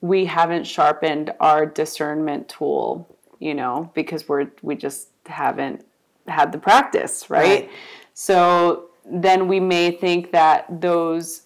we 0.03 0.27
haven't 0.27 0.65
sharpened 0.65 1.33
our 1.41 1.65
discernment 1.65 2.49
tool, 2.49 3.09
you 3.39 3.55
know, 3.55 3.91
because 3.95 4.29
we're 4.29 4.51
we 4.61 4.77
just 4.77 5.09
haven't 5.27 5.85
had 6.29 6.53
the 6.53 6.59
practice, 6.59 7.31
right? 7.31 7.63
right. 7.63 7.71
So 8.13 8.91
then 9.05 9.49
we 9.49 9.61
may 9.61 9.91
think 9.91 10.33
that 10.33 10.67
those 10.81 11.43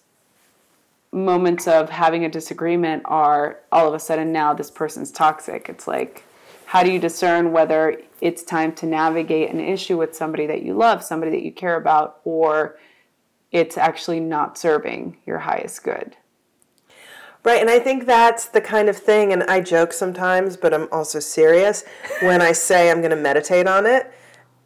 moments 1.11 1.67
of 1.67 1.89
having 1.89 2.23
a 2.23 2.29
disagreement 2.29 3.03
are 3.05 3.59
all 3.71 3.87
of 3.87 3.93
a 3.93 3.99
sudden 3.99 4.31
now 4.31 4.53
this 4.53 4.69
person's 4.69 5.11
toxic. 5.11 5.67
It's 5.69 5.87
like, 5.87 6.23
how 6.65 6.83
do 6.83 6.91
you 6.91 6.99
discern 6.99 7.51
whether 7.51 7.99
it's 8.21 8.43
time 8.43 8.73
to 8.75 8.85
navigate 8.85 9.51
an 9.51 9.59
issue 9.59 9.97
with 9.97 10.15
somebody 10.15 10.45
that 10.45 10.61
you 10.61 10.75
love, 10.75 11.03
somebody 11.03 11.31
that 11.31 11.41
you 11.41 11.51
care 11.51 11.75
about, 11.75 12.19
or 12.23 12.77
it's 13.51 13.77
actually 13.77 14.19
not 14.19 14.57
serving 14.57 15.17
your 15.25 15.39
highest 15.39 15.83
good? 15.83 16.15
Right, 17.43 17.61
and 17.61 17.69
I 17.69 17.79
think 17.79 18.05
that's 18.05 18.45
the 18.45 18.61
kind 18.61 18.89
of 18.89 18.97
thing, 18.97 19.31
and 19.31 19.43
I 19.43 19.61
joke 19.61 19.93
sometimes, 19.93 20.57
but 20.57 20.73
I'm 20.73 20.89
also 20.91 21.19
serious 21.19 21.85
when 22.21 22.41
I 22.41 22.51
say 22.51 22.91
I'm 22.91 22.99
going 22.99 23.11
to 23.11 23.15
meditate 23.15 23.65
on 23.65 23.85
it. 23.85 24.11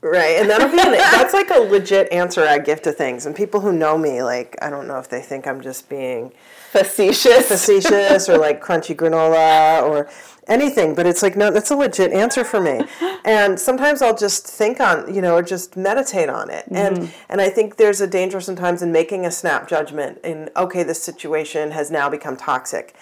Right, 0.03 0.37
and 0.37 0.49
that'll 0.49 0.69
be 0.69 0.79
an, 0.79 0.91
that's 0.91 1.33
like 1.33 1.49
a 1.49 1.59
legit 1.59 2.11
answer 2.11 2.41
I 2.43 2.59
give 2.59 2.81
to 2.81 2.91
things. 2.91 3.25
And 3.25 3.33
people 3.33 3.61
who 3.61 3.71
know 3.71 3.97
me, 3.97 4.21
like, 4.21 4.57
I 4.61 4.69
don't 4.69 4.85
know 4.85 4.99
if 4.99 5.07
they 5.07 5.21
think 5.21 5.47
I'm 5.47 5.61
just 5.61 5.87
being 5.87 6.33
Facetious. 6.73 7.47
facetious 7.47 8.27
or 8.27 8.37
like 8.39 8.61
crunchy 8.61 8.95
granola 8.95 9.83
or 9.83 10.09
anything, 10.47 10.95
but 10.95 11.05
it's 11.05 11.21
like 11.21 11.37
no, 11.37 11.51
that's 11.51 11.69
a 11.69 11.75
legit 11.75 12.11
answer 12.11 12.43
for 12.43 12.59
me. 12.59 12.81
And 13.23 13.59
sometimes 13.59 14.01
I'll 14.01 14.17
just 14.17 14.47
think 14.47 14.79
on, 14.79 15.13
you 15.13 15.21
know, 15.21 15.35
or 15.35 15.43
just 15.43 15.77
meditate 15.77 16.29
on 16.29 16.49
it. 16.49 16.65
And 16.71 16.97
mm-hmm. 16.97 17.11
and 17.29 17.39
I 17.39 17.49
think 17.49 17.77
there's 17.77 18.01
a 18.01 18.07
danger 18.07 18.41
sometimes 18.41 18.81
in 18.81 18.91
making 18.91 19.23
a 19.23 19.31
snap 19.31 19.69
judgment 19.69 20.19
in 20.23 20.49
okay, 20.57 20.81
this 20.81 21.01
situation 21.01 21.71
has 21.71 21.91
now 21.91 22.09
become 22.09 22.35
toxic. 22.35 22.95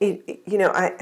You, 0.00 0.22
you 0.46 0.56
know, 0.56 0.70
I 0.70 0.92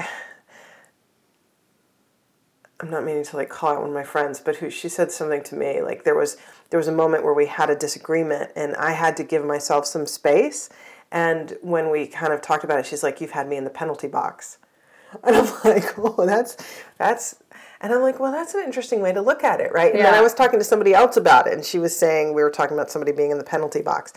I'm 2.79 2.91
not 2.91 3.03
meaning 3.03 3.23
to 3.23 3.37
like 3.37 3.49
call 3.49 3.73
out 3.73 3.79
one 3.79 3.89
of 3.89 3.95
my 3.95 4.03
friends, 4.03 4.39
but 4.39 4.57
who 4.57 4.69
she 4.69 4.87
said 4.87 5.11
something 5.11 5.43
to 5.43 5.55
me 5.55 5.81
like 5.81 6.03
there 6.03 6.15
was 6.15 6.37
there 6.69 6.77
was 6.77 6.87
a 6.87 6.91
moment 6.91 7.23
where 7.23 7.33
we 7.33 7.47
had 7.47 7.69
a 7.69 7.75
disagreement 7.75 8.51
and 8.55 8.75
I 8.75 8.91
had 8.91 9.17
to 9.17 9.23
give 9.23 9.43
myself 9.45 9.85
some 9.85 10.05
space. 10.05 10.69
And 11.11 11.57
when 11.61 11.89
we 11.89 12.05
kind 12.05 12.33
of 12.33 12.41
talked 12.41 12.63
about 12.63 12.79
it, 12.79 12.85
she's 12.85 13.01
like, 13.01 13.21
"You've 13.21 13.31
had 13.31 13.47
me 13.47 13.55
in 13.55 13.63
the 13.63 13.69
penalty 13.69 14.07
box," 14.07 14.57
and 15.23 15.35
I'm 15.35 15.45
like, 15.63 15.93
"Oh, 15.97 16.25
that's 16.25 16.57
that's." 16.97 17.35
And 17.79 17.93
I'm 17.93 18.01
like, 18.01 18.19
well, 18.19 18.31
that's 18.31 18.55
an 18.55 18.63
interesting 18.63 19.01
way 19.01 19.13
to 19.13 19.21
look 19.21 19.43
at 19.43 19.61
it, 19.61 19.71
right? 19.71 19.93
And 19.93 20.03
then 20.03 20.15
I 20.15 20.21
was 20.21 20.33
talking 20.33 20.57
to 20.57 20.65
somebody 20.65 20.95
else 20.95 21.15
about 21.15 21.45
it, 21.45 21.53
and 21.53 21.63
she 21.63 21.77
was 21.77 21.95
saying 21.95 22.33
we 22.33 22.41
were 22.41 22.49
talking 22.49 22.75
about 22.75 22.89
somebody 22.89 23.11
being 23.11 23.29
in 23.29 23.37
the 23.37 23.43
penalty 23.43 23.83
box, 23.83 24.13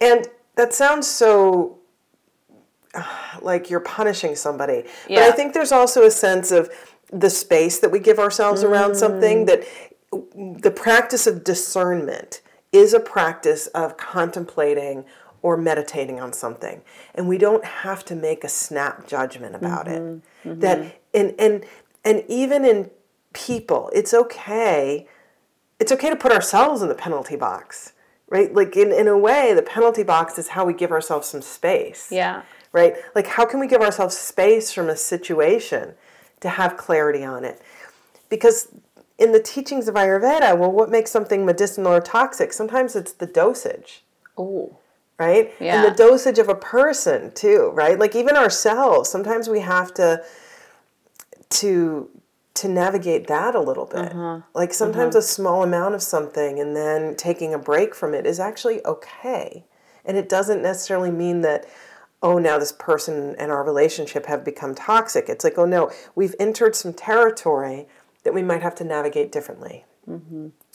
and 0.00 0.28
that 0.54 0.72
sounds 0.72 1.06
so 1.08 1.78
like 3.42 3.68
you're 3.68 3.80
punishing 3.80 4.36
somebody. 4.36 4.84
But 5.08 5.24
I 5.24 5.32
think 5.32 5.54
there's 5.54 5.72
also 5.72 6.04
a 6.04 6.10
sense 6.10 6.52
of 6.52 6.70
the 7.12 7.30
space 7.30 7.78
that 7.78 7.90
we 7.90 7.98
give 7.98 8.18
ourselves 8.18 8.62
around 8.62 8.92
Mm. 8.92 8.96
something 8.96 9.46
that 9.46 9.64
the 10.62 10.70
practice 10.70 11.26
of 11.26 11.44
discernment 11.44 12.40
is 12.72 12.92
a 12.94 13.00
practice 13.00 13.66
of 13.68 13.96
contemplating 13.96 15.04
or 15.42 15.56
meditating 15.56 16.20
on 16.20 16.32
something. 16.32 16.80
And 17.14 17.28
we 17.28 17.36
don't 17.38 17.64
have 17.64 18.04
to 18.06 18.14
make 18.14 18.44
a 18.44 18.48
snap 18.48 19.06
judgment 19.06 19.54
about 19.54 19.86
it. 19.88 20.00
That 20.44 20.96
and 21.12 21.34
and 21.38 21.64
and 22.04 22.24
even 22.28 22.64
in 22.64 22.90
people, 23.32 23.90
it's 23.92 24.14
okay 24.14 25.06
it's 25.80 25.90
okay 25.92 26.08
to 26.08 26.16
put 26.16 26.30
ourselves 26.32 26.82
in 26.82 26.88
the 26.88 26.94
penalty 26.94 27.36
box. 27.36 27.92
Right? 28.30 28.52
Like 28.54 28.76
in, 28.76 28.90
in 28.90 29.06
a 29.06 29.18
way, 29.18 29.52
the 29.54 29.62
penalty 29.62 30.02
box 30.02 30.38
is 30.38 30.48
how 30.48 30.64
we 30.64 30.72
give 30.72 30.90
ourselves 30.90 31.28
some 31.28 31.42
space 31.42 32.08
Yeah. 32.10 32.42
right? 32.72 32.94
Like, 33.14 33.26
how 33.26 33.44
can 33.44 33.60
we 33.60 33.66
give 33.66 33.82
ourselves 33.82 34.16
space 34.16 34.72
from 34.72 34.88
a 34.88 34.96
situation 34.96 35.94
to 36.44 36.50
have 36.50 36.76
clarity 36.76 37.24
on 37.24 37.42
it? 37.42 37.60
Because 38.28 38.68
in 39.18 39.32
the 39.32 39.40
teachings 39.40 39.88
of 39.88 39.94
Ayurveda, 39.94 40.56
well, 40.58 40.70
what 40.70 40.90
makes 40.90 41.10
something 41.10 41.46
medicinal 41.46 41.92
or 41.92 42.00
toxic? 42.00 42.52
Sometimes 42.52 42.94
it's 42.94 43.12
the 43.12 43.26
dosage, 43.26 44.04
Oh. 44.36 44.76
right? 45.18 45.52
Yeah. 45.58 45.76
And 45.76 45.90
the 45.90 45.96
dosage 45.96 46.38
of 46.38 46.50
a 46.50 46.54
person 46.54 47.32
too, 47.32 47.70
right? 47.72 47.98
Like 47.98 48.14
even 48.14 48.36
ourselves, 48.36 49.08
sometimes 49.08 49.48
we 49.48 49.60
have 49.60 49.94
to 49.94 50.22
to 51.50 52.10
to 52.54 52.68
navigate 52.68 53.26
that 53.26 53.54
a 53.54 53.60
little 53.60 53.86
bit. 53.86 54.12
Uh-huh. 54.12 54.40
Like 54.54 54.68
uh-huh. 54.68 54.74
sometimes 54.74 55.16
a 55.16 55.22
small 55.22 55.62
amount 55.62 55.94
of 55.94 56.02
something 56.02 56.60
and 56.60 56.76
then 56.76 57.16
taking 57.16 57.54
a 57.54 57.58
break 57.58 57.94
from 57.94 58.14
it 58.14 58.26
is 58.26 58.38
actually 58.38 58.84
okay. 58.84 59.64
And 60.04 60.16
it 60.18 60.28
doesn't 60.28 60.62
necessarily 60.62 61.10
mean 61.10 61.40
that 61.40 61.66
oh 62.24 62.38
now 62.38 62.58
this 62.58 62.72
person 62.72 63.36
and 63.38 63.52
our 63.52 63.62
relationship 63.62 64.26
have 64.26 64.44
become 64.44 64.74
toxic. 64.74 65.28
It's 65.28 65.44
like 65.44 65.58
oh 65.58 65.66
no, 65.66 65.92
we've 66.16 66.34
entered 66.40 66.74
some 66.74 66.92
territory 66.92 67.86
that 68.24 68.34
we 68.34 68.42
might 68.42 68.62
have 68.62 68.74
to 68.76 68.84
navigate 68.84 69.30
differently. 69.30 69.84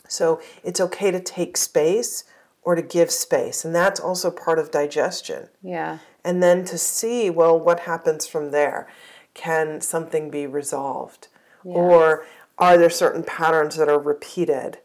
So 0.08 0.41
it's 0.64 0.80
okay 0.80 1.12
to 1.12 1.20
take 1.20 1.58
space 1.58 2.24
or 2.64 2.76
to 2.76 2.82
give 2.82 3.12
space. 3.12 3.66
And 3.66 3.74
that's 3.74 4.00
also 4.00 4.32
part 4.32 4.60
of 4.60 4.72
digestion. 4.72 5.50
Yeah. 5.62 6.00
And 6.24 6.41
then 6.43 6.66
to 6.66 6.78
see, 6.78 7.30
well, 7.30 7.60
what 7.60 7.82
happens 7.82 8.28
from 8.28 8.52
there? 8.52 8.88
Can 9.34 9.82
something 9.82 10.30
be 10.30 10.45
resolved? 10.45 11.28
Or 11.76 12.26
are 12.58 12.78
there 12.78 12.89
certain 12.89 13.24
patterns 13.24 13.78
that 13.78 13.88
are 13.88 14.00
repeated? 14.00 14.80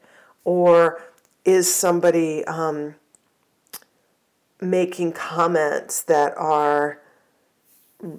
Or 0.45 1.03
is 1.45 1.73
somebody 1.73 2.45
um, 2.45 2.95
making 4.61 5.13
comments 5.13 6.03
that 6.03 6.37
are 6.37 7.01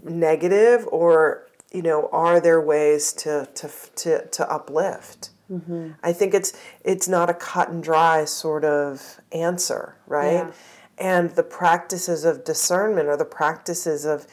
negative 0.04 0.88
or 0.92 1.48
you 1.72 1.82
know 1.82 2.10
are 2.12 2.40
there 2.40 2.62
ways 2.62 3.14
to 3.14 3.48
to 3.56 3.70
to, 3.96 4.28
to 4.28 4.52
uplift? 4.52 5.32
Mm-hmm. 5.52 5.92
I 6.04 6.14
think 6.14 6.34
it's 6.34 6.54
it's 6.84 7.08
not 7.08 7.30
a 7.30 7.34
cut 7.34 7.70
and 7.70 7.84
dry 7.84 8.26
sort 8.26 8.66
of 8.66 9.20
answer 9.32 9.96
right? 10.08 10.34
Yeah. 10.34 10.52
and 10.98 11.32
the 11.32 11.44
practices 11.44 12.26
of 12.26 12.44
discernment 12.44 13.08
are 13.10 13.18
the 13.18 13.26
practices 13.26 14.06
of 14.06 14.26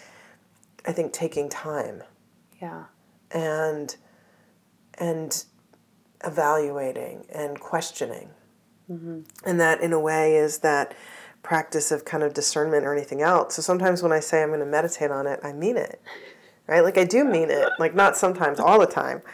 i 0.87 0.93
think 0.93 1.13
taking 1.13 1.49
time. 1.49 2.03
Yeah. 2.61 2.85
and 3.31 3.97
and 4.99 5.45
evaluating 6.25 7.27
and 7.31 7.59
questioning. 7.59 8.31
Mm-hmm. 8.91 9.21
And 9.45 9.61
that 9.61 9.81
in 9.81 9.93
a 9.93 10.01
way 10.01 10.37
is 10.37 10.59
that 10.59 10.95
practice 11.43 11.91
of 11.91 12.05
kind 12.05 12.23
of 12.23 12.33
discernment 12.35 12.85
or 12.87 12.93
anything 12.95 13.21
else 13.23 13.55
so 13.57 13.63
sometimes 13.63 14.03
when 14.03 14.13
i 14.13 14.21
say 14.21 14.43
i'm 14.43 14.49
going 14.51 14.61
to 14.61 14.67
meditate 14.67 15.11
on 15.11 15.27
it 15.27 15.41
i 15.43 15.53
mean 15.53 15.77
it 15.77 16.01
right 16.69 16.83
like 16.85 16.97
i 16.97 17.05
do 17.05 17.25
mean 17.25 17.51
it 17.51 17.69
like 17.79 17.95
not 17.95 18.17
sometimes 18.17 18.61
all 18.61 18.79
the 18.79 18.87
time 18.87 19.21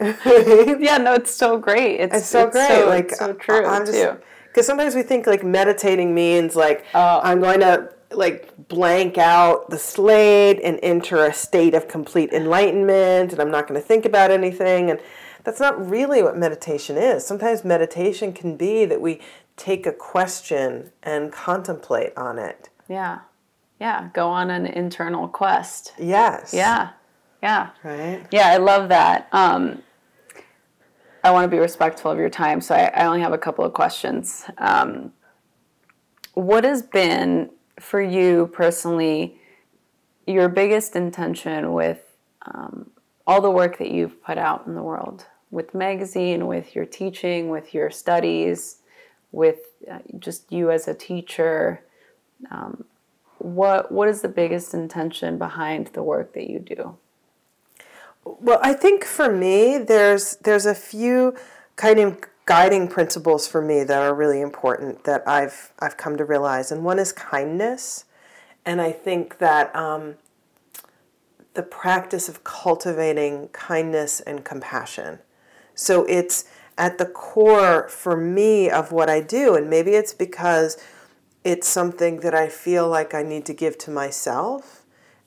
Yeah, 0.00 0.98
no, 0.98 1.14
it's 1.14 1.32
so 1.32 1.58
great. 1.58 2.00
It's, 2.00 2.14
it's 2.16 2.26
so 2.26 2.50
great 2.50 2.66
So, 2.68 2.88
like 2.88 3.10
so 3.10 3.32
true 3.34 3.64
i'm 3.64 3.86
just 3.86 3.98
too. 3.98 4.16
because 4.48 4.66
sometimes 4.66 4.94
we 4.96 5.02
think 5.02 5.26
like 5.28 5.44
meditating 5.44 6.14
means 6.14 6.56
like 6.56 6.84
Oh. 6.94 7.20
i'm 7.22 7.40
going 7.40 7.60
to 7.60 7.88
like 8.10 8.52
blank 8.68 9.16
out 9.16 9.70
the 9.70 9.78
slate 9.78 10.60
and 10.62 10.78
enter 10.82 11.24
a 11.24 11.32
state 11.32 11.74
of 11.74 11.86
complete 11.88 12.32
enlightenment 12.32 13.32
and 13.32 13.40
i'm 13.40 13.50
not 13.50 13.68
going 13.68 13.80
to 13.80 13.86
think 13.86 14.04
about 14.04 14.30
anything 14.30 14.90
and 14.90 14.98
that's 15.44 15.58
not 15.60 15.88
really 15.88 16.22
what 16.22 16.36
meditation 16.36 16.96
is 16.96 17.24
sometimes 17.26 17.64
meditation 17.64 18.32
can 18.32 18.56
be 18.56 18.84
that 18.84 19.00
we 19.00 19.20
take 19.62 19.86
a 19.86 19.92
question 19.92 20.90
and 21.04 21.32
contemplate 21.32 22.12
on 22.16 22.38
it 22.38 22.68
Yeah. 22.88 23.20
Yeah. 23.78 24.10
Go 24.12 24.28
on 24.28 24.50
an 24.50 24.66
internal 24.66 25.28
quest. 25.28 25.92
yes 25.98 26.52
Yeah. 26.52 26.90
Yeah. 27.42 27.70
right 27.84 28.26
Yeah, 28.32 28.48
I 28.48 28.56
love 28.56 28.88
that. 28.88 29.28
Um, 29.32 29.82
I 31.24 31.30
want 31.30 31.44
to 31.44 31.48
be 31.48 31.60
respectful 31.60 32.10
of 32.10 32.18
your 32.18 32.30
time, 32.30 32.60
so 32.60 32.74
I, 32.74 32.86
I 32.86 33.06
only 33.06 33.20
have 33.20 33.32
a 33.32 33.38
couple 33.38 33.64
of 33.64 33.72
questions. 33.72 34.44
Um, 34.58 35.12
what 36.34 36.64
has 36.64 36.82
been 36.82 37.50
for 37.78 38.02
you 38.02 38.50
personally 38.52 39.38
your 40.26 40.48
biggest 40.48 40.96
intention 40.96 41.72
with 41.72 42.00
um, 42.46 42.90
all 43.26 43.40
the 43.40 43.50
work 43.50 43.78
that 43.78 43.90
you've 43.90 44.22
put 44.22 44.38
out 44.38 44.66
in 44.66 44.74
the 44.74 44.82
world, 44.82 45.26
with 45.50 45.74
magazine, 45.74 46.46
with 46.46 46.74
your 46.74 46.84
teaching, 46.84 47.48
with 47.48 47.74
your 47.74 47.90
studies, 47.90 48.78
with 49.32 49.60
uh, 49.90 49.98
just 50.18 50.52
you 50.52 50.70
as 50.70 50.86
a 50.86 50.94
teacher? 50.94 51.82
Um, 52.50 52.84
what 53.38 53.90
what 53.90 54.08
is 54.08 54.22
the 54.22 54.28
biggest 54.28 54.72
intention 54.72 55.38
behind 55.38 55.88
the 55.88 56.02
work 56.02 56.32
that 56.34 56.48
you 56.48 56.60
do? 56.60 56.96
Well, 58.24 58.60
I 58.62 58.72
think 58.72 59.04
for 59.04 59.32
me, 59.32 59.78
there's 59.78 60.36
there's 60.36 60.66
a 60.66 60.74
few 60.74 61.34
kind 61.76 61.98
of 61.98 62.20
guiding 62.44 62.88
principles 62.88 63.46
for 63.46 63.62
me 63.62 63.84
that 63.84 64.02
are 64.02 64.14
really 64.14 64.40
important 64.40 65.04
that 65.04 65.26
I've 65.26 65.72
I've 65.80 65.96
come 65.96 66.16
to 66.18 66.24
realize, 66.24 66.70
and 66.70 66.84
one 66.84 66.98
is 66.98 67.12
kindness, 67.12 68.04
and 68.64 68.80
I 68.80 68.92
think 68.92 69.38
that 69.38 69.74
um, 69.74 70.16
the 71.54 71.62
practice 71.62 72.28
of 72.28 72.44
cultivating 72.44 73.48
kindness 73.48 74.20
and 74.20 74.44
compassion. 74.44 75.18
So 75.74 76.04
it's 76.04 76.44
at 76.78 76.98
the 76.98 77.06
core 77.06 77.88
for 77.88 78.16
me 78.16 78.70
of 78.70 78.92
what 78.92 79.10
I 79.10 79.20
do, 79.20 79.54
and 79.54 79.68
maybe 79.68 79.92
it's 79.92 80.14
because 80.14 80.82
it's 81.44 81.68
something 81.68 82.20
that 82.20 82.34
I 82.34 82.48
feel 82.48 82.88
like 82.88 83.14
I 83.14 83.22
need 83.22 83.44
to 83.46 83.54
give 83.54 83.78
to 83.78 83.90
myself, 83.90 84.84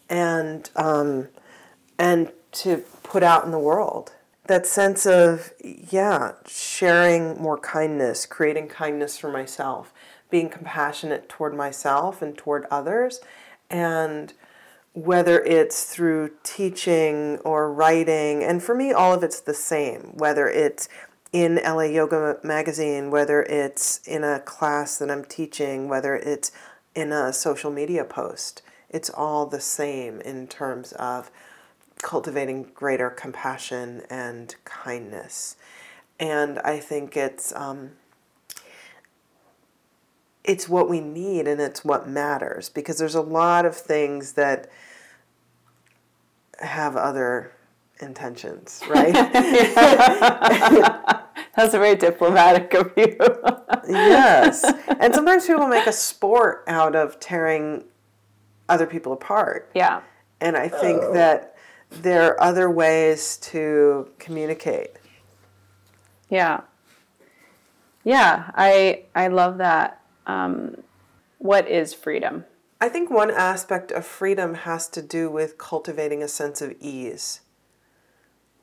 and 0.09 0.69
um, 0.75 1.27
and 1.97 2.31
to 2.53 2.77
put 3.03 3.23
out 3.23 3.45
in 3.45 3.51
the 3.51 3.59
world. 3.59 4.13
That 4.47 4.67
sense 4.67 5.05
of, 5.07 5.53
yeah, 5.63 6.33
sharing 6.47 7.41
more 7.41 7.57
kindness, 7.57 8.25
creating 8.25 8.67
kindness 8.67 9.17
for 9.17 9.31
myself, 9.31 9.91
being 10.29 10.49
compassionate 10.49 11.27
toward 11.27 11.55
myself 11.55 12.21
and 12.21 12.37
toward 12.37 12.65
others. 12.69 13.21
And 13.69 14.33
whether 14.93 15.41
it's 15.41 15.85
through 15.85 16.31
teaching 16.43 17.39
or 17.39 17.73
writing, 17.73 18.43
and 18.43 18.61
for 18.61 18.75
me, 18.75 18.93
all 18.93 19.13
of 19.13 19.23
it's 19.23 19.39
the 19.41 19.53
same, 19.53 20.11
whether 20.13 20.47
it's 20.47 20.87
in 21.35 21.59
LA 21.65 21.81
Yoga 21.81 22.39
Magazine, 22.43 23.11
whether 23.11 23.43
it's 23.43 23.99
in 24.07 24.23
a 24.23 24.39
class 24.39 24.97
that 24.99 25.11
I'm 25.11 25.25
teaching, 25.25 25.89
whether 25.89 26.15
it's 26.15 26.53
in 26.95 27.11
a 27.11 27.33
social 27.33 27.69
media 27.69 28.05
post, 28.05 28.61
it's 28.89 29.09
all 29.09 29.45
the 29.45 29.59
same 29.59 30.21
in 30.21 30.47
terms 30.47 30.93
of 30.93 31.29
cultivating 32.01 32.71
greater 32.73 33.09
compassion 33.09 34.03
and 34.09 34.55
kindness. 34.63 35.57
and 36.21 36.57
I 36.59 36.79
think 36.79 37.17
it's 37.17 37.53
um, 37.53 37.91
it's 40.45 40.69
what 40.69 40.89
we 40.89 41.01
need 41.01 41.49
and 41.49 41.59
it's 41.59 41.83
what 41.83 42.07
matters 42.07 42.69
because 42.69 42.97
there's 42.97 43.13
a 43.13 43.19
lot 43.19 43.65
of 43.65 43.75
things 43.75 44.33
that 44.33 44.69
have 46.61 46.95
other 46.95 47.51
intentions, 47.99 48.81
right? 48.87 49.13
That's 51.55 51.73
a 51.73 51.79
very 51.79 51.95
diplomatic 51.95 52.73
of 52.73 52.91
you. 52.97 53.15
yes. 53.87 54.63
And 54.99 55.13
sometimes 55.13 55.47
people 55.47 55.67
make 55.67 55.87
a 55.87 55.93
sport 55.93 56.63
out 56.67 56.95
of 56.95 57.19
tearing 57.19 57.85
other 58.67 58.85
people 58.85 59.13
apart. 59.13 59.71
Yeah. 59.73 60.01
And 60.41 60.57
I 60.57 60.67
think 60.67 61.01
that 61.13 61.55
there 61.89 62.23
are 62.23 62.41
other 62.41 62.69
ways 62.69 63.37
to 63.37 64.09
communicate. 64.19 64.91
Yeah. 66.29 66.61
Yeah, 68.03 68.51
I 68.53 69.03
I 69.15 69.27
love 69.27 69.57
that. 69.57 70.01
Um, 70.27 70.83
what 71.39 71.67
is 71.67 71.93
freedom? 71.93 72.45
I 72.79 72.89
think 72.89 73.09
one 73.09 73.31
aspect 73.31 73.91
of 73.91 74.05
freedom 74.05 74.53
has 74.53 74.87
to 74.89 75.01
do 75.01 75.29
with 75.29 75.57
cultivating 75.57 76.21
a 76.21 76.27
sense 76.27 76.61
of 76.61 76.75
ease. 76.79 77.41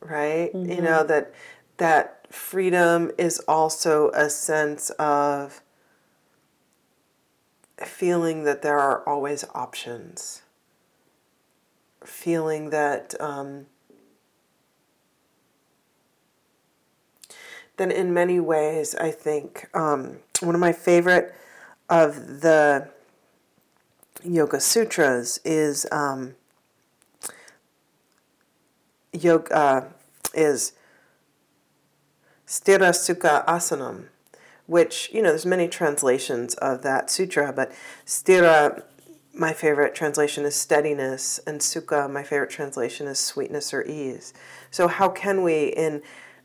Right? 0.01 0.53
Mm-hmm. 0.55 0.71
You 0.71 0.83
know 0.83 1.05
that 1.05 1.33
that 1.79 2.22
freedom 2.33 3.11
is 3.19 3.39
also 3.47 4.11
a 4.11 4.31
sense 4.31 4.91
of 4.99 5.61
feeling 7.85 8.45
that 8.45 8.63
there 8.63 8.79
are 8.79 9.07
always 9.07 9.45
options. 9.55 10.43
Feeling 12.05 12.71
that 12.71 13.15
um, 13.21 13.67
then 17.77 17.91
in 17.91 18.13
many 18.15 18.41
ways, 18.41 18.95
I 18.95 19.11
think 19.11 19.69
um, 19.75 20.19
one 20.41 20.55
of 20.55 20.61
my 20.61 20.73
favorite 20.73 21.35
of 21.89 22.41
the 22.41 22.89
Yoga 24.25 24.61
Sutras 24.61 25.39
is 25.45 25.87
um, 25.93 26.35
yoga 29.13 29.55
uh, 29.55 29.85
is 30.35 30.73
Sthira 32.53 32.91
Sukha 32.91 33.47
Asanam, 33.47 34.09
which 34.67 35.09
you 35.11 35.23
know 35.23 35.31
there's 35.31 35.47
many 35.47 35.69
translations 35.69 36.53
of 36.57 36.83
that 36.83 37.09
sutra, 37.09 37.51
but 37.51 37.73
Sthira, 38.05 38.83
my 39.33 39.55
favorite 39.55 39.95
translation 39.95 40.45
is 40.45 40.55
steadiness, 40.55 41.41
and 41.47 41.63
Sukha, 41.63 42.11
my 42.11 42.23
favorite 42.23 42.51
translation 42.51 43.07
is 43.07 43.19
sweetness 43.19 43.73
or 43.73 43.83
ease. 43.87 44.35
So 44.71 44.87
how 44.87 45.09
can 45.09 45.43
we 45.43 45.69
in 45.69 46.03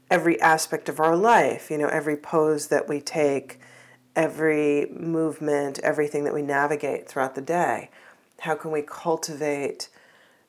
every 0.09 0.39
aspect 0.39 0.87
of 0.87 1.01
our 1.01 1.17
life, 1.17 1.69
you 1.69 1.77
know, 1.77 1.89
every 1.89 2.15
pose 2.15 2.67
that 2.67 2.87
we 2.87 3.01
take, 3.01 3.59
every 4.15 4.85
movement, 4.89 5.77
everything 5.79 6.23
that 6.23 6.33
we 6.33 6.41
navigate 6.41 7.09
throughout 7.09 7.35
the 7.35 7.41
day. 7.41 7.89
How 8.39 8.55
can 8.55 8.71
we 8.71 8.81
cultivate 8.81 9.89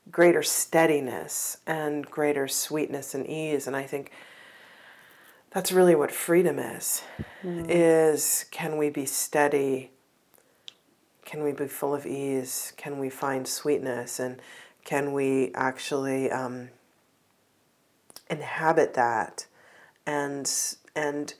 greater 0.09 0.41
steadiness 0.41 1.57
and 1.67 2.05
greater 2.05 2.47
sweetness 2.47 3.13
and 3.13 3.27
ease? 3.27 3.67
And 3.67 3.75
I 3.75 3.83
think 3.83 4.13
that's 5.51 5.71
really 5.71 5.95
what 5.95 6.11
freedom 6.11 6.59
is. 6.59 7.01
Mm. 7.43 7.65
Is 7.69 8.45
can 8.51 8.77
we 8.77 8.89
be 8.89 9.05
steady? 9.05 9.91
Can 11.25 11.43
we 11.43 11.51
be 11.51 11.67
full 11.67 11.93
of 11.93 12.05
ease? 12.05 12.73
Can 12.77 12.99
we 12.99 13.09
find 13.09 13.47
sweetness? 13.47 14.19
And 14.19 14.41
can 14.83 15.13
we 15.13 15.51
actually 15.53 16.31
um, 16.31 16.69
inhabit 18.29 18.93
that 18.95 19.45
and 20.05 20.51
and 20.95 21.33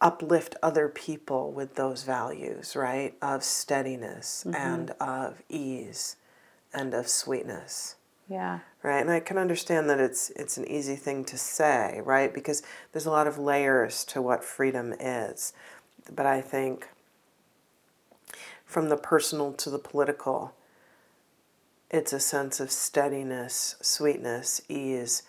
uplift 0.00 0.56
other 0.62 0.88
people 0.88 1.52
with 1.52 1.76
those 1.76 2.02
values, 2.02 2.74
right? 2.74 3.14
Of 3.22 3.44
steadiness 3.44 4.44
mm-hmm. 4.46 4.56
and 4.56 4.90
of 5.00 5.42
ease 5.48 6.16
and 6.74 6.92
of 6.92 7.08
sweetness. 7.08 7.96
Yeah. 8.28 8.60
Right? 8.82 9.00
And 9.00 9.10
I 9.10 9.20
can 9.20 9.38
understand 9.38 9.88
that 9.90 10.00
it's 10.00 10.30
it's 10.30 10.56
an 10.56 10.66
easy 10.68 10.96
thing 10.96 11.24
to 11.26 11.36
say, 11.36 12.00
right? 12.04 12.32
Because 12.32 12.62
there's 12.92 13.06
a 13.06 13.10
lot 13.10 13.26
of 13.26 13.38
layers 13.38 14.04
to 14.06 14.22
what 14.22 14.44
freedom 14.44 14.94
is. 14.98 15.52
But 16.10 16.26
I 16.26 16.40
think 16.40 16.88
from 18.64 18.88
the 18.88 18.96
personal 18.96 19.52
to 19.52 19.70
the 19.70 19.78
political, 19.78 20.54
it's 21.90 22.12
a 22.12 22.20
sense 22.20 22.58
of 22.58 22.70
steadiness, 22.70 23.76
sweetness, 23.82 24.62
ease, 24.68 25.24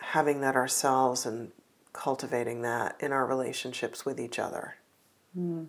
having 0.00 0.40
that 0.42 0.54
ourselves 0.54 1.24
and 1.24 1.50
cultivating 1.94 2.60
that 2.62 2.96
in 3.00 3.10
our 3.10 3.24
relationships 3.24 4.04
with 4.04 4.20
each 4.20 4.38
other. 4.38 4.76
Mm. 5.36 5.68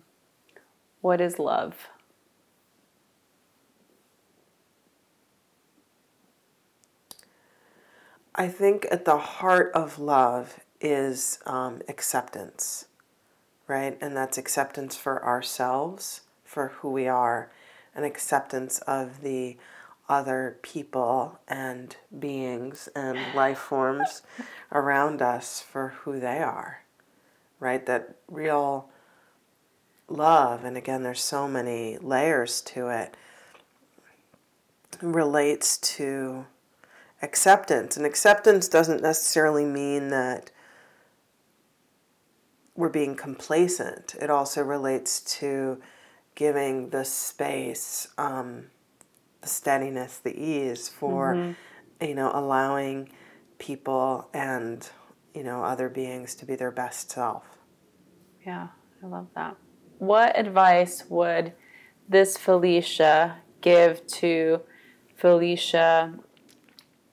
What 1.00 1.20
is 1.20 1.38
love? 1.38 1.88
I 8.38 8.48
think 8.48 8.86
at 8.90 9.06
the 9.06 9.16
heart 9.16 9.72
of 9.74 9.98
love 9.98 10.60
is 10.78 11.38
um, 11.46 11.80
acceptance, 11.88 12.84
right? 13.66 13.96
And 13.98 14.14
that's 14.14 14.36
acceptance 14.36 14.94
for 14.94 15.24
ourselves, 15.24 16.20
for 16.44 16.68
who 16.68 16.90
we 16.90 17.08
are, 17.08 17.50
and 17.94 18.04
acceptance 18.04 18.78
of 18.80 19.22
the 19.22 19.56
other 20.06 20.58
people 20.60 21.40
and 21.48 21.96
beings 22.18 22.90
and 22.94 23.18
life 23.34 23.58
forms 23.58 24.20
around 24.70 25.22
us 25.22 25.62
for 25.62 25.94
who 26.02 26.20
they 26.20 26.42
are, 26.42 26.82
right? 27.58 27.86
That 27.86 28.16
real 28.28 28.90
love, 30.08 30.62
and 30.62 30.76
again, 30.76 31.02
there's 31.02 31.22
so 31.22 31.48
many 31.48 31.96
layers 31.96 32.60
to 32.60 32.88
it, 32.88 33.16
relates 35.00 35.78
to 35.78 36.44
acceptance. 37.26 37.96
And 37.96 38.06
acceptance 38.06 38.68
doesn't 38.68 39.02
necessarily 39.02 39.64
mean 39.64 40.08
that 40.08 40.50
we're 42.74 42.88
being 42.88 43.16
complacent, 43.16 44.14
it 44.20 44.30
also 44.30 44.62
relates 44.62 45.20
to 45.38 45.80
giving 46.34 46.90
the 46.90 47.04
space. 47.04 48.08
Um, 48.18 48.66
the 49.46 49.50
steadiness, 49.50 50.18
the 50.18 50.36
ease 50.36 50.88
for, 50.88 51.34
mm-hmm. 51.34 52.04
you 52.04 52.16
know, 52.16 52.32
allowing 52.34 53.08
people 53.58 54.28
and, 54.34 54.88
you 55.34 55.44
know, 55.44 55.62
other 55.62 55.88
beings 55.88 56.34
to 56.34 56.44
be 56.44 56.56
their 56.56 56.72
best 56.72 57.12
self. 57.12 57.44
Yeah, 58.44 58.68
I 59.02 59.06
love 59.06 59.28
that. 59.36 59.56
What 59.98 60.36
advice 60.36 61.04
would 61.08 61.52
this 62.08 62.36
Felicia 62.36 63.36
give 63.60 64.04
to 64.08 64.62
Felicia 65.14 66.12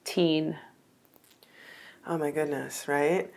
teen? 0.04 0.58
Oh 2.06 2.18
my 2.18 2.30
goodness, 2.30 2.86
right? 2.86 3.32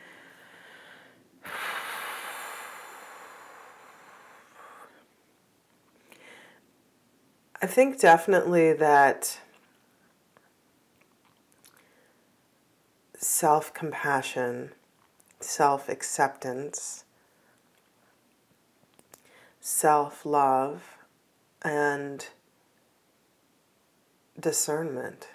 I 7.59 7.65
think 7.65 7.99
definitely 7.99 8.73
that 8.73 9.39
self 13.17 13.73
compassion, 13.73 14.73
self 15.39 15.89
acceptance, 15.89 17.03
self 19.59 20.25
love, 20.25 20.97
and 21.63 22.27
discernment. 24.39 25.27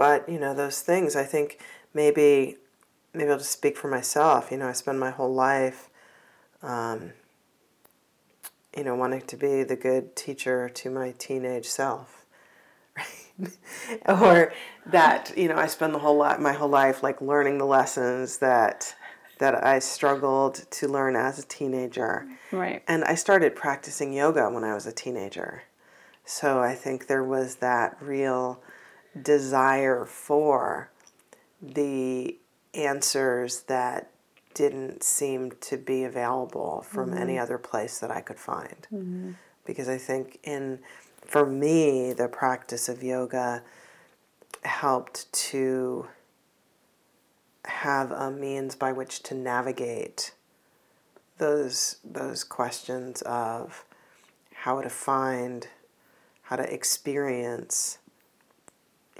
But, 0.00 0.26
you 0.30 0.40
know, 0.40 0.54
those 0.54 0.80
things, 0.80 1.14
I 1.14 1.24
think 1.24 1.60
maybe, 1.92 2.56
maybe 3.12 3.30
I'll 3.30 3.36
just 3.36 3.50
speak 3.50 3.76
for 3.76 3.88
myself. 3.88 4.50
You 4.50 4.56
know, 4.56 4.66
I 4.66 4.72
spend 4.72 4.98
my 4.98 5.10
whole 5.10 5.34
life 5.34 5.90
um, 6.62 7.12
you 8.74 8.82
know, 8.82 8.94
wanting 8.94 9.20
to 9.20 9.36
be 9.36 9.62
the 9.62 9.76
good 9.76 10.16
teacher 10.16 10.70
to 10.70 10.90
my 10.90 11.12
teenage 11.18 11.66
self. 11.66 12.24
Right? 12.96 13.58
or 14.08 14.54
that, 14.86 15.34
you 15.36 15.48
know, 15.48 15.56
I 15.56 15.66
spend 15.66 15.94
the 15.94 15.98
whole 15.98 16.16
lot 16.16 16.40
my 16.40 16.54
whole 16.54 16.70
life 16.70 17.02
like 17.02 17.20
learning 17.20 17.58
the 17.58 17.66
lessons 17.66 18.38
that 18.38 18.94
that 19.38 19.62
I 19.62 19.80
struggled 19.80 20.66
to 20.70 20.88
learn 20.88 21.14
as 21.14 21.38
a 21.38 21.46
teenager. 21.46 22.26
Right. 22.52 22.82
And 22.88 23.04
I 23.04 23.16
started 23.16 23.54
practicing 23.54 24.14
yoga 24.14 24.48
when 24.48 24.64
I 24.64 24.72
was 24.72 24.86
a 24.86 24.92
teenager. 24.92 25.64
So 26.24 26.60
I 26.60 26.74
think 26.74 27.06
there 27.06 27.24
was 27.24 27.56
that 27.56 27.98
real 28.00 28.62
desire 29.20 30.04
for 30.04 30.90
the 31.60 32.36
answers 32.74 33.62
that 33.62 34.10
didn't 34.54 35.02
seem 35.02 35.52
to 35.60 35.76
be 35.76 36.04
available 36.04 36.84
from 36.88 37.10
mm-hmm. 37.10 37.22
any 37.22 37.38
other 37.38 37.58
place 37.58 37.98
that 37.98 38.10
I 38.10 38.20
could 38.20 38.38
find. 38.38 38.86
Mm-hmm. 38.92 39.32
Because 39.64 39.88
I 39.88 39.98
think 39.98 40.38
in 40.42 40.80
for 41.24 41.46
me 41.46 42.12
the 42.12 42.28
practice 42.28 42.88
of 42.88 43.02
yoga 43.02 43.62
helped 44.64 45.32
to 45.32 46.08
have 47.64 48.10
a 48.10 48.30
means 48.30 48.74
by 48.74 48.92
which 48.92 49.22
to 49.22 49.34
navigate 49.34 50.32
those 51.38 51.96
those 52.04 52.42
questions 52.44 53.22
of 53.22 53.84
how 54.52 54.80
to 54.80 54.90
find 54.90 55.68
how 56.42 56.56
to 56.56 56.74
experience 56.74 57.98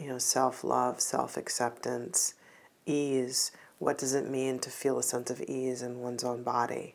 you 0.00 0.08
know 0.08 0.18
self-love 0.18 1.00
self-acceptance 1.00 2.34
ease 2.86 3.52
what 3.78 3.98
does 3.98 4.14
it 4.14 4.28
mean 4.28 4.58
to 4.58 4.70
feel 4.70 4.98
a 4.98 5.02
sense 5.02 5.30
of 5.30 5.40
ease 5.42 5.82
in 5.82 6.00
one's 6.00 6.24
own 6.24 6.42
body 6.42 6.94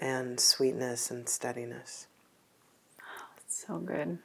and 0.00 0.38
sweetness 0.38 1.10
and 1.10 1.28
steadiness 1.28 2.06
so 3.48 3.78
good 3.78 4.18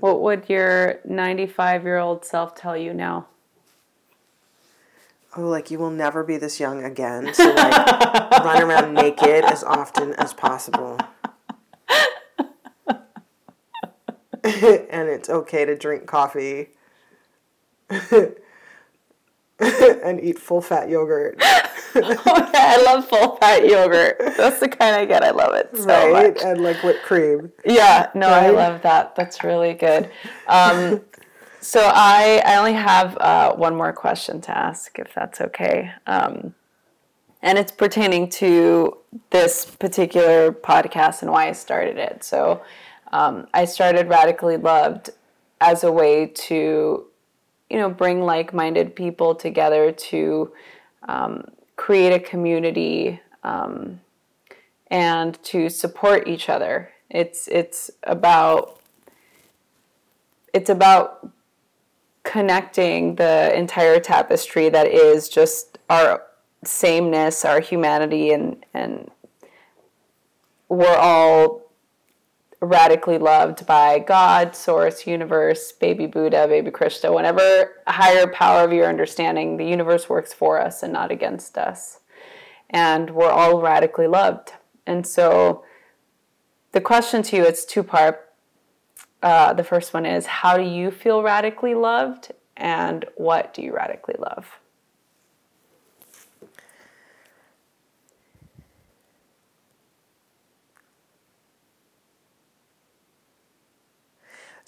what 0.00 0.20
would 0.20 0.48
your 0.48 1.00
95 1.04 1.84
year 1.84 1.98
old 1.98 2.24
self 2.24 2.54
tell 2.54 2.76
you 2.76 2.92
now 2.92 3.26
oh, 5.36 5.48
like 5.48 5.70
you 5.70 5.78
will 5.78 5.90
never 5.90 6.24
be 6.24 6.36
this 6.36 6.58
young 6.58 6.84
again. 6.84 7.32
So 7.32 7.48
like 7.48 8.30
run 8.44 8.62
around 8.62 8.94
naked 8.94 9.44
as 9.44 9.62
often 9.62 10.14
as 10.14 10.32
possible. 10.34 10.98
and 14.42 15.08
it's 15.08 15.28
okay 15.28 15.64
to 15.64 15.76
drink 15.76 16.06
coffee 16.06 16.68
and 19.60 20.20
eat 20.20 20.38
full 20.38 20.60
fat 20.60 20.88
yogurt. 20.88 21.36
okay, 21.96 22.16
I 22.26 22.82
love 22.84 23.08
full 23.08 23.36
fat 23.36 23.66
yogurt. 23.66 24.16
That's 24.36 24.60
the 24.60 24.68
kind 24.68 24.94
I 24.94 25.04
get. 25.04 25.24
I 25.24 25.30
love 25.30 25.54
it 25.54 25.76
so 25.76 25.86
right? 25.86 26.34
much. 26.34 26.42
And 26.42 26.62
like 26.62 26.82
whipped 26.82 27.02
cream. 27.02 27.52
Yeah, 27.64 28.10
no, 28.14 28.28
right? 28.28 28.46
I 28.46 28.50
love 28.50 28.82
that. 28.82 29.16
That's 29.16 29.42
really 29.42 29.74
good. 29.74 30.10
Um, 30.46 31.00
so 31.60 31.80
I, 31.82 32.42
I 32.44 32.56
only 32.56 32.74
have 32.74 33.16
uh, 33.18 33.54
one 33.54 33.74
more 33.74 33.92
question 33.92 34.40
to 34.42 34.56
ask, 34.56 34.98
if 34.98 35.12
that's 35.14 35.40
okay. 35.40 35.92
Um, 36.06 36.54
and 37.42 37.58
it's 37.58 37.72
pertaining 37.72 38.28
to 38.30 38.98
this 39.30 39.64
particular 39.64 40.52
podcast 40.52 41.22
and 41.22 41.30
why 41.30 41.48
I 41.48 41.52
started 41.52 41.96
it. 41.96 42.24
So 42.24 42.62
um, 43.12 43.46
I 43.54 43.64
started 43.64 44.08
Radically 44.08 44.56
Loved 44.56 45.10
as 45.60 45.84
a 45.84 45.90
way 45.90 46.26
to, 46.26 47.06
you 47.70 47.78
know, 47.78 47.90
bring 47.90 48.22
like-minded 48.22 48.96
people 48.96 49.34
together 49.34 49.92
to 49.92 50.52
um, 51.08 51.44
create 51.76 52.12
a 52.12 52.20
community 52.20 53.20
um, 53.44 54.00
and 54.90 55.42
to 55.42 55.68
support 55.68 56.26
each 56.26 56.48
other. 56.48 56.90
It's 57.10 57.48
it's 57.48 57.90
about 58.02 58.80
it's 60.52 60.70
about 60.70 61.30
connecting 62.22 63.14
the 63.16 63.56
entire 63.56 64.00
tapestry 64.00 64.68
that 64.68 64.86
is 64.86 65.28
just 65.28 65.78
our 65.88 66.24
sameness, 66.64 67.44
our 67.44 67.60
humanity, 67.60 68.32
and 68.32 68.64
and 68.74 69.10
we're 70.68 70.96
all 70.96 71.67
radically 72.60 73.18
loved 73.18 73.66
by 73.66 73.98
God, 73.98 74.56
Source, 74.56 75.06
Universe, 75.06 75.72
Baby 75.72 76.06
Buddha, 76.06 76.46
Baby 76.48 76.70
Krishna, 76.70 77.12
whatever 77.12 77.82
higher 77.86 78.26
power 78.26 78.64
of 78.64 78.72
your 78.72 78.86
understanding, 78.86 79.56
the 79.56 79.66
universe 79.66 80.08
works 80.08 80.32
for 80.32 80.60
us 80.60 80.82
and 80.82 80.92
not 80.92 81.12
against 81.12 81.56
us. 81.56 82.00
And 82.70 83.10
we're 83.10 83.30
all 83.30 83.60
radically 83.60 84.08
loved. 84.08 84.52
And 84.86 85.06
so 85.06 85.64
the 86.72 86.80
question 86.80 87.22
to 87.24 87.36
you, 87.36 87.44
it's 87.44 87.64
two 87.64 87.82
part. 87.82 88.24
Uh, 89.22 89.52
the 89.52 89.64
first 89.64 89.94
one 89.94 90.06
is 90.06 90.26
How 90.26 90.56
do 90.56 90.64
you 90.64 90.90
feel 90.90 91.22
radically 91.22 91.74
loved? 91.74 92.32
And 92.56 93.04
what 93.16 93.54
do 93.54 93.62
you 93.62 93.72
radically 93.72 94.16
love? 94.18 94.57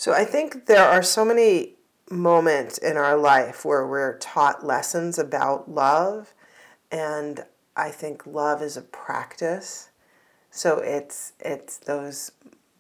So 0.01 0.14
I 0.14 0.24
think 0.24 0.64
there 0.64 0.82
are 0.82 1.03
so 1.03 1.26
many 1.26 1.74
moments 2.11 2.78
in 2.78 2.96
our 2.96 3.18
life 3.18 3.66
where 3.66 3.86
we're 3.86 4.16
taught 4.16 4.64
lessons 4.64 5.18
about 5.18 5.70
love 5.70 6.32
and 6.90 7.44
I 7.76 7.90
think 7.90 8.26
love 8.26 8.62
is 8.62 8.78
a 8.78 8.80
practice. 8.80 9.90
So 10.51 10.78
it's 10.78 11.34
it's 11.38 11.76
those 11.76 12.32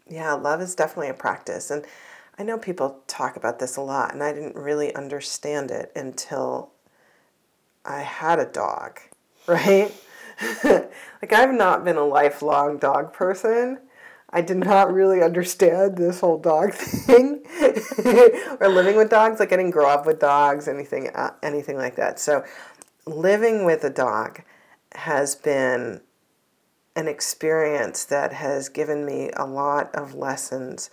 yeah, 0.08 0.32
love 0.32 0.62
is 0.62 0.74
definitely 0.74 1.10
a 1.10 1.14
practice. 1.14 1.70
And 1.70 1.84
I 2.38 2.42
know 2.42 2.56
people 2.56 3.02
talk 3.06 3.36
about 3.36 3.58
this 3.58 3.76
a 3.76 3.82
lot, 3.82 4.14
and 4.14 4.22
I 4.22 4.32
didn't 4.32 4.56
really 4.56 4.94
understand 4.94 5.70
it 5.70 5.92
until 5.94 6.70
I 7.84 8.00
had 8.00 8.38
a 8.38 8.46
dog, 8.46 8.98
right? 9.46 9.92
like, 10.64 11.34
I've 11.34 11.52
not 11.52 11.84
been 11.84 11.98
a 11.98 12.06
lifelong 12.06 12.78
dog 12.78 13.12
person. 13.12 13.80
I 14.30 14.40
did 14.40 14.58
not 14.58 14.92
really 14.92 15.22
understand 15.22 15.96
this 15.96 16.20
whole 16.20 16.38
dog 16.38 16.72
thing 16.74 17.42
or 18.60 18.68
living 18.68 18.96
with 18.96 19.10
dogs. 19.10 19.40
Like, 19.40 19.52
I 19.52 19.56
didn't 19.56 19.72
grow 19.72 19.88
up 19.88 20.06
with 20.06 20.20
dogs, 20.20 20.68
anything, 20.68 21.08
uh, 21.14 21.32
anything 21.42 21.76
like 21.76 21.96
that. 21.96 22.20
So, 22.20 22.44
living 23.06 23.64
with 23.64 23.82
a 23.84 23.90
dog 23.90 24.42
has 24.94 25.34
been 25.34 26.00
an 26.96 27.08
experience 27.08 28.04
that 28.04 28.32
has 28.32 28.68
given 28.68 29.04
me 29.04 29.30
a 29.36 29.46
lot 29.46 29.94
of 29.94 30.14
lessons 30.14 30.90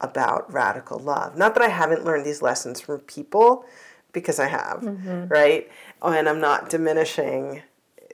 about 0.00 0.52
radical 0.52 0.98
love. 0.98 1.36
Not 1.36 1.54
that 1.54 1.62
I 1.62 1.68
haven't 1.68 2.04
learned 2.04 2.24
these 2.24 2.42
lessons 2.42 2.80
from 2.80 3.00
people, 3.00 3.64
because 4.12 4.38
I 4.38 4.48
have, 4.48 4.80
mm-hmm. 4.80 5.26
right? 5.28 5.68
Oh, 6.02 6.12
and 6.12 6.28
I'm 6.28 6.40
not 6.40 6.70
diminishing 6.70 7.62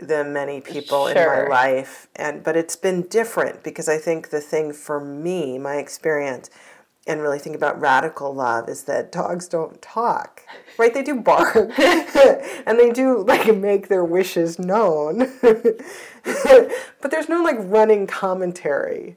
the 0.00 0.24
many 0.24 0.60
people 0.60 1.08
sure. 1.08 1.42
in 1.42 1.48
my 1.48 1.48
life 1.48 2.08
and 2.16 2.42
but 2.42 2.56
it's 2.56 2.76
been 2.76 3.02
different 3.02 3.62
because 3.62 3.88
I 3.88 3.98
think 3.98 4.30
the 4.30 4.40
thing 4.40 4.72
for 4.72 5.00
me, 5.00 5.58
my 5.58 5.76
experience 5.76 6.50
and 7.06 7.20
really 7.20 7.38
think 7.38 7.54
about 7.54 7.80
radical 7.80 8.34
love 8.34 8.68
is 8.68 8.82
that 8.84 9.12
dogs 9.12 9.48
don't 9.48 9.80
talk 9.80 10.42
right? 10.78 10.92
They 10.92 11.02
do 11.02 11.14
bark 11.14 11.56
and 11.78 12.78
they 12.78 12.90
do 12.90 13.22
like 13.22 13.54
make 13.56 13.88
their 13.88 14.04
wishes 14.04 14.58
known. 14.58 15.32
But 17.00 17.12
there's 17.12 17.28
no 17.28 17.40
like 17.44 17.56
running 17.60 18.08
commentary 18.08 19.16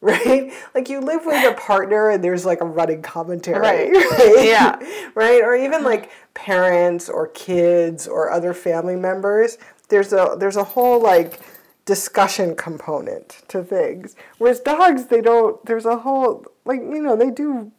right? 0.00 0.52
Like 0.74 0.88
you 0.88 1.00
live 1.00 1.26
with 1.26 1.44
a 1.44 1.54
partner 1.54 2.10
and 2.10 2.22
there's 2.22 2.46
like 2.46 2.60
a 2.60 2.64
running 2.64 3.02
commentary 3.02 3.60
right, 3.60 3.92
right? 3.92 4.44
yeah. 4.44 4.78
Right? 5.14 5.42
Or 5.42 5.56
even 5.56 5.82
like 5.82 6.10
parents 6.34 7.08
or 7.08 7.28
kids 7.28 8.06
or 8.06 8.30
other 8.30 8.54
family 8.54 8.96
members 8.96 9.58
there's 9.88 10.12
a 10.12 10.36
there's 10.38 10.56
a 10.56 10.64
whole 10.64 11.02
like 11.02 11.40
discussion 11.88 12.54
component 12.54 13.40
to 13.48 13.64
things. 13.64 14.14
Whereas 14.36 14.60
dogs, 14.60 15.06
they 15.06 15.22
don't, 15.22 15.64
there's 15.64 15.86
a 15.86 15.96
whole, 15.96 16.44
like, 16.66 16.80
you 16.80 17.00
know, 17.00 17.16
they 17.16 17.30
do, 17.30 17.72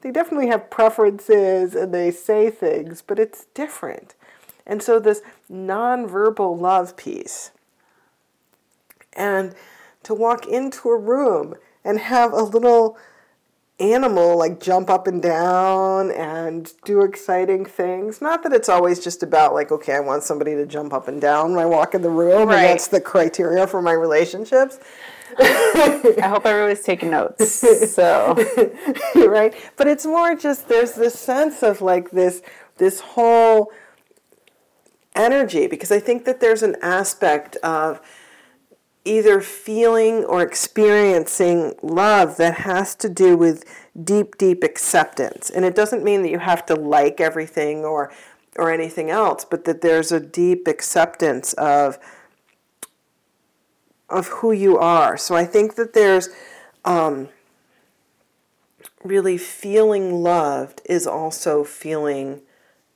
they 0.00 0.10
definitely 0.10 0.46
have 0.46 0.70
preferences 0.70 1.74
and 1.74 1.92
they 1.92 2.12
say 2.12 2.48
things, 2.48 3.02
but 3.06 3.18
it's 3.18 3.44
different. 3.52 4.14
And 4.66 4.82
so 4.82 4.98
this 4.98 5.20
nonverbal 5.52 6.58
love 6.58 6.96
piece, 6.96 7.50
and 9.12 9.54
to 10.04 10.14
walk 10.14 10.46
into 10.46 10.88
a 10.88 10.96
room 10.96 11.56
and 11.84 11.98
have 11.98 12.32
a 12.32 12.42
little 12.42 12.96
animal 13.80 14.36
like 14.36 14.60
jump 14.60 14.90
up 14.90 15.06
and 15.06 15.22
down 15.22 16.10
and 16.12 16.72
do 16.84 17.02
exciting 17.02 17.64
things. 17.64 18.20
Not 18.20 18.42
that 18.42 18.52
it's 18.52 18.68
always 18.68 19.02
just 19.02 19.22
about 19.22 19.54
like, 19.54 19.72
okay, 19.72 19.94
I 19.94 20.00
want 20.00 20.22
somebody 20.22 20.54
to 20.54 20.66
jump 20.66 20.92
up 20.92 21.08
and 21.08 21.20
down 21.20 21.52
when 21.52 21.60
I 21.60 21.66
walk 21.66 21.94
in 21.94 22.02
the 22.02 22.10
room, 22.10 22.48
right. 22.48 22.58
and 22.58 22.64
that's 22.66 22.88
the 22.88 23.00
criteria 23.00 23.66
for 23.66 23.80
my 23.82 23.92
relationships. 23.92 24.78
I 25.38 26.26
hope 26.28 26.44
everybody's 26.44 26.84
taking 26.84 27.10
notes. 27.10 27.64
So 27.90 28.34
right, 29.14 29.54
but 29.76 29.86
it's 29.86 30.06
more 30.06 30.34
just 30.34 30.68
there's 30.68 30.92
this 30.92 31.18
sense 31.18 31.62
of 31.62 31.80
like 31.80 32.10
this 32.10 32.42
this 32.76 33.00
whole 33.00 33.72
energy 35.14 35.66
because 35.66 35.90
I 35.90 35.98
think 35.98 36.24
that 36.24 36.40
there's 36.40 36.62
an 36.62 36.76
aspect 36.82 37.56
of 37.56 38.00
either 39.10 39.40
feeling 39.40 40.24
or 40.24 40.40
experiencing 40.40 41.74
love 41.82 42.36
that 42.36 42.54
has 42.60 42.94
to 42.94 43.08
do 43.08 43.36
with 43.36 43.64
deep, 44.04 44.38
deep 44.38 44.62
acceptance. 44.62 45.50
And 45.50 45.64
it 45.64 45.74
doesn't 45.74 46.04
mean 46.04 46.22
that 46.22 46.30
you 46.30 46.38
have 46.38 46.64
to 46.66 46.74
like 46.76 47.20
everything 47.20 47.84
or 47.84 48.12
or 48.56 48.70
anything 48.70 49.10
else, 49.10 49.44
but 49.44 49.64
that 49.64 49.80
there's 49.80 50.12
a 50.12 50.20
deep 50.20 50.68
acceptance 50.68 51.52
of 51.54 51.98
of 54.08 54.28
who 54.28 54.52
you 54.52 54.78
are. 54.78 55.16
So 55.16 55.34
I 55.34 55.44
think 55.44 55.74
that 55.74 55.92
there's 55.92 56.28
um, 56.84 57.28
really 59.02 59.38
feeling 59.38 60.22
loved 60.22 60.82
is 60.84 61.06
also 61.06 61.64
feeling 61.64 62.42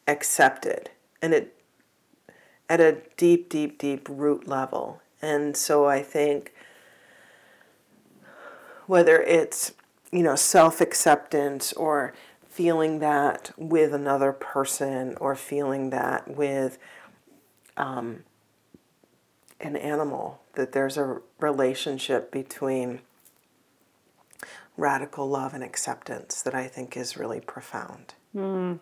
accepted, 0.07 0.91
and 1.21 1.35
it 1.35 1.57
at 2.69 2.81
a 2.81 2.99
deep, 3.17 3.49
deep, 3.49 3.79
deep 3.79 4.07
root 4.09 4.47
level. 4.47 5.01
And 5.25 5.57
so 5.57 5.87
I 5.87 6.03
think 6.03 6.53
whether 8.87 9.23
it's, 9.23 9.73
you 10.13 10.23
know, 10.23 10.37
self 10.37 10.83
acceptance 10.83 11.73
or 11.73 12.13
feeling 12.47 12.99
that 12.99 13.51
with 13.57 13.95
another 13.95 14.33
person 14.33 15.17
or 15.21 15.35
feeling 15.35 15.89
that 15.91 16.37
with 16.37 16.77
um, 17.79 18.25
an 19.61 19.77
animal, 19.77 20.43
that 20.57 20.73
there's 20.73 20.99
a 20.99 21.23
relationship 21.41 22.31
between 22.31 23.01
radical 24.77 25.27
love 25.27 25.55
and 25.55 25.65
acceptance 25.65 26.43
that 26.43 26.55
I 26.55 26.67
think 26.67 26.99
is 26.99 27.17
really 27.17 27.41
profound. 27.41 28.13
Mm. 28.37 28.79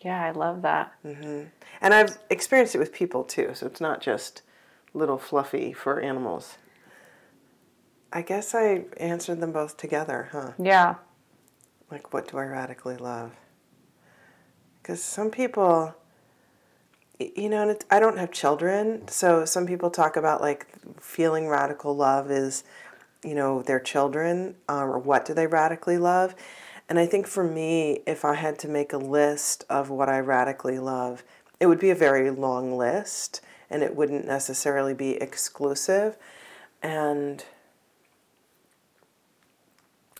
Yeah, 0.00 0.24
I 0.24 0.32
love 0.32 0.62
that. 0.62 0.92
Mm-hmm. 1.04 1.44
And 1.80 1.94
I've 1.94 2.18
experienced 2.30 2.74
it 2.74 2.78
with 2.78 2.92
people 2.92 3.22
too, 3.22 3.52
so 3.54 3.66
it's 3.66 3.80
not 3.80 4.00
just 4.00 4.42
little 4.96 5.18
fluffy 5.18 5.72
for 5.72 6.00
animals. 6.00 6.56
I 8.12 8.22
guess 8.22 8.54
I 8.54 8.84
answered 8.96 9.40
them 9.40 9.52
both 9.52 9.76
together, 9.76 10.30
huh? 10.32 10.52
Yeah. 10.58 10.96
Like, 11.90 12.12
what 12.12 12.28
do 12.30 12.38
I 12.38 12.44
radically 12.44 12.96
love? 12.96 13.32
Because 14.82 15.02
some 15.02 15.30
people, 15.30 15.94
you 17.18 17.48
know, 17.48 17.68
and 17.68 17.84
I 17.90 18.00
don't 18.00 18.18
have 18.18 18.32
children, 18.32 19.06
so 19.08 19.44
some 19.44 19.66
people 19.66 19.90
talk 19.90 20.16
about 20.16 20.40
like 20.40 20.66
feeling 21.00 21.48
radical 21.48 21.94
love 21.94 22.30
is, 22.30 22.64
you 23.24 23.34
know, 23.34 23.62
their 23.62 23.80
children, 23.80 24.56
um, 24.68 24.90
or 24.90 24.98
what 24.98 25.24
do 25.24 25.34
they 25.34 25.46
radically 25.46 25.98
love? 25.98 26.34
And 26.88 26.98
I 26.98 27.06
think 27.06 27.26
for 27.26 27.42
me, 27.42 28.00
if 28.06 28.24
I 28.24 28.34
had 28.34 28.58
to 28.60 28.68
make 28.68 28.92
a 28.92 28.98
list 28.98 29.64
of 29.68 29.90
what 29.90 30.08
I 30.08 30.20
radically 30.20 30.78
love, 30.78 31.24
it 31.58 31.66
would 31.66 31.80
be 31.80 31.90
a 31.90 31.96
very 31.96 32.30
long 32.30 32.76
list 32.76 33.40
and 33.70 33.82
it 33.82 33.94
wouldn't 33.94 34.26
necessarily 34.26 34.94
be 34.94 35.12
exclusive. 35.16 36.16
And 36.82 37.44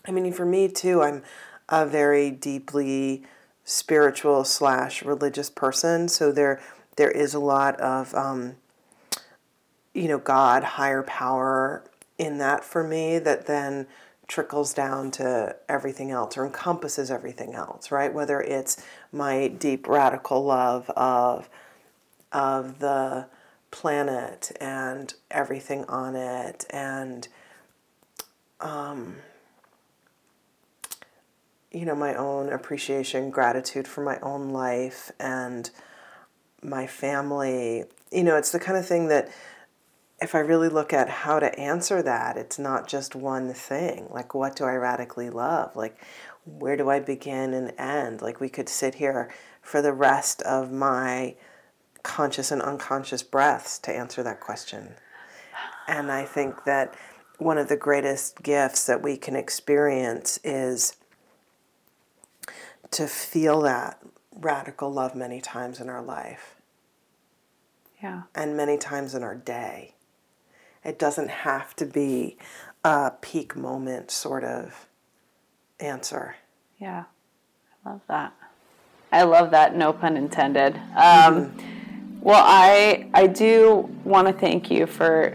I 0.05 0.11
mean, 0.11 0.31
for 0.31 0.45
me 0.45 0.67
too, 0.67 1.01
I'm 1.01 1.23
a 1.69 1.85
very 1.85 2.31
deeply 2.31 3.23
spiritual 3.63 4.45
slash 4.45 5.03
religious 5.03 5.49
person. 5.49 6.07
So 6.07 6.31
there, 6.31 6.61
there 6.95 7.11
is 7.11 7.33
a 7.33 7.39
lot 7.39 7.79
of, 7.79 8.13
um, 8.15 8.55
you 9.93 10.07
know, 10.07 10.17
God, 10.17 10.63
higher 10.63 11.03
power 11.03 11.83
in 12.17 12.37
that 12.37 12.63
for 12.63 12.83
me 12.83 13.19
that 13.19 13.45
then 13.45 13.87
trickles 14.27 14.73
down 14.73 15.09
to 15.11 15.55
everything 15.69 16.11
else 16.11 16.37
or 16.37 16.45
encompasses 16.45 17.09
everything 17.09 17.55
else, 17.55 17.91
right? 17.91 18.13
Whether 18.13 18.41
it's 18.41 18.83
my 19.11 19.47
deep 19.47 19.87
radical 19.87 20.43
love 20.43 20.89
of 20.91 21.49
of 22.31 22.79
the 22.79 23.27
planet 23.77 24.51
and 24.59 25.13
everything 25.29 25.85
on 25.85 26.15
it 26.15 26.65
and 26.71 27.27
um, 28.59 29.17
you 31.71 31.85
know 31.85 31.93
my 31.93 32.15
own 32.15 32.51
appreciation 32.51 33.29
gratitude 33.29 33.87
for 33.87 34.01
my 34.03 34.17
own 34.21 34.49
life 34.49 35.11
and 35.19 35.69
my 36.63 36.87
family 36.87 37.83
you 38.11 38.23
know 38.23 38.35
it's 38.35 38.51
the 38.51 38.59
kind 38.59 38.79
of 38.79 38.85
thing 38.85 39.09
that 39.09 39.29
if 40.19 40.33
I 40.33 40.39
really 40.39 40.69
look 40.69 40.91
at 40.91 41.07
how 41.07 41.37
to 41.37 41.59
answer 41.59 42.01
that, 42.01 42.37
it's 42.37 42.57
not 42.57 42.87
just 42.87 43.15
one 43.15 43.53
thing. 43.53 44.07
Like, 44.09 44.33
what 44.33 44.55
do 44.55 44.63
I 44.63 44.73
radically 44.73 45.29
love? 45.29 45.75
Like, 45.75 46.03
where 46.43 46.75
do 46.75 46.89
I 46.89 46.99
begin 46.99 47.53
and 47.53 47.71
end? 47.77 48.23
Like, 48.23 48.39
we 48.39 48.49
could 48.49 48.67
sit 48.67 48.95
here 48.95 49.29
for 49.61 49.79
the 49.79 49.93
rest 49.93 50.41
of 50.41 50.71
my 50.71 51.35
conscious 52.07 52.51
and 52.51 52.61
unconscious 52.61 53.21
breaths 53.21 53.77
to 53.79 53.91
answer 53.91 54.23
that 54.23 54.39
question. 54.39 54.95
And 55.89 56.09
I 56.09 56.23
think 56.23 56.63
that 56.63 56.95
one 57.37 57.57
of 57.57 57.67
the 57.67 57.75
greatest 57.75 58.41
gifts 58.41 58.85
that 58.85 59.03
we 59.03 59.17
can 59.17 59.35
experience 59.35 60.39
is 60.43 60.95
to 62.91 63.07
feel 63.07 63.61
that 63.61 63.99
radical 64.33 64.91
love 64.91 65.15
many 65.15 65.41
times 65.41 65.81
in 65.81 65.89
our 65.89 66.01
life. 66.01 66.55
Yeah. 68.01 68.23
And 68.33 68.55
many 68.55 68.77
times 68.77 69.13
in 69.13 69.21
our 69.21 69.35
day. 69.35 69.93
It 70.85 70.97
doesn't 70.97 71.29
have 71.29 71.75
to 71.75 71.85
be 71.85 72.37
a 72.85 73.11
peak 73.19 73.57
moment 73.57 74.11
sort 74.11 74.45
of 74.45 74.87
answer. 75.79 76.37
Yeah, 76.79 77.03
I 77.85 77.89
love 77.89 78.01
that. 78.07 78.33
I 79.11 79.23
love 79.23 79.51
that. 79.51 79.75
No 79.75 79.91
pun 79.91 80.15
intended. 80.15 80.75
Um, 80.75 80.81
mm-hmm. 80.95 81.76
Well, 82.27 82.43
I 82.45 83.07
I 83.13 83.25
do 83.27 83.89
want 84.03 84.27
to 84.27 84.33
thank 84.33 84.69
you 84.69 84.85
for 84.85 85.33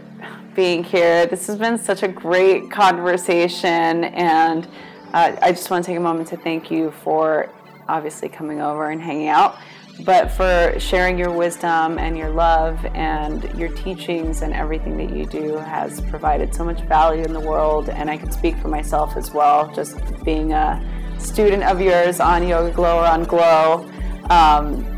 being 0.55 0.83
here. 0.83 1.25
This 1.25 1.47
has 1.47 1.57
been 1.57 1.79
such 1.79 2.03
a 2.03 2.07
great 2.07 2.69
conversation, 2.69 4.03
and 4.03 4.67
uh, 5.11 5.35
I 5.41 5.53
just 5.53 5.71
want 5.71 5.83
to 5.83 5.89
take 5.89 5.97
a 5.97 5.99
moment 5.99 6.29
to 6.29 6.37
thank 6.37 6.69
you 6.69 6.91
for 7.03 7.49
obviously 7.89 8.29
coming 8.29 8.61
over 8.61 8.91
and 8.91 9.01
hanging 9.01 9.29
out 9.29 9.57
but 10.05 10.31
for 10.31 10.75
sharing 10.79 11.17
your 11.17 11.31
wisdom 11.31 11.97
and 11.97 12.17
your 12.17 12.29
love 12.29 12.83
and 12.93 13.43
your 13.57 13.69
teachings 13.69 14.41
and 14.41 14.53
everything 14.53 14.97
that 14.97 15.15
you 15.15 15.25
do 15.25 15.55
has 15.57 16.01
provided 16.01 16.53
so 16.53 16.63
much 16.63 16.81
value 16.81 17.23
in 17.23 17.31
the 17.31 17.39
world. 17.39 17.89
And 17.89 18.09
I 18.09 18.17
can 18.17 18.31
speak 18.31 18.57
for 18.57 18.69
myself 18.69 19.15
as 19.15 19.31
well, 19.31 19.71
just 19.73 19.97
being 20.23 20.51
a 20.51 20.81
student 21.19 21.61
of 21.63 21.79
yours 21.79 22.19
on 22.19 22.41
YogaGlo 22.41 22.95
or 22.95 23.05
on 23.05 23.23
Glo. 23.23 23.87
Um, 24.31 24.92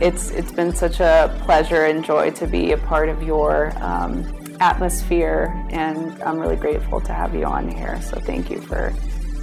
it's 0.00 0.30
it's 0.30 0.52
been 0.52 0.74
such 0.74 1.00
a 1.00 1.36
pleasure 1.44 1.84
and 1.84 2.04
joy 2.04 2.30
to 2.32 2.46
be 2.46 2.72
a 2.72 2.78
part 2.78 3.08
of 3.08 3.22
your 3.22 3.72
um, 3.82 4.24
atmosphere, 4.60 5.52
and 5.70 6.22
I'm 6.22 6.38
really 6.38 6.56
grateful 6.56 7.00
to 7.02 7.12
have 7.12 7.34
you 7.34 7.44
on 7.44 7.68
here. 7.68 8.00
So 8.02 8.18
thank 8.20 8.50
you 8.50 8.60
for 8.60 8.92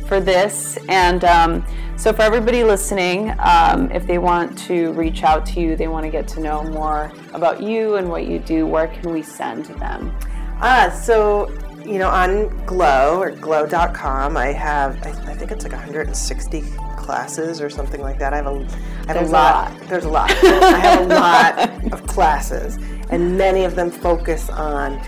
for 0.07 0.19
this. 0.19 0.77
And 0.87 1.23
um, 1.25 1.65
so, 1.97 2.13
for 2.13 2.21
everybody 2.21 2.63
listening, 2.63 3.33
um, 3.39 3.91
if 3.91 4.07
they 4.07 4.17
want 4.17 4.57
to 4.59 4.91
reach 4.93 5.23
out 5.23 5.45
to 5.47 5.59
you, 5.59 5.75
they 5.75 5.87
want 5.87 6.05
to 6.05 6.11
get 6.11 6.27
to 6.29 6.39
know 6.39 6.63
more 6.63 7.11
about 7.33 7.61
you 7.61 7.95
and 7.95 8.09
what 8.09 8.25
you 8.25 8.39
do, 8.39 8.65
where 8.65 8.87
can 8.87 9.11
we 9.11 9.21
send 9.21 9.65
them? 9.65 10.15
Ah, 10.61 10.89
so 10.89 11.51
you 11.85 11.99
know, 11.99 12.09
on 12.09 12.49
Glo 12.65 13.19
or 13.19 13.31
glo.com, 13.31 14.35
I 14.35 14.47
have, 14.47 15.01
I, 15.03 15.09
I 15.31 15.35
think 15.35 15.51
it's 15.51 15.63
like 15.63 15.71
160 15.71 16.61
classes 17.07 17.61
or 17.61 17.69
something 17.69 18.01
like 18.01 18.19
that. 18.19 18.33
I 18.33 18.35
have 18.35 18.47
a, 18.47 18.49
I 18.49 19.13
have 19.13 19.15
there's 19.15 19.29
a 19.29 19.31
lot, 19.31 19.71
a 19.71 19.73
lot. 19.73 19.89
There's 19.89 20.05
a 20.05 20.09
lot. 20.09 20.31
I 20.31 20.79
have 20.79 21.01
a 21.01 21.15
lot 21.85 21.93
of 21.93 22.05
classes, 22.05 22.77
and 23.09 23.37
many 23.37 23.63
of 23.63 23.75
them 23.75 23.89
focus 23.89 24.49
on 24.49 25.01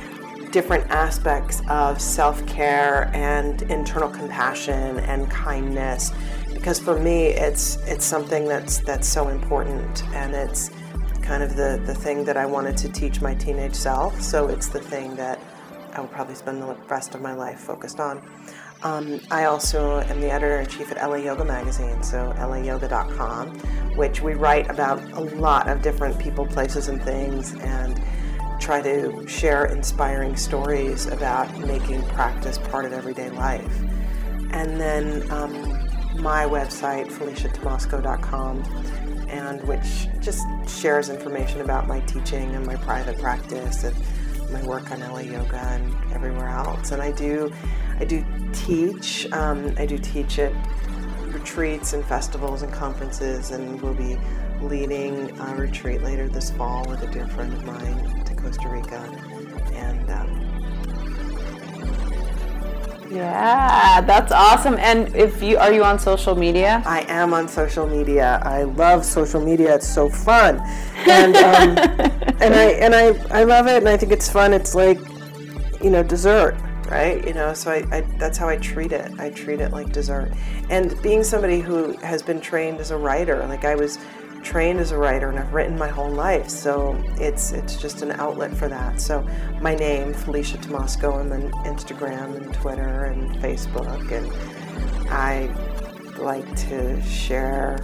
different 0.51 0.89
aspects 0.89 1.61
of 1.69 2.01
self 2.01 2.43
care 2.47 3.11
and 3.13 3.61
internal 3.63 4.09
compassion 4.09 4.99
and 4.99 5.29
kindness. 5.29 6.11
Because 6.53 6.79
for 6.79 6.97
me, 6.97 7.27
it's 7.27 7.75
it's 7.85 8.05
something 8.05 8.47
that's 8.47 8.79
that's 8.79 9.07
so 9.07 9.27
important, 9.27 10.03
and 10.15 10.33
it's 10.33 10.71
kind 11.21 11.43
of 11.43 11.57
the 11.57 11.81
the 11.85 11.93
thing 11.93 12.23
that 12.23 12.37
I 12.37 12.45
wanted 12.45 12.77
to 12.77 12.89
teach 12.89 13.21
my 13.21 13.35
teenage 13.35 13.75
self. 13.75 14.21
So 14.21 14.47
it's 14.47 14.69
the 14.69 14.79
thing 14.79 15.17
that 15.17 15.37
I 15.93 15.99
will 15.99 16.07
probably 16.07 16.35
spend 16.35 16.61
the 16.61 16.75
rest 16.87 17.13
of 17.13 17.21
my 17.21 17.33
life 17.33 17.59
focused 17.59 17.99
on. 17.99 18.21
Um, 18.81 19.19
I 19.29 19.45
also 19.45 19.99
am 19.99 20.21
the 20.21 20.31
editor 20.31 20.59
in 20.59 20.67
chief 20.67 20.89
at 20.91 20.97
LA 20.97 21.17
Yoga 21.17 21.43
Magazine, 21.43 22.01
so 22.01 22.33
layoga.com, 22.37 23.59
which 23.97 24.21
we 24.21 24.35
write 24.35 24.69
about 24.69 25.01
a 25.13 25.19
lot 25.19 25.67
of 25.67 25.81
different 25.81 26.17
people, 26.17 26.45
places, 26.45 26.87
and 26.87 27.03
things, 27.03 27.55
and 27.55 28.01
try 28.61 28.81
to 28.81 29.27
share 29.27 29.65
inspiring 29.65 30.37
stories 30.37 31.07
about 31.07 31.57
making 31.59 32.01
practice 32.09 32.57
part 32.57 32.85
of 32.85 32.93
everyday 32.93 33.29
life. 33.31 33.81
And 34.51 34.79
then 34.79 35.29
um, 35.29 35.53
my 36.21 36.45
website, 36.45 37.07
FeliciaTomasko.com, 37.07 38.63
and 39.29 39.61
which 39.67 40.07
just 40.21 40.45
shares 40.67 41.09
information 41.09 41.59
about 41.61 41.87
my 41.87 41.99
teaching 42.01 42.55
and 42.55 42.65
my 42.65 42.77
private 42.77 43.19
practice 43.19 43.83
and 43.83 43.95
my 44.51 44.63
work 44.63 44.91
on 44.91 44.99
LA 44.99 45.19
Yoga 45.19 45.57
and 45.57 46.13
everywhere 46.13 46.49
else. 46.49 46.91
And 46.91 47.01
I 47.01 47.11
do, 47.11 47.51
I 47.99 48.05
do 48.05 48.23
teach. 48.53 49.31
Um, 49.31 49.73
I 49.77 49.85
do 49.85 49.97
teach 49.97 50.39
at 50.39 50.53
retreats 51.33 51.93
and 51.93 52.03
festivals 52.05 52.61
and 52.61 52.71
conferences, 52.71 53.51
and 53.51 53.81
we'll 53.81 53.93
be 53.93 54.17
leading 54.61 55.37
a 55.39 55.55
retreat 55.55 56.01
later 56.01 56.27
this 56.27 56.49
fall 56.51 56.85
with 56.89 57.01
a 57.03 57.07
dear 57.07 57.27
friend 57.27 57.53
of 57.53 57.63
mine 57.63 58.23
to 58.25 58.35
Costa 58.35 58.67
Rica, 58.67 59.01
and 59.73 60.09
um, 60.09 60.38
yeah, 63.09 64.01
that's 64.01 64.31
awesome. 64.31 64.75
And 64.77 65.15
if 65.15 65.41
you 65.41 65.57
are 65.57 65.73
you 65.73 65.83
on 65.83 65.99
social 65.99 66.35
media? 66.35 66.83
I 66.85 67.01
am 67.07 67.33
on 67.33 67.47
social 67.47 67.87
media. 67.87 68.39
I 68.43 68.63
love 68.63 69.03
social 69.03 69.41
media. 69.41 69.75
It's 69.75 69.87
so 69.87 70.09
fun, 70.09 70.59
and 71.07 71.35
um, 71.35 71.77
and 72.41 72.53
I 72.55 72.65
and 72.79 72.95
I 72.95 73.07
I 73.31 73.43
love 73.43 73.67
it, 73.67 73.77
and 73.77 73.89
I 73.89 73.97
think 73.97 74.11
it's 74.11 74.29
fun. 74.29 74.53
It's 74.53 74.75
like 74.75 74.99
you 75.81 75.89
know 75.89 76.03
dessert 76.03 76.57
right 76.89 77.25
you 77.25 77.33
know 77.33 77.53
so 77.53 77.71
I, 77.71 77.85
I, 77.91 78.01
that's 78.17 78.37
how 78.37 78.49
i 78.49 78.57
treat 78.57 78.91
it 78.91 79.11
i 79.19 79.29
treat 79.29 79.61
it 79.61 79.71
like 79.71 79.91
dessert 79.91 80.31
and 80.69 80.99
being 81.01 81.23
somebody 81.23 81.59
who 81.59 81.95
has 81.99 82.23
been 82.23 82.41
trained 82.41 82.79
as 82.79 82.91
a 82.91 82.97
writer 82.97 83.45
like 83.47 83.63
i 83.63 83.75
was 83.75 83.99
trained 84.43 84.79
as 84.79 84.91
a 84.91 84.97
writer 84.97 85.29
and 85.29 85.39
I've 85.39 85.53
written 85.53 85.77
my 85.77 85.87
whole 85.87 86.09
life, 86.09 86.49
so 86.49 87.01
it's 87.17 87.51
it's 87.51 87.77
just 87.77 88.01
an 88.01 88.11
outlet 88.11 88.55
for 88.55 88.67
that. 88.67 88.99
So 88.99 89.27
my 89.61 89.75
name, 89.75 90.13
Felicia 90.13 90.57
Tomasko, 90.57 91.19
I'm 91.19 91.31
on 91.31 91.51
Instagram 91.65 92.35
and 92.35 92.53
Twitter 92.53 93.05
and 93.05 93.31
Facebook, 93.37 94.11
and 94.11 94.31
I 95.09 95.49
like 96.17 96.55
to 96.67 97.01
share 97.01 97.77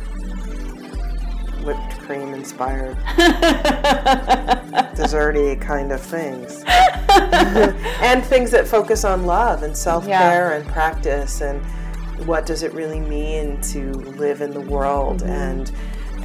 whipped 1.63 1.99
cream 1.99 2.33
inspired 2.33 2.95
desserty 4.95 5.59
kind 5.59 5.91
of 5.91 5.99
things 5.99 6.63
and 6.67 8.23
things 8.23 8.51
that 8.51 8.67
focus 8.67 9.03
on 9.03 9.25
love 9.25 9.63
and 9.63 9.75
self-care 9.75 10.51
yeah. 10.51 10.57
and 10.57 10.67
practice 10.67 11.41
and 11.41 11.59
what 12.27 12.45
does 12.45 12.61
it 12.61 12.71
really 12.73 12.99
mean 12.99 13.59
to 13.61 13.91
live 13.93 14.41
in 14.41 14.51
the 14.51 14.61
world 14.61 15.21
mm-hmm. 15.21 15.31
and 15.31 15.71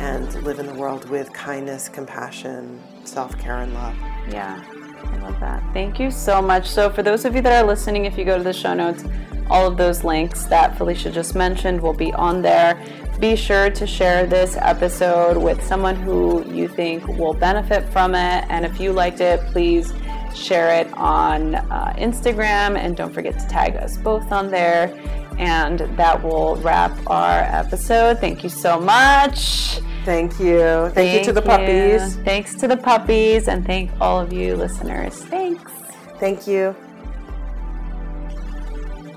and 0.01 0.43
live 0.43 0.59
in 0.59 0.67
the 0.67 0.75
world 0.75 1.09
with 1.09 1.33
kindness 1.33 1.89
compassion 1.89 2.81
self-care 3.05 3.59
and 3.59 3.75
love 3.75 3.95
yeah 4.29 4.65
I 5.03 5.17
love 5.17 5.41
that. 5.41 5.63
Thank 5.73 5.99
you 5.99 6.11
so 6.11 6.43
much. 6.43 6.69
So, 6.69 6.91
for 6.91 7.03
those 7.03 7.25
of 7.25 7.35
you 7.35 7.41
that 7.43 7.65
are 7.65 7.67
listening, 7.67 8.05
if 8.05 8.19
you 8.19 8.25
go 8.25 8.37
to 8.37 8.45
the 8.45 8.53
show 8.53 8.75
notes, 8.75 9.05
all 9.49 9.67
of 9.67 9.77
those 9.77 10.05
links 10.05 10.45
that 10.47 10.79
Felicia 10.79 11.11
just 11.11 11.35
mentioned 11.35 11.81
will 11.81 11.95
be 11.95 12.13
on 12.13 12.41
there. 12.43 12.81
Be 13.19 13.37
sure 13.37 13.71
to 13.71 13.87
share 13.87 14.27
this 14.27 14.57
episode 14.57 15.37
with 15.37 15.63
someone 15.65 15.97
who 15.97 16.49
you 16.51 16.69
think 16.69 17.07
will 17.07 17.35
benefit 17.35 17.87
from 17.91 18.15
it. 18.15 18.47
And 18.49 18.65
if 18.65 18.81
you 18.81 18.93
liked 18.93 19.21
it, 19.21 19.41
please 19.47 19.93
share 20.35 20.81
it 20.81 20.91
on 20.95 21.57
uh, 21.57 21.93
Instagram 21.99 22.79
and 22.79 22.97
don't 22.97 23.13
forget 23.13 23.39
to 23.41 23.47
tag 23.49 23.77
us 23.77 23.99
both 23.99 24.31
on 24.31 24.51
there. 24.51 24.95
And 25.39 25.81
that 25.97 26.23
will 26.23 26.57
wrap 26.57 26.97
our 27.09 27.41
episode. 27.41 28.21
Thank 28.21 28.45
you 28.45 28.51
so 28.51 28.79
much. 28.79 29.81
Thank 30.05 30.41
you. 30.41 30.59
Thank, 30.59 30.95
thank 30.95 31.19
you 31.19 31.25
to 31.27 31.33
the 31.33 31.43
puppies. 31.43 32.17
Thanks 32.17 32.55
to 32.57 32.67
the 32.67 32.77
puppies, 32.77 33.49
and 33.49 33.65
thank 33.65 33.91
all 34.01 34.19
of 34.21 34.33
you 34.33 34.57
listeners. 34.57 35.15
Thanks. 35.25 35.73
Thank 36.19 36.47
you. 36.47 36.75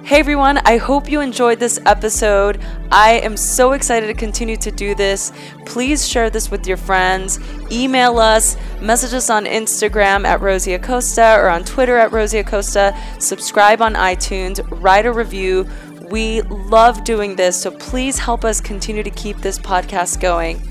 Hey 0.06 0.20
everyone, 0.20 0.58
I 0.66 0.76
hope 0.76 1.10
you 1.10 1.22
enjoyed 1.22 1.60
this 1.62 1.80
episode. 1.86 2.60
I 2.92 3.22
am 3.24 3.38
so 3.38 3.72
excited 3.72 4.08
to 4.08 4.14
continue 4.14 4.58
to 4.58 4.70
do 4.70 4.94
this. 4.96 5.32
Please 5.66 6.06
share 6.06 6.30
this 6.30 6.52
with 6.52 6.68
your 6.68 6.76
friends, 6.76 7.40
email 7.72 8.20
us, 8.20 8.58
message 8.82 9.14
us 9.14 9.30
on 9.30 9.46
Instagram 9.46 10.26
at 10.26 10.42
Rosie 10.42 10.74
Acosta 10.74 11.38
or 11.40 11.48
on 11.48 11.64
Twitter 11.64 11.98
at 11.98 12.12
Rosie 12.12 12.40
Acosta, 12.40 12.94
subscribe 13.20 13.82
on 13.82 13.94
iTunes, 13.94 14.60
write 14.82 15.06
a 15.06 15.14
review. 15.14 15.66
We 16.12 16.42
love 16.42 17.06
doing 17.06 17.38
this, 17.38 17.60
so 17.60 17.72
please 17.72 18.20
help 18.20 18.44
us 18.44 18.60
continue 18.60 19.04
to 19.04 19.10
keep 19.10 19.38
this 19.38 19.58
podcast 19.58 20.20
going. 20.20 20.62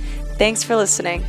Thanks 0.43 0.64
for 0.64 0.74
listening. 0.74 1.24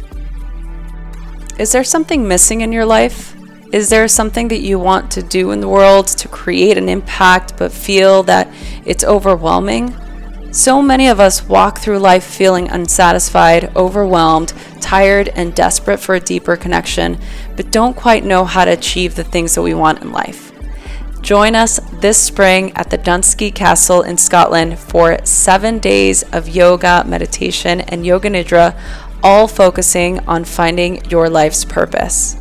Is 1.60 1.72
there 1.72 1.84
something 1.84 2.28
missing 2.28 2.62
in 2.62 2.72
your 2.72 2.84
life? 2.84 3.36
Is 3.72 3.90
there 3.90 4.08
something 4.08 4.48
that 4.48 4.62
you 4.62 4.80
want 4.80 5.12
to 5.12 5.22
do 5.22 5.52
in 5.52 5.62
the 5.62 5.70
world 5.70 6.08
to 6.08 6.28
create 6.28 6.80
an 6.80 6.90
impact 6.90 7.56
but 7.56 7.72
feel 7.72 8.24
that 8.24 8.52
it's 8.86 9.04
overwhelming? 9.04 9.96
So 10.52 10.82
many 10.82 11.10
of 11.10 11.20
us 11.20 11.48
walk 11.48 11.78
through 11.78 12.00
life 12.00 12.24
feeling 12.24 12.68
unsatisfied, 12.70 13.72
overwhelmed, 13.76 14.52
tired, 14.82 15.30
and 15.30 15.54
desperate 15.54 16.00
for 16.00 16.16
a 16.16 16.20
deeper 16.20 16.56
connection, 16.56 17.20
but 17.56 17.72
don't 17.72 17.96
quite 17.96 18.26
know 18.26 18.46
how 18.46 18.66
to 18.66 18.72
achieve 18.72 19.14
the 19.14 19.24
things 19.24 19.54
that 19.54 19.62
we 19.62 19.76
want 19.76 20.02
in 20.02 20.12
life. 20.12 20.54
Join 21.24 21.56
us 21.56 21.80
this 22.02 22.18
spring 22.18 22.74
at 22.76 22.90
the 22.90 22.98
Dunskey 22.98 23.56
Castle 23.56 24.02
in 24.02 24.18
Scotland 24.18 24.78
for 24.78 25.26
seven 25.26 25.80
days 25.80 26.24
of 26.34 26.50
yoga, 26.50 27.06
meditation, 27.08 27.80
and 27.80 28.06
yoga 28.06 28.30
nidra, 28.30 28.78
all 29.24 29.48
focusing 29.48 30.20
on 30.28 30.44
finding 30.44 31.04
your 31.06 31.30
life's 31.30 31.66
purpose. 31.66 32.36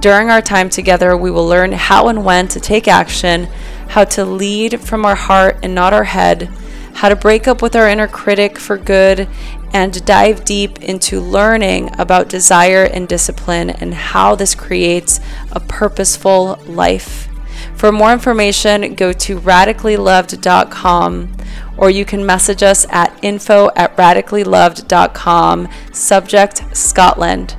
During 0.00 0.30
our 0.30 0.42
time 0.42 0.68
together, 0.68 1.16
we 1.16 1.30
will 1.30 1.46
learn 1.46 1.72
how 1.72 2.08
and 2.08 2.24
when 2.24 2.48
to 2.48 2.58
take 2.58 2.88
action, 2.88 3.44
how 3.90 4.04
to 4.04 4.24
lead 4.24 4.80
from 4.80 5.04
our 5.04 5.14
heart 5.14 5.58
and 5.62 5.74
not 5.74 5.92
our 5.92 6.04
head, 6.04 6.50
how 6.94 7.08
to 7.08 7.14
break 7.14 7.46
up 7.46 7.62
with 7.62 7.76
our 7.76 7.88
inner 7.88 8.08
critic 8.08 8.58
for 8.58 8.76
good, 8.76 9.28
and 9.72 10.04
dive 10.04 10.44
deep 10.44 10.82
into 10.82 11.20
learning 11.20 11.90
about 11.98 12.28
desire 12.28 12.84
and 12.84 13.08
discipline 13.08 13.70
and 13.70 13.94
how 13.94 14.34
this 14.34 14.54
creates 14.54 15.20
a 15.52 15.60
purposeful 15.60 16.58
life. 16.66 17.28
For 17.76 17.90
more 17.92 18.12
information, 18.12 18.94
go 18.94 19.12
to 19.12 19.38
radicallyloved.com 19.40 21.36
or 21.76 21.90
you 21.90 22.04
can 22.04 22.24
message 22.24 22.62
us 22.62 22.86
at 22.90 23.18
info 23.22 23.70
at 23.74 23.96
radicallyloved.com, 23.96 25.68
subject 25.92 26.76
Scotland. 26.76 27.56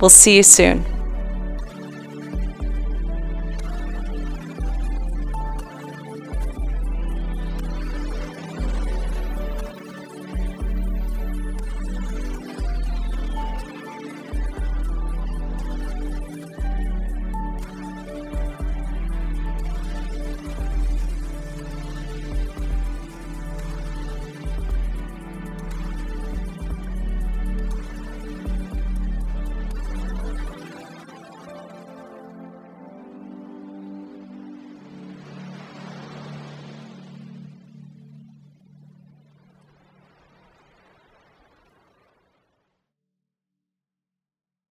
We'll 0.00 0.10
see 0.10 0.36
you 0.36 0.42
soon. 0.42 0.93